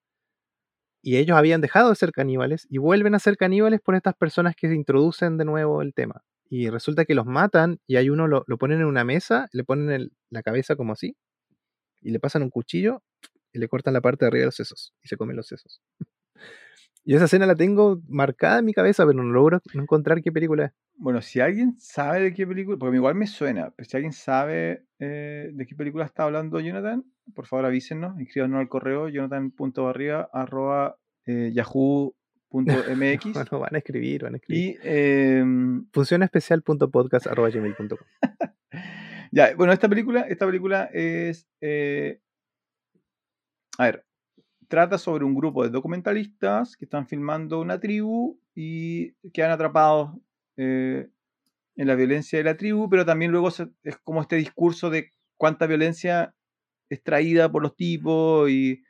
[1.01, 4.55] y ellos habían dejado de ser caníbales y vuelven a ser caníbales por estas personas
[4.55, 6.23] que se introducen de nuevo el tema.
[6.49, 10.11] Y resulta que los matan y hay uno lo, ponen en una mesa, le ponen
[10.29, 11.15] la cabeza como así
[12.01, 13.03] y le pasan un cuchillo
[13.51, 15.81] y le cortan la parte de arriba de los sesos y se comen los sesos.
[17.09, 20.65] Y esa escena la tengo marcada en mi cabeza, pero no logro encontrar qué película
[20.65, 20.71] es.
[20.97, 24.83] Bueno, si alguien sabe de qué película, porque igual me suena, pero si alguien sabe
[24.99, 30.97] eh, de qué película está hablando Jonathan, por favor avísenos, inscríbanos al correo jonathan.barriga arroba
[31.25, 31.53] eh,
[33.33, 34.75] Bueno, van a escribir, van a escribir.
[34.75, 37.97] y em, Funcionespecial.podcast.gmail.com
[39.31, 42.19] ya, bueno, esta película, esta película es, eh,
[43.77, 44.05] a ver,
[44.67, 50.11] trata sobre un grupo de documentalistas que están filmando una tribu y quedan atrapados
[50.57, 51.07] eh,
[51.75, 55.11] en la violencia de la tribu, pero también luego se- es como este discurso de
[55.37, 56.33] cuánta violencia
[56.89, 58.83] es traída por los tipos y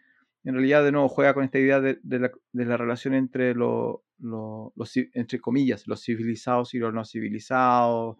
[0.47, 3.53] en realidad de nuevo juega con esta idea de, de la, de la relación entre
[3.55, 8.17] lo, lo- los entre comillas, los civilizados y los no civilizados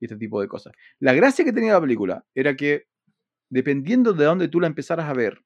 [0.00, 0.74] y este tipo de cosas.
[1.00, 2.86] La gracia que tenía la película era que
[3.50, 5.44] dependiendo de dónde tú la empezaras a ver,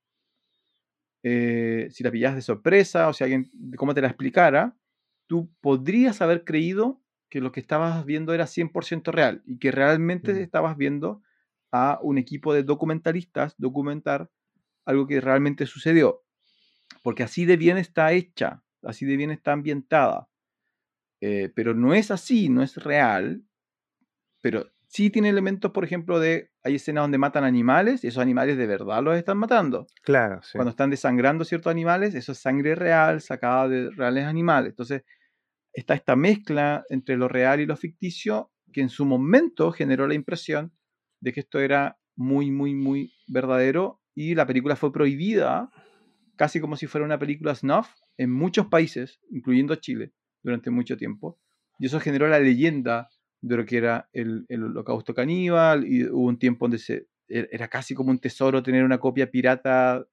[1.23, 4.77] eh, si la pillabas de sorpresa o si alguien, cómo te la explicara,
[5.27, 10.40] tú podrías haber creído que lo que estabas viendo era 100% real y que realmente
[10.43, 11.23] estabas viendo
[11.73, 14.31] a un equipo de documentalistas documentar
[14.85, 16.24] algo que realmente sucedió.
[17.05, 20.26] Porque así de bien está hecha, así de bien está ambientada.
[21.20, 23.44] Eh, pero no es así, no es real.
[24.40, 28.56] Pero sí tiene elementos, por ejemplo, de hay escenas donde matan animales y esos animales
[28.56, 29.86] de verdad los están matando.
[30.02, 30.52] Claro, sí.
[30.55, 34.70] Cuando están desangrando ciertos animales, eso es sangre real sacada de reales animales.
[34.70, 35.02] Entonces,
[35.74, 40.14] está esta mezcla entre lo real y lo ficticio que en su momento generó la
[40.14, 40.72] impresión
[41.20, 45.70] de que esto era muy, muy, muy verdadero y la película fue prohibida
[46.36, 50.12] casi como si fuera una película snuff en muchos países, incluyendo Chile,
[50.43, 51.39] durante mucho tiempo.
[51.78, 53.09] Y eso generó la leyenda
[53.40, 57.69] de lo que era el, holocausto caníbal y hubo un tiempo donde se, e- era
[57.69, 60.06] casi como un tesoro tener una copia pirata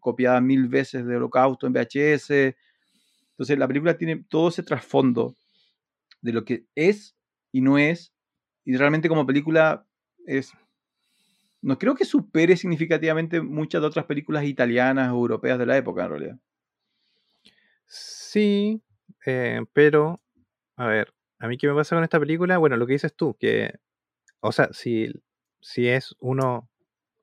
[0.00, 2.54] copiada mil veces de holocausto en VHS.
[3.30, 5.36] Entonces la película tiene todo ese trasfondo
[6.20, 7.16] de lo que es
[7.52, 8.12] y no es.
[8.64, 9.86] Y realmente como película
[10.26, 10.52] es...
[11.66, 16.04] No creo que supere significativamente muchas de otras películas italianas o europeas de la época,
[16.04, 16.38] en realidad.
[17.86, 18.80] Sí,
[19.26, 20.22] eh, pero,
[20.76, 23.36] a ver, a mí qué me pasa con esta película, bueno, lo que dices tú,
[23.40, 23.74] que,
[24.38, 25.12] o sea, si,
[25.60, 26.70] si es uno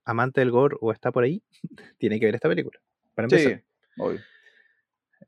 [0.04, 1.42] amante del gore o está por ahí,
[1.98, 2.82] tiene que ver esta película,
[3.16, 3.64] para Sí, empezar.
[3.98, 4.20] obvio.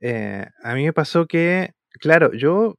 [0.02, 1.72] Eh, a mí me pasó que,
[2.02, 2.78] claro, yo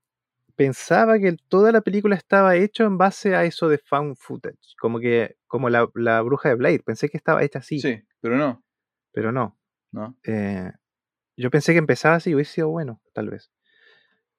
[0.57, 4.99] pensaba que toda la película estaba hecha en base a eso de found footage, como
[4.99, 8.65] que, como la, la bruja de Blade, pensé que estaba hecha así, Sí, pero no,
[9.12, 9.59] pero no.
[9.93, 10.16] ¿no?
[10.24, 10.70] Eh,
[11.37, 13.51] yo pensé que empezaba así y hubiese sido bueno, tal vez.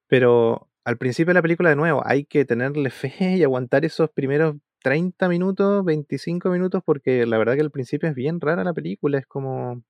[0.07, 4.09] Pero al principio de la película, de nuevo, hay que tenerle fe y aguantar esos
[4.09, 8.73] primeros 30 minutos, 25 minutos, porque la verdad que al principio es bien rara la
[8.73, 9.83] película, es como...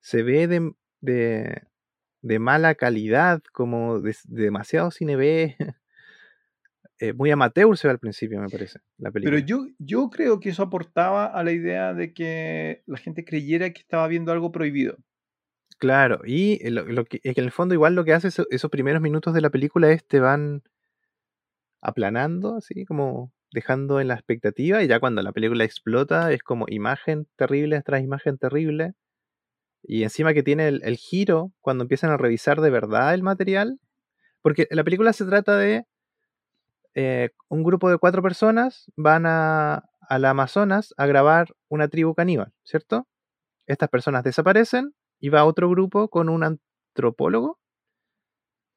[0.00, 1.62] Se ve de, de,
[2.26, 5.56] de mala calidad, como de, de demasiado cine B.
[6.98, 9.36] Eh, muy amateur se ve al principio, me parece, la película.
[9.36, 13.70] Pero yo, yo creo que eso aportaba a la idea de que la gente creyera
[13.70, 14.96] que estaba viendo algo prohibido.
[15.76, 18.46] Claro, y lo, lo que, es que en el fondo igual lo que hace eso-
[18.48, 20.62] esos primeros minutos de la película es te van
[21.82, 26.64] aplanando, así como dejando en la expectativa, y ya cuando la película explota es como
[26.68, 28.94] imagen terrible tras imagen terrible,
[29.86, 33.80] y encima que tiene el, el giro cuando empiezan a revisar de verdad el material,
[34.42, 35.86] porque la película se trata de
[36.94, 42.14] eh, un grupo de cuatro personas van a, a la Amazonas a grabar una tribu
[42.14, 43.06] caníbal, ¿cierto?
[43.66, 47.58] Estas personas desaparecen y va otro grupo con un antropólogo,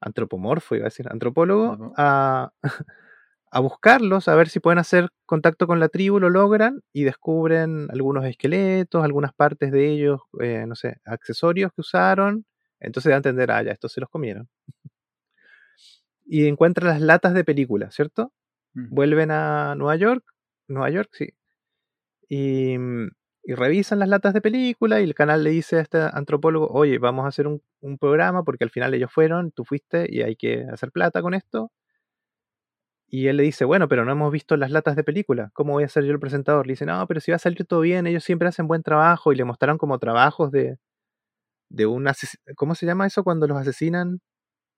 [0.02, 2.52] antropomorfo iba a decir, antropólogo, a,
[3.52, 7.88] a buscarlos, a ver si pueden hacer contacto con la tribu, lo logran y descubren
[7.92, 12.46] algunos esqueletos, algunas partes de ellos, eh, no sé, accesorios que usaron.
[12.80, 14.48] Entonces da a entender, ah, ya, estos se los comieron.
[16.26, 18.32] Y encuentran las latas de película, ¿cierto?
[18.74, 18.94] Mm.
[18.94, 20.24] Vuelven a Nueva York,
[20.68, 21.30] Nueva York, sí.
[22.30, 22.76] Y,
[23.44, 27.00] y revisan las latas de película y el canal le dice a este antropólogo, oye,
[27.00, 30.36] vamos a hacer un, un programa porque al final ellos fueron, tú fuiste y hay
[30.36, 31.72] que hacer plata con esto.
[33.12, 35.84] Y él le dice, bueno, pero no hemos visto las latas de película, ¿cómo voy
[35.84, 36.68] a ser yo el presentador?
[36.68, 39.34] Le dice, no, pero si va a salir todo bien, ellos siempre hacen buen trabajo
[39.34, 40.78] y le mostraron como trabajos de,
[41.70, 42.08] de un
[42.56, 44.22] ¿cómo se llama eso cuando los asesinan?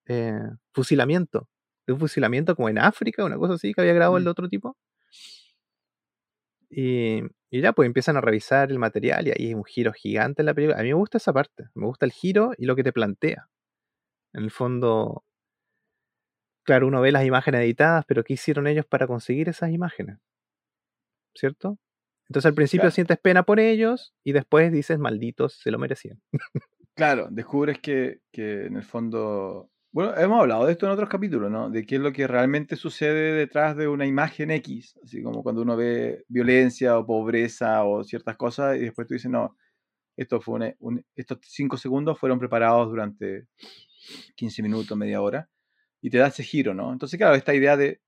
[0.07, 0.39] Eh,
[0.73, 1.49] fusilamiento,
[1.87, 4.29] de un fusilamiento como en África, una cosa así que había grabado el Mm.
[4.29, 4.77] otro tipo.
[6.69, 10.41] Y, y ya, pues empiezan a revisar el material y ahí hay un giro gigante
[10.41, 10.79] en la película.
[10.79, 13.47] A mí me gusta esa parte, me gusta el giro y lo que te plantea.
[14.33, 15.25] En el fondo,
[16.63, 20.17] claro, uno ve las imágenes editadas, pero ¿qué hicieron ellos para conseguir esas imágenes?
[21.35, 21.77] ¿Cierto?
[22.29, 22.91] Entonces al principio Claro.
[22.95, 26.21] sientes pena por ellos y después dices, malditos, se lo merecían.
[26.95, 29.69] Claro, descubres que, que en el fondo.
[29.93, 31.69] Bueno, hemos hablado de esto en otros capítulos, ¿no?
[31.69, 34.97] De qué es lo que realmente sucede detrás de una imagen X.
[35.03, 39.29] Así como cuando uno ve violencia o pobreza o ciertas cosas y después tú dices,
[39.31, 39.57] no,
[40.15, 43.47] esto fue una- un- estos cinco segundos fueron preparados durante
[44.35, 45.49] 15 minutos, media hora.
[46.01, 46.91] Y te da ese giro, ¿no?
[46.91, 48.01] Entonces, claro, esta idea de.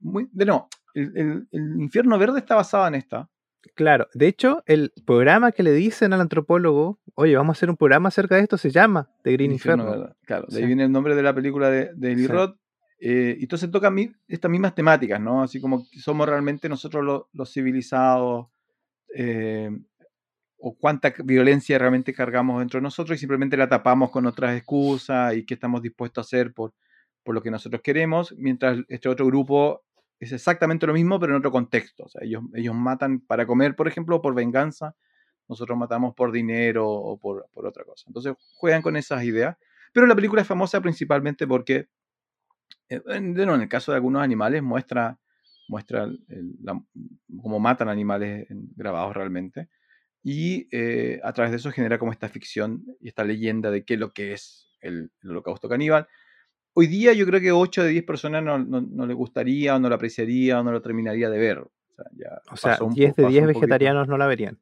[0.00, 3.28] Muy, de no, el, el- el infierno verde está basado en esta.
[3.74, 7.76] Claro, de hecho, el programa que le dicen al antropólogo, oye, vamos a hacer un
[7.76, 9.84] programa acerca de esto, se llama The Green Inferno.
[9.90, 10.14] verde.
[10.24, 12.28] Claro, de ahí viene el nombre de la película de, de Eli Sí.
[12.28, 12.56] Roth.
[13.00, 15.42] Eh, y entonces tocan mi- estas mismas temáticas, ¿no?
[15.42, 18.46] Así como somos realmente nosotros los, los civilizados.
[19.14, 19.70] eh,
[20.60, 25.36] o cuánta violencia realmente cargamos dentro de nosotros y simplemente la tapamos con otras excusas
[25.36, 26.74] y qué estamos dispuestos a hacer por,
[27.28, 29.84] por lo que nosotros queremos, mientras este otro grupo
[30.18, 32.04] es exactamente lo mismo, pero en otro contexto.
[32.04, 34.96] O sea, ellos, ellos matan para comer, por ejemplo, por venganza.
[35.46, 38.04] Nosotros matamos por dinero o por, por otra cosa.
[38.06, 39.58] Entonces juegan con esas ideas.
[39.92, 41.88] Pero la película es famosa principalmente porque,
[42.88, 45.18] eh, en, nuevo, en el caso de algunos animales, muestra,
[45.68, 46.08] muestra
[47.42, 49.68] cómo matan animales grabados realmente.
[50.22, 53.94] Y eh, a través de eso genera como esta ficción y esta leyenda de qué
[53.94, 56.08] es lo que es el, el holocausto caníbal.
[56.78, 59.80] Hoy día yo creo que 8 de 10 personas no, no, no le gustaría o
[59.80, 61.58] no lo apreciaría o no lo terminaría de ver.
[61.58, 63.60] O sea, ya O sea, pasó un 10 po- de pasó 10 un poquito.
[63.60, 64.58] vegetarianos no la verían.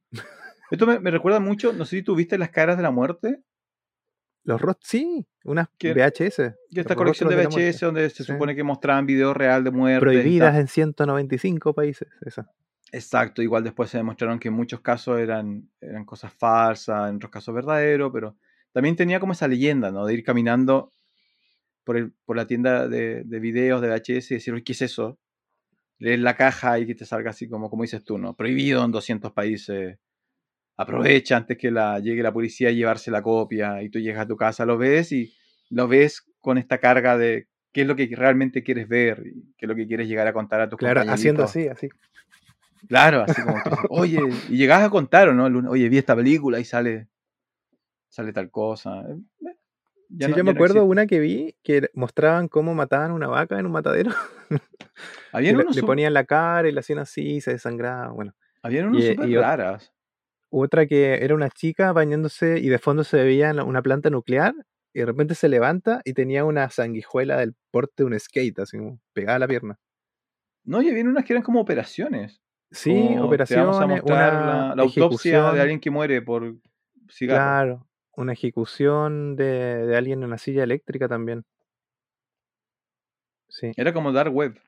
[0.71, 3.43] Esto me, me recuerda mucho, no sé si tú viste las caras de la muerte,
[4.45, 6.55] Los ROT, sí, unas VHS.
[6.73, 8.33] que esta colección de rostros la VHS donde se Sí.
[8.33, 9.99] supone que mostraban video real de muerte.
[9.99, 12.09] y Prohibidas en 195 países.
[12.25, 12.49] Esa.
[12.93, 17.31] Exacto, igual después se demostraron que en muchos casos eran, eran cosas falsas, en otros
[17.31, 18.37] casos verdaderos, pero
[18.73, 20.07] también tenía como esa leyenda, ¿no?
[20.07, 20.93] De ir caminando
[21.87, 24.83] por, el- por la tienda de, de videos de VHS y decir, "Uy, ¿qué es
[24.83, 25.19] eso?
[25.99, 28.35] Leer la caja y que te salga así como, como dices tú, ¿no?
[28.37, 29.99] Prohibido en 200 países.
[30.79, 34.29] Aprovecha antes que la, llegue la policía a llevarse la copia y tú llegas a
[34.29, 35.33] tu casa, lo ves y
[35.71, 39.67] lo ves con esta carga de qué es lo que realmente quieres ver y qué
[39.67, 41.89] es lo que quieres llegar a contar a tus Claro, haciendo así, así.
[42.89, 46.61] Claro, así como que, oye, y llegás a contar o no, oye, vi esta película
[46.61, 47.09] y sale,
[48.09, 49.05] sale tal cosa.
[50.09, 50.91] Ya sí, no- yo me no acuerdo existe.
[50.93, 54.11] una que vi que mostraban cómo mataban una vaca en un matadero.
[54.51, 54.55] y
[55.33, 58.09] Habían le, unos le ponían la cara y la hacían así, se desangraba.
[58.13, 59.93] Bueno, habían unos y- súper y raras.
[60.51, 64.55] otra que era una chica bañándose y de fondo se veía una planta nuclear
[64.95, 68.79] y de repente se levanta y tenía una sanguijuela del porte de un skate, así
[68.79, 69.79] como pegada a la pierna.
[70.65, 72.41] No, y habían unas que eran como operaciones.
[72.73, 76.23] Sí, como te vamos a operaciones, mostrar una la, la autopsia de alguien que muere
[76.23, 76.57] por
[77.11, 77.43] cigarro.
[77.45, 77.86] claro,
[78.17, 81.45] una ejecución de, de alguien en una silla eléctrica también.
[83.49, 83.73] Sí.
[83.77, 84.59] Era como Dark Web.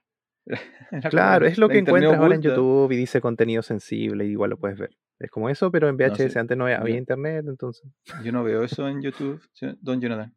[0.92, 2.42] Era Claro, es lo que encuentras ahora en.
[2.42, 4.96] YouTube y dice contenido sensible, y igual lo puedes ver.
[5.18, 7.90] Es como eso, pero en No VHS, sé, antes no había internet, entonces.
[8.22, 9.42] yo no veo eso en YouTube.
[9.80, 10.34] Don Jonathan.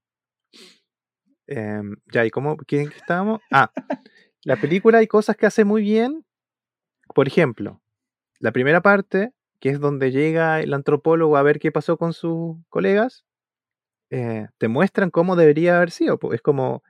[1.47, 2.57] Em, ya, ¿y cómo?
[2.57, 3.41] ¿Quién estábamos?
[3.51, 3.71] Ah,
[4.43, 6.25] la película hay cosas que hace muy bien.
[7.13, 7.81] Por ejemplo,
[8.39, 12.57] la primera parte, que es donde llega el antropólogo a ver qué pasó con sus
[12.69, 13.25] colegas,
[14.11, 16.19] eh, te muestran cómo debería haber sido.
[16.19, 16.33] po.
[16.33, 16.83] Es como,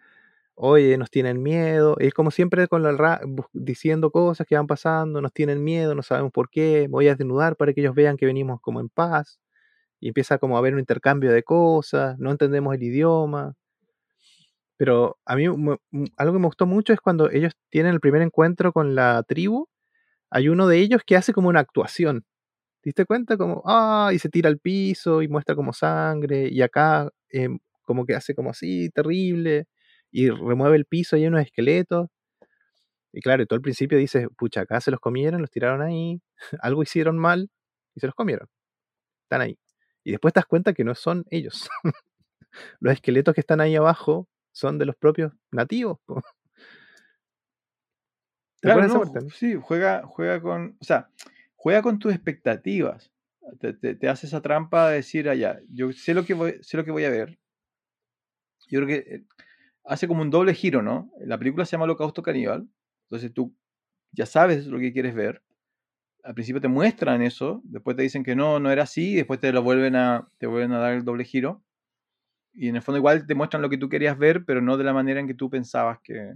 [0.56, 1.98] oye, nos tienen miedo.
[2.00, 3.22] Es como siempre con la
[3.54, 6.88] diciendo cosas que van pasando, nos tienen miedo, no sabemos por qué.
[6.90, 9.40] Voy a desnudar para que ellos vean que venimos como en paz.
[10.02, 13.56] Y empieza como a haber un intercambio de cosas, no entendemos el idioma.
[14.78, 18.74] Pero a mí algo que me gustó mucho es cuando ellos tienen el primer encuentro
[18.74, 19.68] con la tribu.
[20.32, 22.26] Hay uno de ellos que hace como una actuación.
[22.82, 23.38] ¿Te diste cuenta?
[23.38, 26.50] Como, ah, y se tira al piso y muestra como sangre.
[26.52, 29.68] Y acá em, como que hace como así, terrible.
[30.12, 32.08] Y remueve el piso y hay unos esqueletos.
[33.14, 36.22] Y claro, y todo al principio dices, pucha, acá se los comieron, los tiraron ahí.
[36.62, 37.50] Algo hicieron mal
[37.94, 38.48] y se los comieron.
[39.24, 39.60] Están ahí.
[40.04, 41.70] Y después te das cuenta que no son ellos.
[42.80, 46.00] los esqueletos que están ahí abajo son de los propios nativos.
[46.06, 46.22] po.
[48.62, 49.30] ¿Te Claro, no?
[49.32, 51.10] sí, juega, juega con, o sea,
[51.62, 53.12] juega con tus expectativas.
[53.60, 56.86] Te, te- hace esa trampa de decir, allá, yo sé lo que voy, sé lo
[56.86, 57.40] que voy a ver.
[58.70, 59.24] Yo creo que eh,
[59.86, 61.12] hace como un doble giro, ¿no?
[61.20, 62.68] La película se llama Holocausto Caníbal,
[63.06, 63.56] entonces tú
[64.12, 65.44] ya sabes lo que quieres ver.
[66.24, 69.54] Al principio te muestran eso, después te dicen que no, no era así, después te
[69.54, 71.64] lo vuelven a, te vuelven a dar el doble giro.
[72.54, 74.86] Y en el fondo igual te muestran lo que tú querías ver, pero no de
[74.86, 76.34] la manera en que tú pensabas que,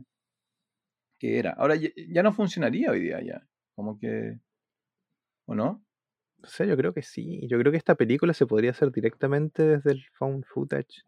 [1.20, 1.52] que era.
[1.52, 3.48] Ahora ya, ya no funcionaría hoy día ya.
[3.76, 4.40] Como que.
[5.48, 5.84] ¿O no?
[6.44, 7.48] O sea, yo creo que sí.
[7.48, 11.04] Yo creo que esta película se podría hacer directamente desde el found footage.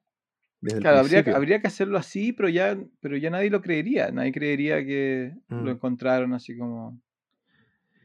[0.61, 3.61] Desde el Claro, habría, que- habría que hacerlo así, pero ya, pero ya nadie lo
[3.61, 4.11] creería.
[4.11, 5.71] Nadie creería que lo Mm.
[5.71, 6.99] encontraron así como.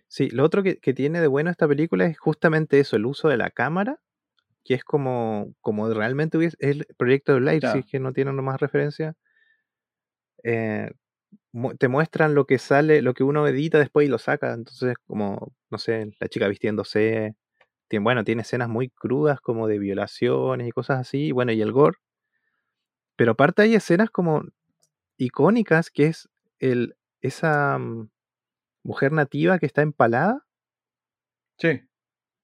[0.08, 3.28] Sí, lo otro que, que tiene de bueno esta película es justamente eso, el uso
[3.28, 4.00] de la cámara,
[4.64, 7.78] que es como, como realmente hubiese, es el proyecto de Ya.
[7.78, 9.16] es que no tienen más referencia.
[10.44, 10.90] eh,
[11.78, 14.54] te muestran lo que sale, lo que uno edita después y lo saca.
[14.54, 17.34] Entonces, como, no sé, la chica vistiéndose.
[17.88, 21.32] Tiene, bueno, tiene escenas muy crudas como de violaciones y cosas así.
[21.32, 21.98] Bueno, y el gore.
[23.16, 24.44] Pero aparte hay escenas como
[25.18, 28.10] icónicas, que es el, esa mm,
[28.84, 30.44] mujer nativa que está empalada.
[31.58, 31.82] Sí.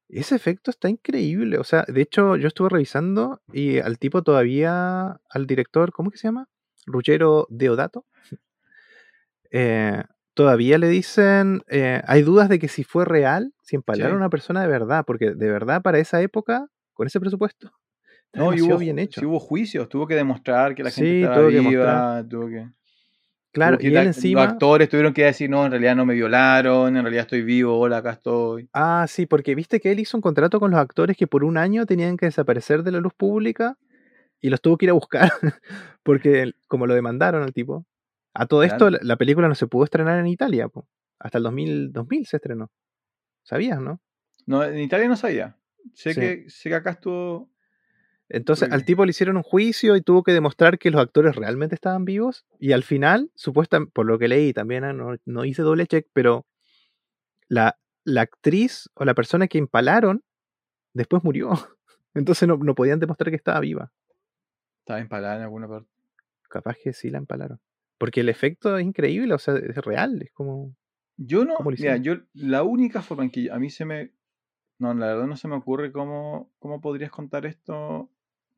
[0.09, 1.59] Ese efecto está increíble.
[1.59, 6.18] O sea, de hecho, yo estuve revisando y al tipo todavía, al director, ¿cómo que
[6.18, 6.48] se llama?
[6.86, 8.06] Ruggero Deodato.
[9.50, 10.02] Eh,
[10.34, 14.14] todavía le dicen, eh, hay dudas de que si fue real, si empalaron Sí.
[14.14, 17.72] a una persona de verdad, porque de verdad para esa época, con ese presupuesto,
[18.34, 19.20] No, y hubo, bien hecho.
[19.20, 22.28] sí hubo juicios, tuvo que demostrar que la gente Sí, estaba tuvo que viva, mostrar.
[22.28, 22.68] tuvo que...
[23.50, 26.14] Claro, y la- él Los encima, actores tuvieron que decir, no, en realidad no me
[26.14, 28.68] violaron, en realidad estoy vivo, hola, acá estoy.
[28.74, 31.56] ah, sí, porque viste que él hizo un contrato con los actores que por un
[31.56, 33.76] año tenían que desaparecer de la luz pública
[34.40, 35.32] y los tuvo que ir a buscar,
[36.04, 37.84] porque como lo demandaron al tipo.
[38.34, 38.90] A todo esto, Claro.
[38.92, 40.88] la, la película no se pudo estrenar en Italia, po.
[41.18, 42.70] hasta el 2000, 2000 se estrenó.
[43.42, 44.00] ¿Sabías, no?
[44.46, 45.56] No, en Italia no sabía.
[45.94, 46.20] Sé, Sí.
[46.20, 47.50] que, sé que acá estuvo...
[48.30, 51.74] Entonces al tipo le hicieron un juicio y tuvo que demostrar que los actores realmente
[51.74, 52.44] estaban vivos.
[52.60, 56.06] Y al final, supuestamente, por lo que leí, también ah, no, no hice doble check,
[56.12, 56.46] pero
[57.48, 60.22] la, la actriz o la persona que empalaron
[60.92, 61.50] después murió.
[62.14, 63.92] Entonces no, no podían demostrar que estaba viva.
[64.80, 65.88] Estaba empalada en alguna parte.
[66.50, 67.60] Capaz que sí la empalaron.
[67.98, 70.22] Porque el efecto es increíble, o sea, es real.
[70.22, 70.74] Es como.
[71.16, 74.12] Yo no, ¿Cómo lo mira, yo la única forma en que a mí se me,
[74.78, 78.10] no, la verdad no se me ocurre cómo, cómo podrías contar esto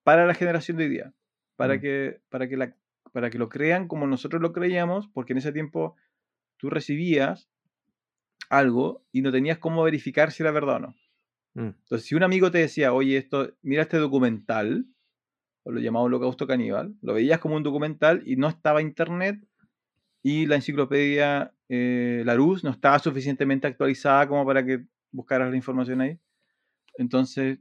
[0.05, 1.15] para la generación de hoy día,
[1.57, 1.81] para Mm.
[1.81, 2.77] que, para que la,
[3.13, 5.97] para que lo crean como nosotros lo creíamos, porque en ese tiempo
[6.59, 7.49] tú recibías
[8.49, 10.95] algo y no tenías cómo verificar si era verdad o no.
[11.55, 14.87] mm, Entonces, si un amigo te decía, oye, esto, mira este documental,
[15.63, 19.41] o lo llamado Holocausto Caníbal, lo veías como un documental y no estaba internet
[20.23, 26.01] y la enciclopedia eh, Larousse no estaba suficientemente actualizada como para que buscaras la información
[26.01, 26.19] ahí.
[26.99, 27.59] Entonces,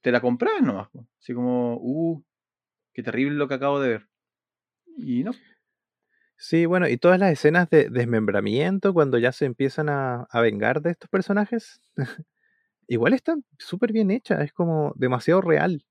[0.00, 0.88] te la comprabas nomás.
[0.90, 1.06] po.
[1.20, 2.22] Así como, uh,
[2.94, 4.08] qué terrible lo que acabo de ver.
[4.96, 5.32] Y no,
[6.40, 10.80] Sí, bueno, y todas las escenas de desmembramiento, cuando ya se empiezan a, a vengar
[10.82, 11.80] de estos personajes,
[12.88, 15.84] igual están súper bien hechas, es como demasiado real.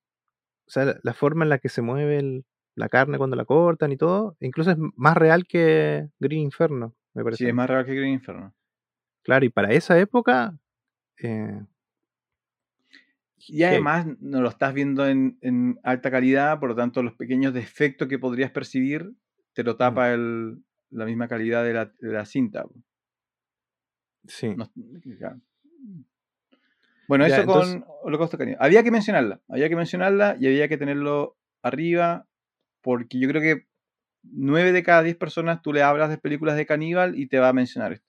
[0.67, 2.45] O sea, la, la forma en la que se mueve el-
[2.75, 7.23] la carne cuando la cortan y todo, incluso es más real que Green Inferno, me
[7.23, 7.43] parece.
[7.43, 8.53] sí, es más real que Green Inferno.
[9.23, 10.57] Claro, y para esa época,
[11.23, 11.63] eh,
[13.49, 17.53] Y además no lo estás viendo en, en alta calidad, por lo tanto los pequeños
[17.53, 19.13] defectos que podrías percibir
[19.53, 19.65] te Mm.
[19.65, 22.65] lo tapa el- la misma calidad de la, de la cinta.
[24.27, 24.53] sí.
[24.55, 24.69] No-
[25.17, 25.39] claro.
[27.07, 28.59] Bueno, Ya, eso entonces- con Holocausto Caníbal.
[28.61, 32.27] Había que mencionarla, había que mencionarla y había que tenerlo arriba,
[32.81, 33.67] porque yo creo que
[34.23, 37.49] 9 de cada 10 personas tú le hablas de películas de caníbal y te va
[37.49, 38.07] a mencionar esto.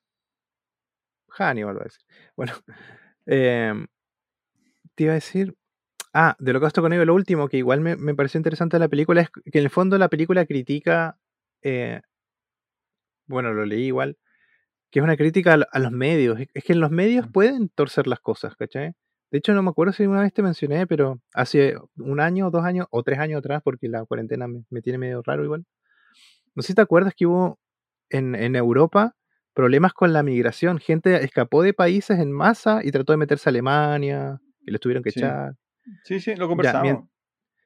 [1.28, 2.02] Hannibal va a decir.
[2.36, 2.52] Bueno,
[3.26, 3.86] em,
[4.94, 5.54] te iba a decir.
[6.14, 9.20] Ah, de Holocausto con lo último, que igual me, me pareció interesante de la película,
[9.20, 11.18] es que en el fondo la película critica.
[11.62, 12.00] eh,
[13.26, 14.16] bueno, lo leí igual.
[14.90, 16.40] Que es una crítica a, a los medios.
[16.54, 18.92] Es- que en los medios pueden torcer las cosas, ¿cachai?
[19.30, 22.64] De hecho, no me acuerdo si una vez te mencioné, pero hace un año, dos
[22.64, 25.66] años o tres años atrás, porque la cuarentena me, me tiene medio raro igual.
[26.54, 27.58] No sé si te acuerdas que hubo
[28.08, 29.14] en, en Europa
[29.52, 30.78] problemas con la migración.
[30.78, 35.02] Gente escapó de países en masa y trató de meterse a Alemania y los tuvieron
[35.04, 35.20] que Sí.
[35.20, 35.54] echar.
[36.04, 36.82] Sí, sí, lo Ya, conversamos.
[36.84, 37.08] mien-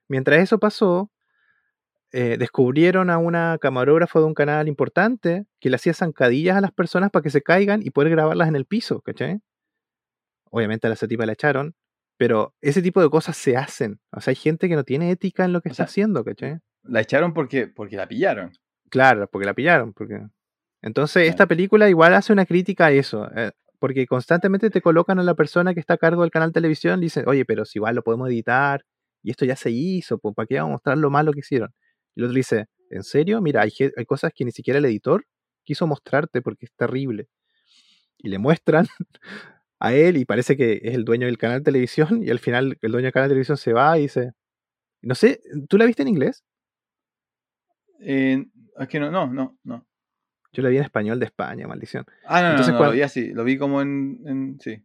[0.09, 1.11] Mientras eso pasó,
[2.13, 6.73] eh, descubrieron a una camarógrafa de un canal importante que le hacía zancadillas a las
[6.73, 9.41] personas para que se caigan y poder grabarlas en el piso, ¿cachai?
[10.51, 11.75] Obviamente a la tipa la echaron,
[12.19, 13.99] pero ese tipo de cosas se hacen.
[14.13, 16.25] O sea, hay gente que no tiene ética en lo que O está sea, haciendo,
[16.25, 16.59] ¿cachai?
[16.83, 18.53] La echaron porque, porque la pillaron.
[18.91, 19.95] Claro, porque la pillaron.
[19.95, 20.21] Porque...
[20.83, 23.29] Entonces, esta película igual hace una crítica a eso.
[23.35, 26.55] eh, porque constantemente te colocan a la persona que está a cargo del canal de
[26.55, 28.85] televisión y dicen, oye, pero si igual lo podemos editar
[29.25, 31.73] y esto ya se hizo, pues, ¿para qué vamos a mostrar lo malo que hicieron?
[32.15, 33.41] Y el otro dice, ¿en serio?
[33.41, 35.25] Mira, hay, hay cosas que ni siquiera el editor
[35.65, 37.29] quiso mostrarte porque es terrible.
[38.19, 38.87] Y le muestran
[39.81, 42.79] a él y parece que es el dueño del canal de televisión y al final
[42.81, 44.33] el dueño del canal de televisión se va y dice,
[45.03, 46.45] no sé, ¿tú la viste en inglés?
[48.01, 48.45] Eh,
[48.79, 49.87] es que no, no, no, no.
[50.53, 52.05] Yo la vi en español de España, maldición.
[52.27, 54.83] Ah, no, Entonces, no, no, cuan- lo vi así, lo vi como en, en- sí.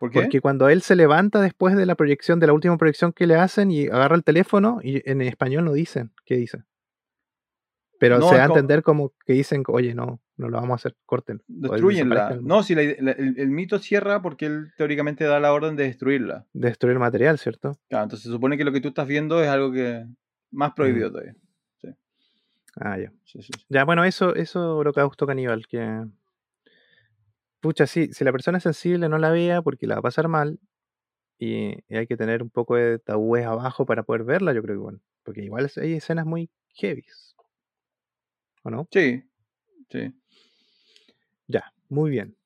[0.00, 0.20] ¿Por qué?
[0.22, 3.34] Porque cuando él se levanta después de la proyección, de la última proyección que le
[3.34, 6.64] hacen y agarra el teléfono, y en español no dicen qué dice.
[7.98, 10.74] Pero No, se da a entender como que dicen, oye, no, no lo vamos a
[10.76, 11.42] hacer, corten.
[11.46, 12.38] Destruyenla.
[12.40, 15.76] No, si la ide- la- el, el mito cierra porque él teóricamente da la orden
[15.76, 16.46] de destruirla.
[16.54, 17.76] Destruir el material, ¿cierto?
[17.90, 20.06] Claro, entonces se supone que lo que tú estás viendo es algo que
[20.50, 21.36] más prohibido todavía.
[22.76, 23.12] Ah, ya.
[23.26, 23.64] Sí, sí, sí.
[23.68, 26.06] Ya, bueno, eso, eso holocausto caníbal, que.
[27.60, 30.28] Pucha, sí, si la persona es sensible, no la vea porque la va a pasar
[30.28, 30.58] mal.
[31.38, 34.76] Y, y hay que tener un poco de tabúes abajo para poder verla, yo creo
[34.76, 35.00] que bueno.
[35.22, 37.04] Porque igual hay escenas muy heavy.
[38.62, 38.88] ¿O no?
[38.90, 39.22] Sí,
[39.90, 40.14] sí.
[41.46, 42.36] Ya, muy bien.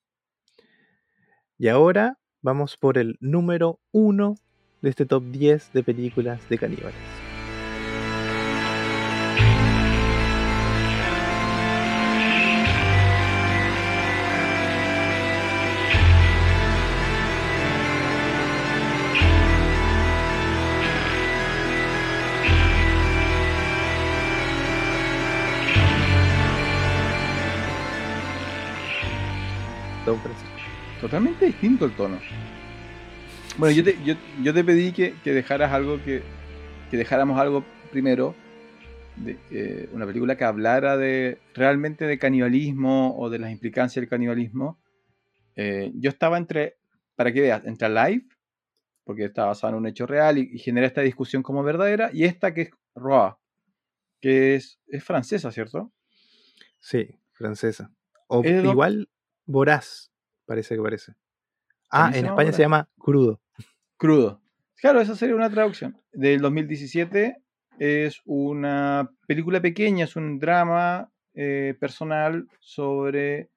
[1.59, 4.37] Y ahora vamos por el número uno
[4.83, 7.24] de este top 10 de películas de caníbales.
[31.01, 32.19] Totalmente distinto el tono.
[33.57, 36.23] Bueno, yo te, yo, yo te pedí que, que dejaras algo que,
[36.91, 38.35] que dejáramos algo primero,
[39.17, 44.09] de, eh, una película que hablara de realmente de canibalismo o de las implicancias del
[44.09, 44.81] canibalismo.
[45.57, 46.77] Eh, yo estaba entre,
[47.15, 48.27] para que veas, entre Live,
[49.05, 52.25] porque está basado en un hecho real y, y genera esta discusión como verdadera, y
[52.25, 53.39] esta que es Roa,
[54.21, 55.93] que es, es francesa, ¿cierto?
[56.81, 57.91] Sí, francesa.
[58.27, 59.09] O igual
[59.47, 60.11] voraz,
[60.47, 61.13] parece que parece.
[61.91, 63.41] Ah, en España se llama crudo.
[63.97, 64.41] Crudo.
[64.77, 65.97] Claro, esa sería una traducción.
[66.13, 67.37] Del 2017
[67.79, 73.51] es una película pequeña, es un drama eh, personal sobre...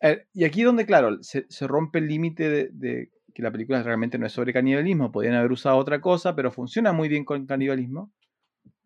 [0.00, 3.82] Ver, y aquí donde, claro, se, se rompe el límite de, de que la película
[3.82, 7.46] realmente no es sobre canibalismo, podrían haber usado otra cosa, pero funciona muy bien con
[7.46, 8.12] canibalismo,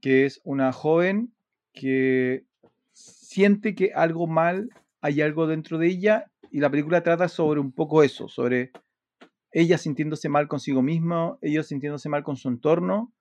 [0.00, 1.32] que es una joven
[1.72, 2.44] que
[2.92, 4.70] siente que algo mal,
[5.04, 8.72] hay algo dentro de ella, y la película trata sobre un poco eso, sobre
[9.52, 13.12] ella sintiéndose mal consigo misma, ellos sintiéndose mal con su entorno,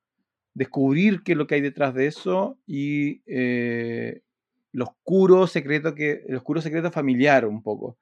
[0.54, 4.22] descubrir qué es lo que hay detrás de eso y eh,
[4.72, 6.24] el oscuro secreto que
[6.90, 7.98] familiar un poco.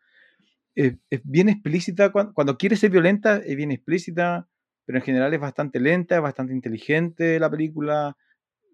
[0.77, 0.95] Es
[1.25, 4.49] bien explícita cuando, cuando quiere ser violenta es bien explícita,
[4.85, 8.17] pero en general es bastante lenta, es bastante inteligente la película,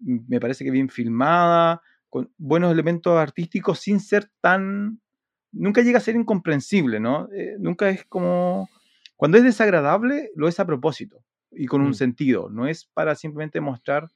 [0.01, 5.01] me parece que bien filmada, con buenos elementos artísticos sin ser tan
[5.51, 7.29] nunca llega a ser incomprensible, ¿no?
[7.33, 8.69] Eh, nunca es como
[9.17, 11.93] cuando es desagradable, lo es a propósito y con un Mm.
[11.95, 12.49] sentido.
[12.49, 14.09] No es para simplemente mostrar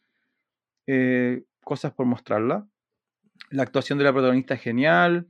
[0.88, 2.68] eh, cosas por mostrarla.
[3.52, 5.28] La actuación de la protagonista es genial.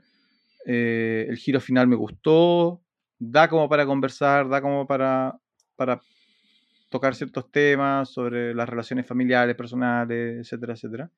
[0.66, 2.82] eh, el giro final me gustó.
[3.20, 5.38] Da como para conversar, da como para,
[5.76, 6.02] para
[6.90, 11.12] tocar ciertos temas sobre las relaciones familiares, personales, etcétera, etcétera.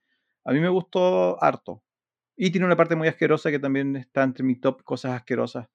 [0.46, 1.84] A mí me gustó harto.
[2.38, 5.68] Y tiene una parte muy asquerosa que también está entre mi top cosas asquerosas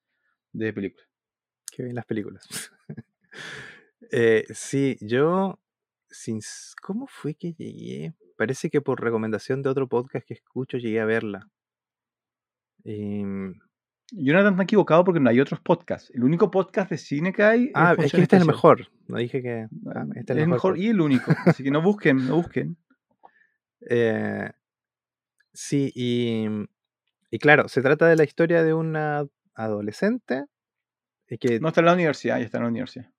[0.52, 1.04] de película.
[1.72, 2.46] Qué bien las películas.
[4.12, 5.60] Eh, sí, yo.
[6.08, 6.40] Sin,
[6.82, 8.12] ¿Cómo fue que llegué?
[8.36, 11.48] Parece que por recomendación de otro podcast que escucho llegué a verla.
[12.82, 13.54] Em,
[14.10, 16.10] Jonathan está equivocado porque no hay otros podcasts.
[16.12, 18.88] El único podcast de cine que hay ah, es que este es el mejor.
[19.06, 19.68] No dije que.
[19.94, 20.78] ah, Es este es el el mejor mejor.
[20.84, 21.32] y el único.
[21.46, 22.76] Así que no busquen, no busquen.
[23.88, 24.50] Eh,
[25.52, 26.46] sí, y,
[27.30, 30.44] y claro, se trata de la historia de una adolescente
[31.28, 33.10] eh, que No está en la universidad, ya está en la universidad.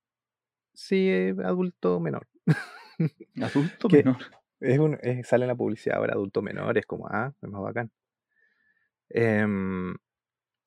[0.74, 2.26] sí, eh, adulto menor.
[3.42, 4.16] Adulto Que- menor.
[4.60, 7.60] Es un, es- sale en la publicidad ahora, adulto menor, es como, ah, es más
[7.62, 7.90] bacán.
[9.10, 9.94] Em,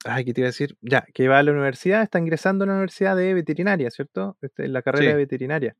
[0.05, 0.77] ay, ¿qué te iba a decir?
[0.81, 4.37] Ya, que va a la universidad, está ingresando a la universidad de veterinaria, ¿cierto?
[4.41, 5.09] Este, en la carrera Sí.
[5.11, 5.75] de veterinaria.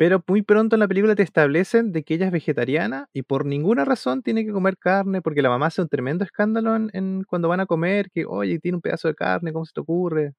[0.00, 3.44] Pero muy pronto en la película te establecen de que ella es vegetariana y por
[3.44, 7.22] ninguna razón tiene que comer carne, porque la mamá hace un tremendo escándalo en, en
[7.24, 10.32] cuando van a comer, que, oye, tiene un pedazo de carne, ¿cómo se te ocurre?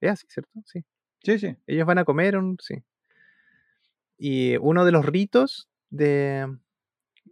[0.00, 0.52] Es así, ¿cierto?
[0.64, 0.84] Sí.
[1.24, 1.56] Sí, sí.
[1.66, 2.76] Ellos van a comer, un, sí.
[4.16, 6.46] Y uno de los ritos de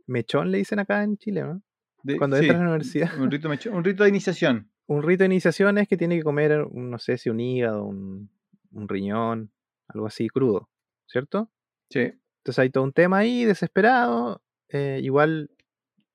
[0.09, 1.63] mechón, le dicen acá en Chile, ¿no?
[2.03, 3.17] De- Cuando sí, entras a la universidad.
[3.21, 4.69] Un rito, mecho- un rito de iniciación.
[4.89, 8.29] Un rito de iniciación es que tiene que comer, no sé si un hígado, un,
[8.73, 9.53] un riñón,
[9.87, 10.69] algo así crudo,
[11.07, 11.51] ¿cierto?
[11.91, 12.13] Sí.
[12.39, 14.43] Entonces hay todo un tema ahí, desesperado.
[14.69, 15.51] eh, igual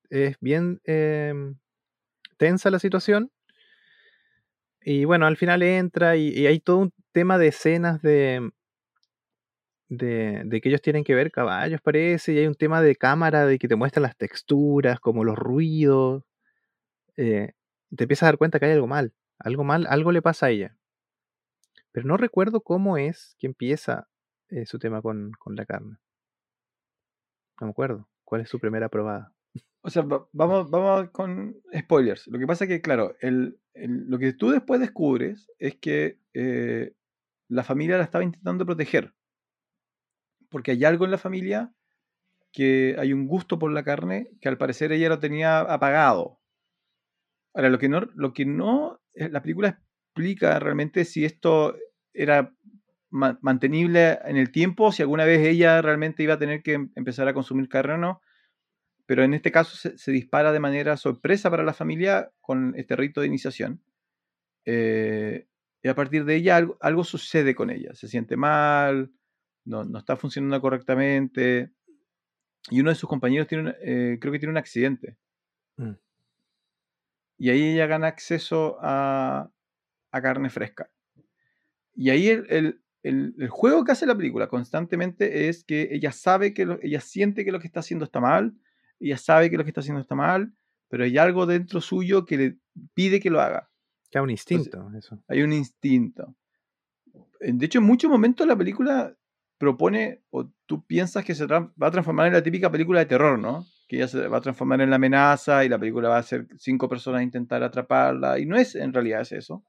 [0.10, 1.58] es bien em,
[2.38, 3.32] tensa la situación.
[4.82, 8.50] Y bueno, al final entra y, y hay todo un tema de escenas de,
[9.90, 13.46] de, de que ellos tienen que ver caballos, parece, y hay un tema de cámara
[13.46, 16.24] de que te muestran las texturas, como los ruidos.
[17.18, 17.54] eh,
[17.96, 20.52] te empiezas a dar cuenta que hay algo mal, algo mal, algo le pasa a
[20.52, 20.78] ella.
[21.92, 24.08] Pero no recuerdo cómo es que empieza
[24.50, 25.98] eh, su tema con, con la carne.
[27.60, 28.08] No me acuerdo.
[28.24, 29.34] ¿Cuál es su primera probada?
[29.82, 32.28] O sea, va- vamos, vamos con spoilers.
[32.28, 36.94] Lo que pasa es que, claro, el- lo que tú después descubres es que eh,
[37.50, 39.14] la familia la estaba intentando proteger.
[40.50, 41.74] Porque hay algo en la familia
[42.54, 46.40] que hay un gusto por la carne que al parecer ella lo tenía apagado.
[47.54, 49.82] Ahora, lo que no, lo que no eh, la película
[50.14, 51.76] explica realmente si esto
[52.14, 52.54] era
[53.10, 56.92] ma- mantenible en el tiempo, si alguna vez ella realmente iba a tener que em-
[56.96, 58.22] empezar a consumir carne o no.
[59.06, 62.96] Pero en este caso se, se dispara de manera sorpresa para la familia con este
[62.96, 63.82] rito de iniciación.
[64.66, 65.48] Eh,
[65.82, 67.94] y a partir de ella algo, algo sucede con ella.
[67.94, 69.12] Se siente mal,
[69.64, 71.72] no, no está funcionando correctamente.
[72.70, 75.16] Y uno de sus compañeros tiene, un- eh, creo que tiene un accidente.
[75.78, 75.92] Mm.
[77.38, 79.50] Y ahí ella gana acceso a,
[80.12, 80.90] a carne fresca.
[81.96, 86.12] Y ahí el, el- el- el juego que hace la película constantemente es que ella
[86.12, 88.54] sabe que lo- ella siente que lo que está haciendo está mal,
[89.00, 90.54] ella sabe que lo que está haciendo está mal,
[90.90, 92.58] pero hay algo dentro suyo que le
[92.94, 93.70] pide que lo haga.
[94.10, 95.22] Que un instinto, eso.
[95.28, 96.36] Hay un instinto.
[97.42, 99.16] Eh, De hecho, en muchos momentos la película
[99.58, 103.38] propone, o tú piensas que se va a transformar en la típica película de terror,
[103.40, 103.66] ¿no?
[103.88, 106.48] Que ella se va a transformar en la amenaza y la película va a ser
[106.58, 108.38] cinco personas a intentar atraparla.
[108.40, 109.64] Y no es, en realidad es eso.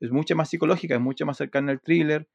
[0.00, 2.26] Es mucho más psicológica, es mucho más cercana al thriller.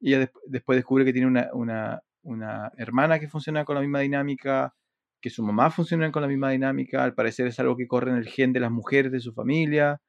[0.00, 3.80] Y ella des- después descubre que tiene una, una- una hermana que funciona con la
[3.82, 4.74] misma dinámica,
[5.20, 7.04] que su mamá funciona con la misma dinámica.
[7.04, 10.00] Al parecer es algo que corre en el gen de las mujeres de su familia.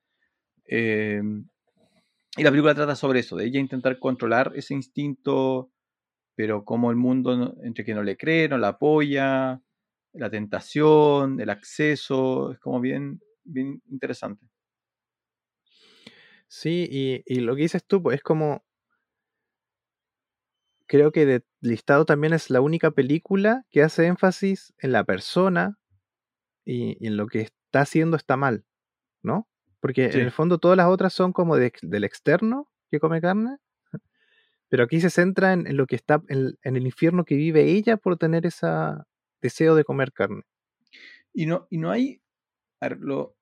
[0.66, 1.22] Eh,
[2.38, 5.72] y la película trata sobre eso, de ella intentar controlar ese instinto,
[6.36, 9.61] pero como el mundo, entre que no le cree, no la apoya,
[10.14, 14.48] la tentación, el acceso, es como bien, bien interesante.
[16.48, 18.64] Sí, y, y lo que dices tú, pues es como.
[20.90, 25.78] Creo que de listado también es la única película que hace énfasis en la persona
[26.66, 28.66] y, y en lo que está haciendo está mal,
[29.22, 29.48] ¿no?
[29.82, 33.57] Porque en el fondo todas las otras son como de del externo que come carne,
[34.68, 37.66] pero aquí se centra en, en lo que está, en, en el infierno que vive
[37.66, 38.68] ella por tener ese
[39.44, 40.41] deseo de comer carne.
[41.34, 42.24] Y no, y no hay,
[42.82, 43.38] a ver, lo,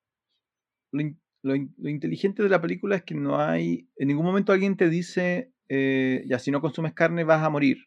[0.92, 1.02] lo,
[1.42, 4.90] lo lo inteligente de la película es que no hay, en ningún momento alguien te
[4.90, 7.78] dice, eh, ya si no consumes carne vas a morir.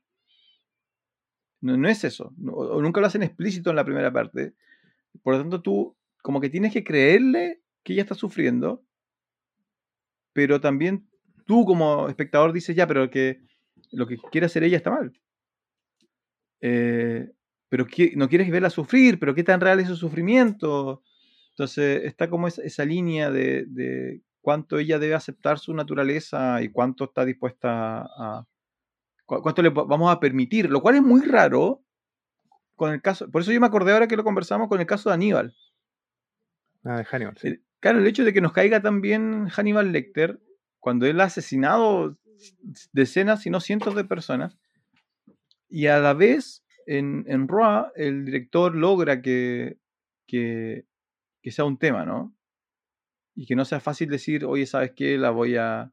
[1.61, 4.53] No, no es eso, o nunca lo hacen explícito en la primera parte.
[5.21, 8.83] Por lo tanto, tú como que tienes que creerle que ella está sufriendo,
[10.33, 11.07] pero también
[11.45, 13.41] tú como espectador dices, ya, pero que
[13.91, 15.13] lo que quiere hacer ella está mal.
[16.61, 17.31] Eh,
[17.69, 17.85] pero
[18.15, 21.03] no quieres verla sufrir, pero qué tan real es su sufrimiento.
[21.51, 27.23] Entonces está como esa, línea de cuánto ella debe aceptar su naturaleza y cuánto está
[27.25, 28.45] dispuesta a...
[29.25, 31.83] cu- cuánto le va- vamos a permitir, lo cual es muy raro
[32.75, 35.09] con el caso, por eso yo me acordé ahora que lo conversamos con el caso
[35.09, 35.55] de Aníbal.
[36.83, 37.59] Ah, de Hannibal, sí.
[37.79, 40.39] Claro, el hecho de que nos caiga también Hannibal Lecter,
[40.79, 42.17] cuando él ha asesinado
[42.91, 44.57] decenas, si no cientos de personas,
[45.69, 49.77] y a la vez en, en Raw el director logra que,
[50.27, 50.85] que,
[51.41, 52.35] que sea un tema, ¿no?
[53.35, 55.17] Y que no sea fácil decir, oye, ¿sabes qué?
[55.17, 55.91] La voy a.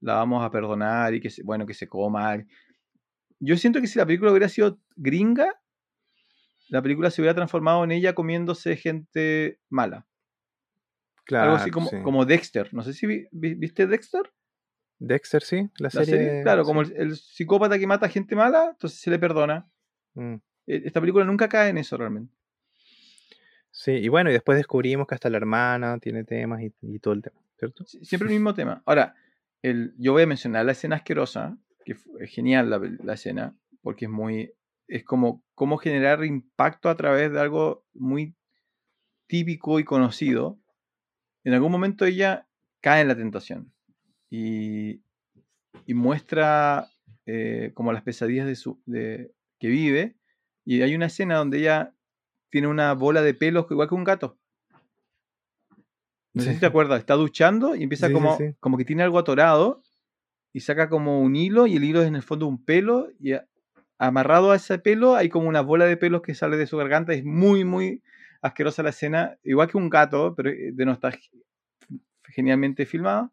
[0.00, 2.42] La vamos a perdonar y que se, bueno, que se coma.
[3.38, 5.60] Yo siento que si la película hubiera sido gringa,
[6.68, 10.06] la película se hubiera transformado en ella comiéndose gente mala.
[11.24, 11.96] Claro, Algo así como, sí.
[12.02, 12.72] como Dexter.
[12.72, 14.32] No sé si vi- vi- viste Dexter.
[14.98, 16.06] Dexter, sí, la La serie.
[16.06, 16.42] serie.
[16.42, 16.66] Claro, sí.
[16.68, 19.70] como el, el psicópata que mata gente mala, entonces se le perdona.
[20.14, 20.34] Mm.
[20.66, 22.34] Eh, Esta película nunca cae en eso realmente.
[23.82, 27.14] Sí, y bueno, y después descubrimos que hasta la hermana tiene temas y, y todo
[27.14, 27.84] el tema, ¿cierto?
[27.84, 28.82] Sie- Siempre el mismo tema.
[28.84, 29.14] Ahora,
[29.62, 34.04] el, yo voy a mencionar la escena asquerosa, que es genial la, la escena, porque
[34.04, 34.52] es muy.
[34.86, 38.34] Es como cómo generar impacto a través de algo muy
[39.28, 40.58] típico y conocido.
[41.44, 42.46] En algún momento ella
[42.82, 43.72] cae en la tentación
[44.28, 45.00] y,
[45.86, 46.86] y muestra
[47.24, 50.16] eh, como las pesadillas de su, de, que vive.
[50.66, 51.94] Y hay una escena donde ella
[52.50, 54.38] tiene una bola de pelos igual que un gato.
[56.32, 56.54] No sé Sí.
[56.54, 58.54] si te acuerdas, está duchando y empieza Sí, como, sí.
[58.60, 59.82] como que tiene algo atorado
[60.52, 63.32] y saca como un hilo y el hilo es en el fondo un pelo y
[63.32, 63.46] a-
[63.98, 67.12] amarrado a ese pelo hay como una bola de pelos que sale de su garganta.
[67.12, 68.02] Es muy, muy
[68.42, 71.30] asquerosa la escena, igual que un gato, pero eh, de no está ge-
[72.24, 73.32] genialmente filmada.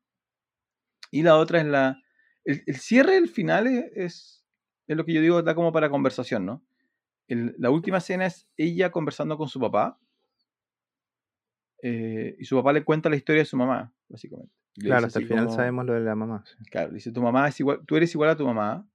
[1.11, 2.01] Y la otra es la...
[2.43, 4.45] El, el cierre, el final es, es,
[4.87, 6.63] es lo que yo digo, da como para conversación, ¿no?
[7.27, 9.99] El- la última escena es ella conversando con su papá.
[11.83, 14.51] eh, y su papá le cuenta la historia de su mamá, básicamente.
[14.77, 16.43] Le Claro, hasta el final como- sabemos lo de la mamá.
[16.45, 16.55] sí.
[16.71, 18.87] Claro, dice, tu mamá es igual, tú eres igual a tu mamá.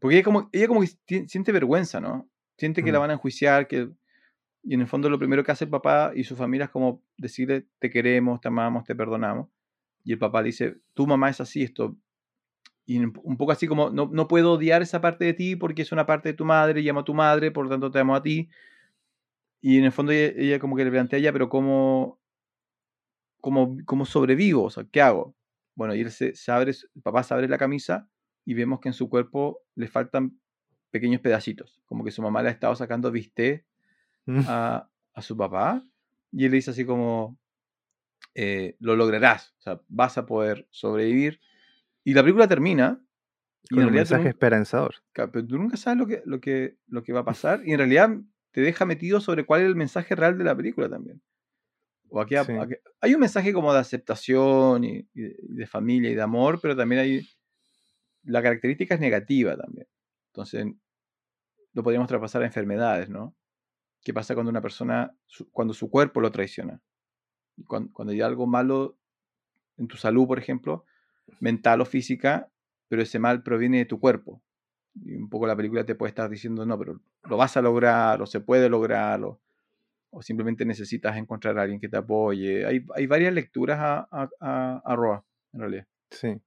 [0.00, 2.28] Porque ella como, ella como que siente vergüenza, ¿no?
[2.56, 3.02] Siente que la Mm.
[3.02, 3.90] van a enjuiciar, que...
[4.62, 7.02] Y en el fondo lo primero que hace el papá y su familia es como
[7.18, 9.48] decirle, te queremos, te amamos, te perdonamos.
[10.04, 11.98] Y el papá le dice, tu mamá es así, esto...
[12.86, 15.92] Y un poco así como, no, no puedo odiar esa parte de ti porque es
[15.92, 18.14] una parte de tu madre, y amo a tu madre, por lo tanto te amo
[18.14, 18.50] a ti.
[19.60, 22.20] Y en el fondo ella, ella como que le plantea ya, pero ¿cómo,
[23.40, 24.64] cómo, cómo sobrevivo?
[24.64, 25.36] O sea, ¿qué hago?
[25.74, 28.08] Bueno, y él se, se abre, el papá se abre la camisa
[28.44, 30.38] y vemos que en su cuerpo le faltan
[30.90, 31.82] pequeños pedacitos.
[31.86, 33.66] Como que su mamá le ha estado sacando bistec
[34.26, 34.40] Mm.
[34.46, 35.84] a, a su papá.
[36.32, 37.38] Y él le dice así como,
[38.34, 41.40] eh, lo lograrás, o sea, vas a poder sobrevivir.
[42.04, 43.00] Y la película termina.
[43.64, 44.94] Y Con en un realidad mensaje esperanzador.
[45.14, 47.78] Pero tú nunca sabes lo que, lo, que, lo que va a pasar y en
[47.78, 48.10] realidad
[48.52, 51.22] te deja metido sobre cuál es el mensaje real de la película también.
[52.10, 52.52] O aquí, Sí.
[52.52, 56.22] aquí- hay un mensaje como de aceptación y, y de, y de familia y de
[56.22, 57.28] amor, pero también hay
[58.22, 59.86] la característica es negativa también.
[60.32, 60.66] Entonces
[61.72, 63.34] lo podríamos traspasar a enfermedades, ¿no?
[64.02, 66.80] ¿Qué pasa cuando una persona, su- cuando su cuerpo lo traiciona?
[67.66, 68.98] Cuando, cuando hay algo malo
[69.78, 70.84] en tu salud, por ejemplo,
[71.40, 72.50] mental o física,
[72.88, 74.42] pero ese mal proviene de tu cuerpo.
[74.94, 78.22] Y un poco la película te puede estar diciendo, no, pero lo vas a lograr,
[78.22, 79.40] o se puede lograr, o,
[80.10, 82.64] o simplemente necesitas encontrar a alguien que te apoye.
[82.64, 85.86] Hay, hay varias lecturas a, a, a, a Roa, en realidad.
[86.10, 86.40] Sí.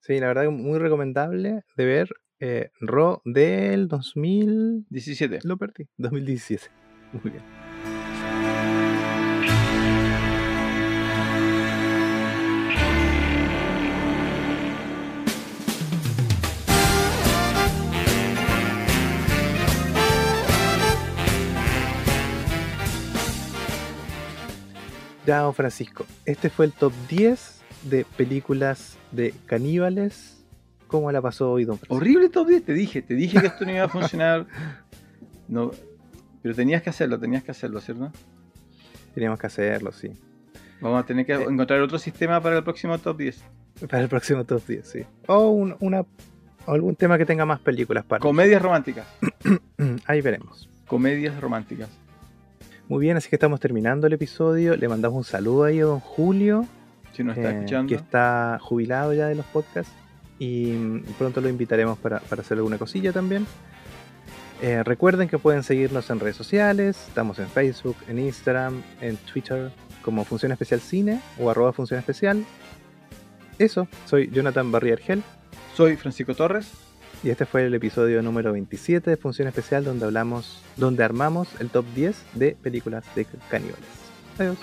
[0.00, 4.86] Sí, la verdad que muy recomendable de ver eh, Ro del 2000...
[4.88, 5.40] 17.
[5.44, 5.88] Lo perdí.
[5.98, 6.70] 2017.
[7.12, 7.59] Muy bien.
[25.26, 30.42] Ya, don Francisco, este fue el top 10 de películas de caníbales.
[30.86, 31.94] ¿Cómo la pasó hoy, don Francisco?
[31.94, 34.46] Horrible top 10, te dije, te dije que esto no iba a funcionar.
[35.46, 35.70] No,
[36.42, 38.10] pero tenías que hacerlo, tenías que hacerlo, ¿cierto?
[39.14, 40.10] Teníamos que hacerlo, sí.
[40.80, 41.42] Vamos a tener que Eh.
[41.48, 43.44] encontrar otro sistema para el próximo top 10.
[43.88, 45.00] Para el próximo top 10, sí.
[45.28, 48.20] O un- una, o algún tema que tenga más películas para.
[48.20, 49.06] Comedias románticas.
[50.06, 50.68] Ahí veremos.
[50.86, 51.88] Comedias románticas.
[52.90, 54.74] Muy bien, así que estamos terminando el episodio.
[54.74, 56.66] Le mandamos un saludo ahí a don Julio,
[57.12, 57.88] Si nos está eh, escuchando.
[57.88, 59.92] que está jubilado ya de los podcasts.
[60.40, 63.46] Y mm, pronto lo invitaremos para, para hacer alguna cosilla también.
[64.60, 67.04] Eh, recuerden que pueden seguirnos en redes sociales.
[67.06, 69.70] Estamos en Facebook, en Instagram, en Twitter,
[70.02, 72.44] como Función Especial Cine o arroba Función Especial.
[73.60, 75.22] Eso, soy Jonathan Barriargel.
[75.76, 76.89] Soy Francisco Torres.
[77.22, 81.68] Y este fue el episodio número 27 de Función Especial donde hablamos, donde armamos el
[81.68, 83.88] top 10 de películas de caníbales.
[84.38, 84.56] Adiós.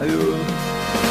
[0.00, 1.07] Adiós.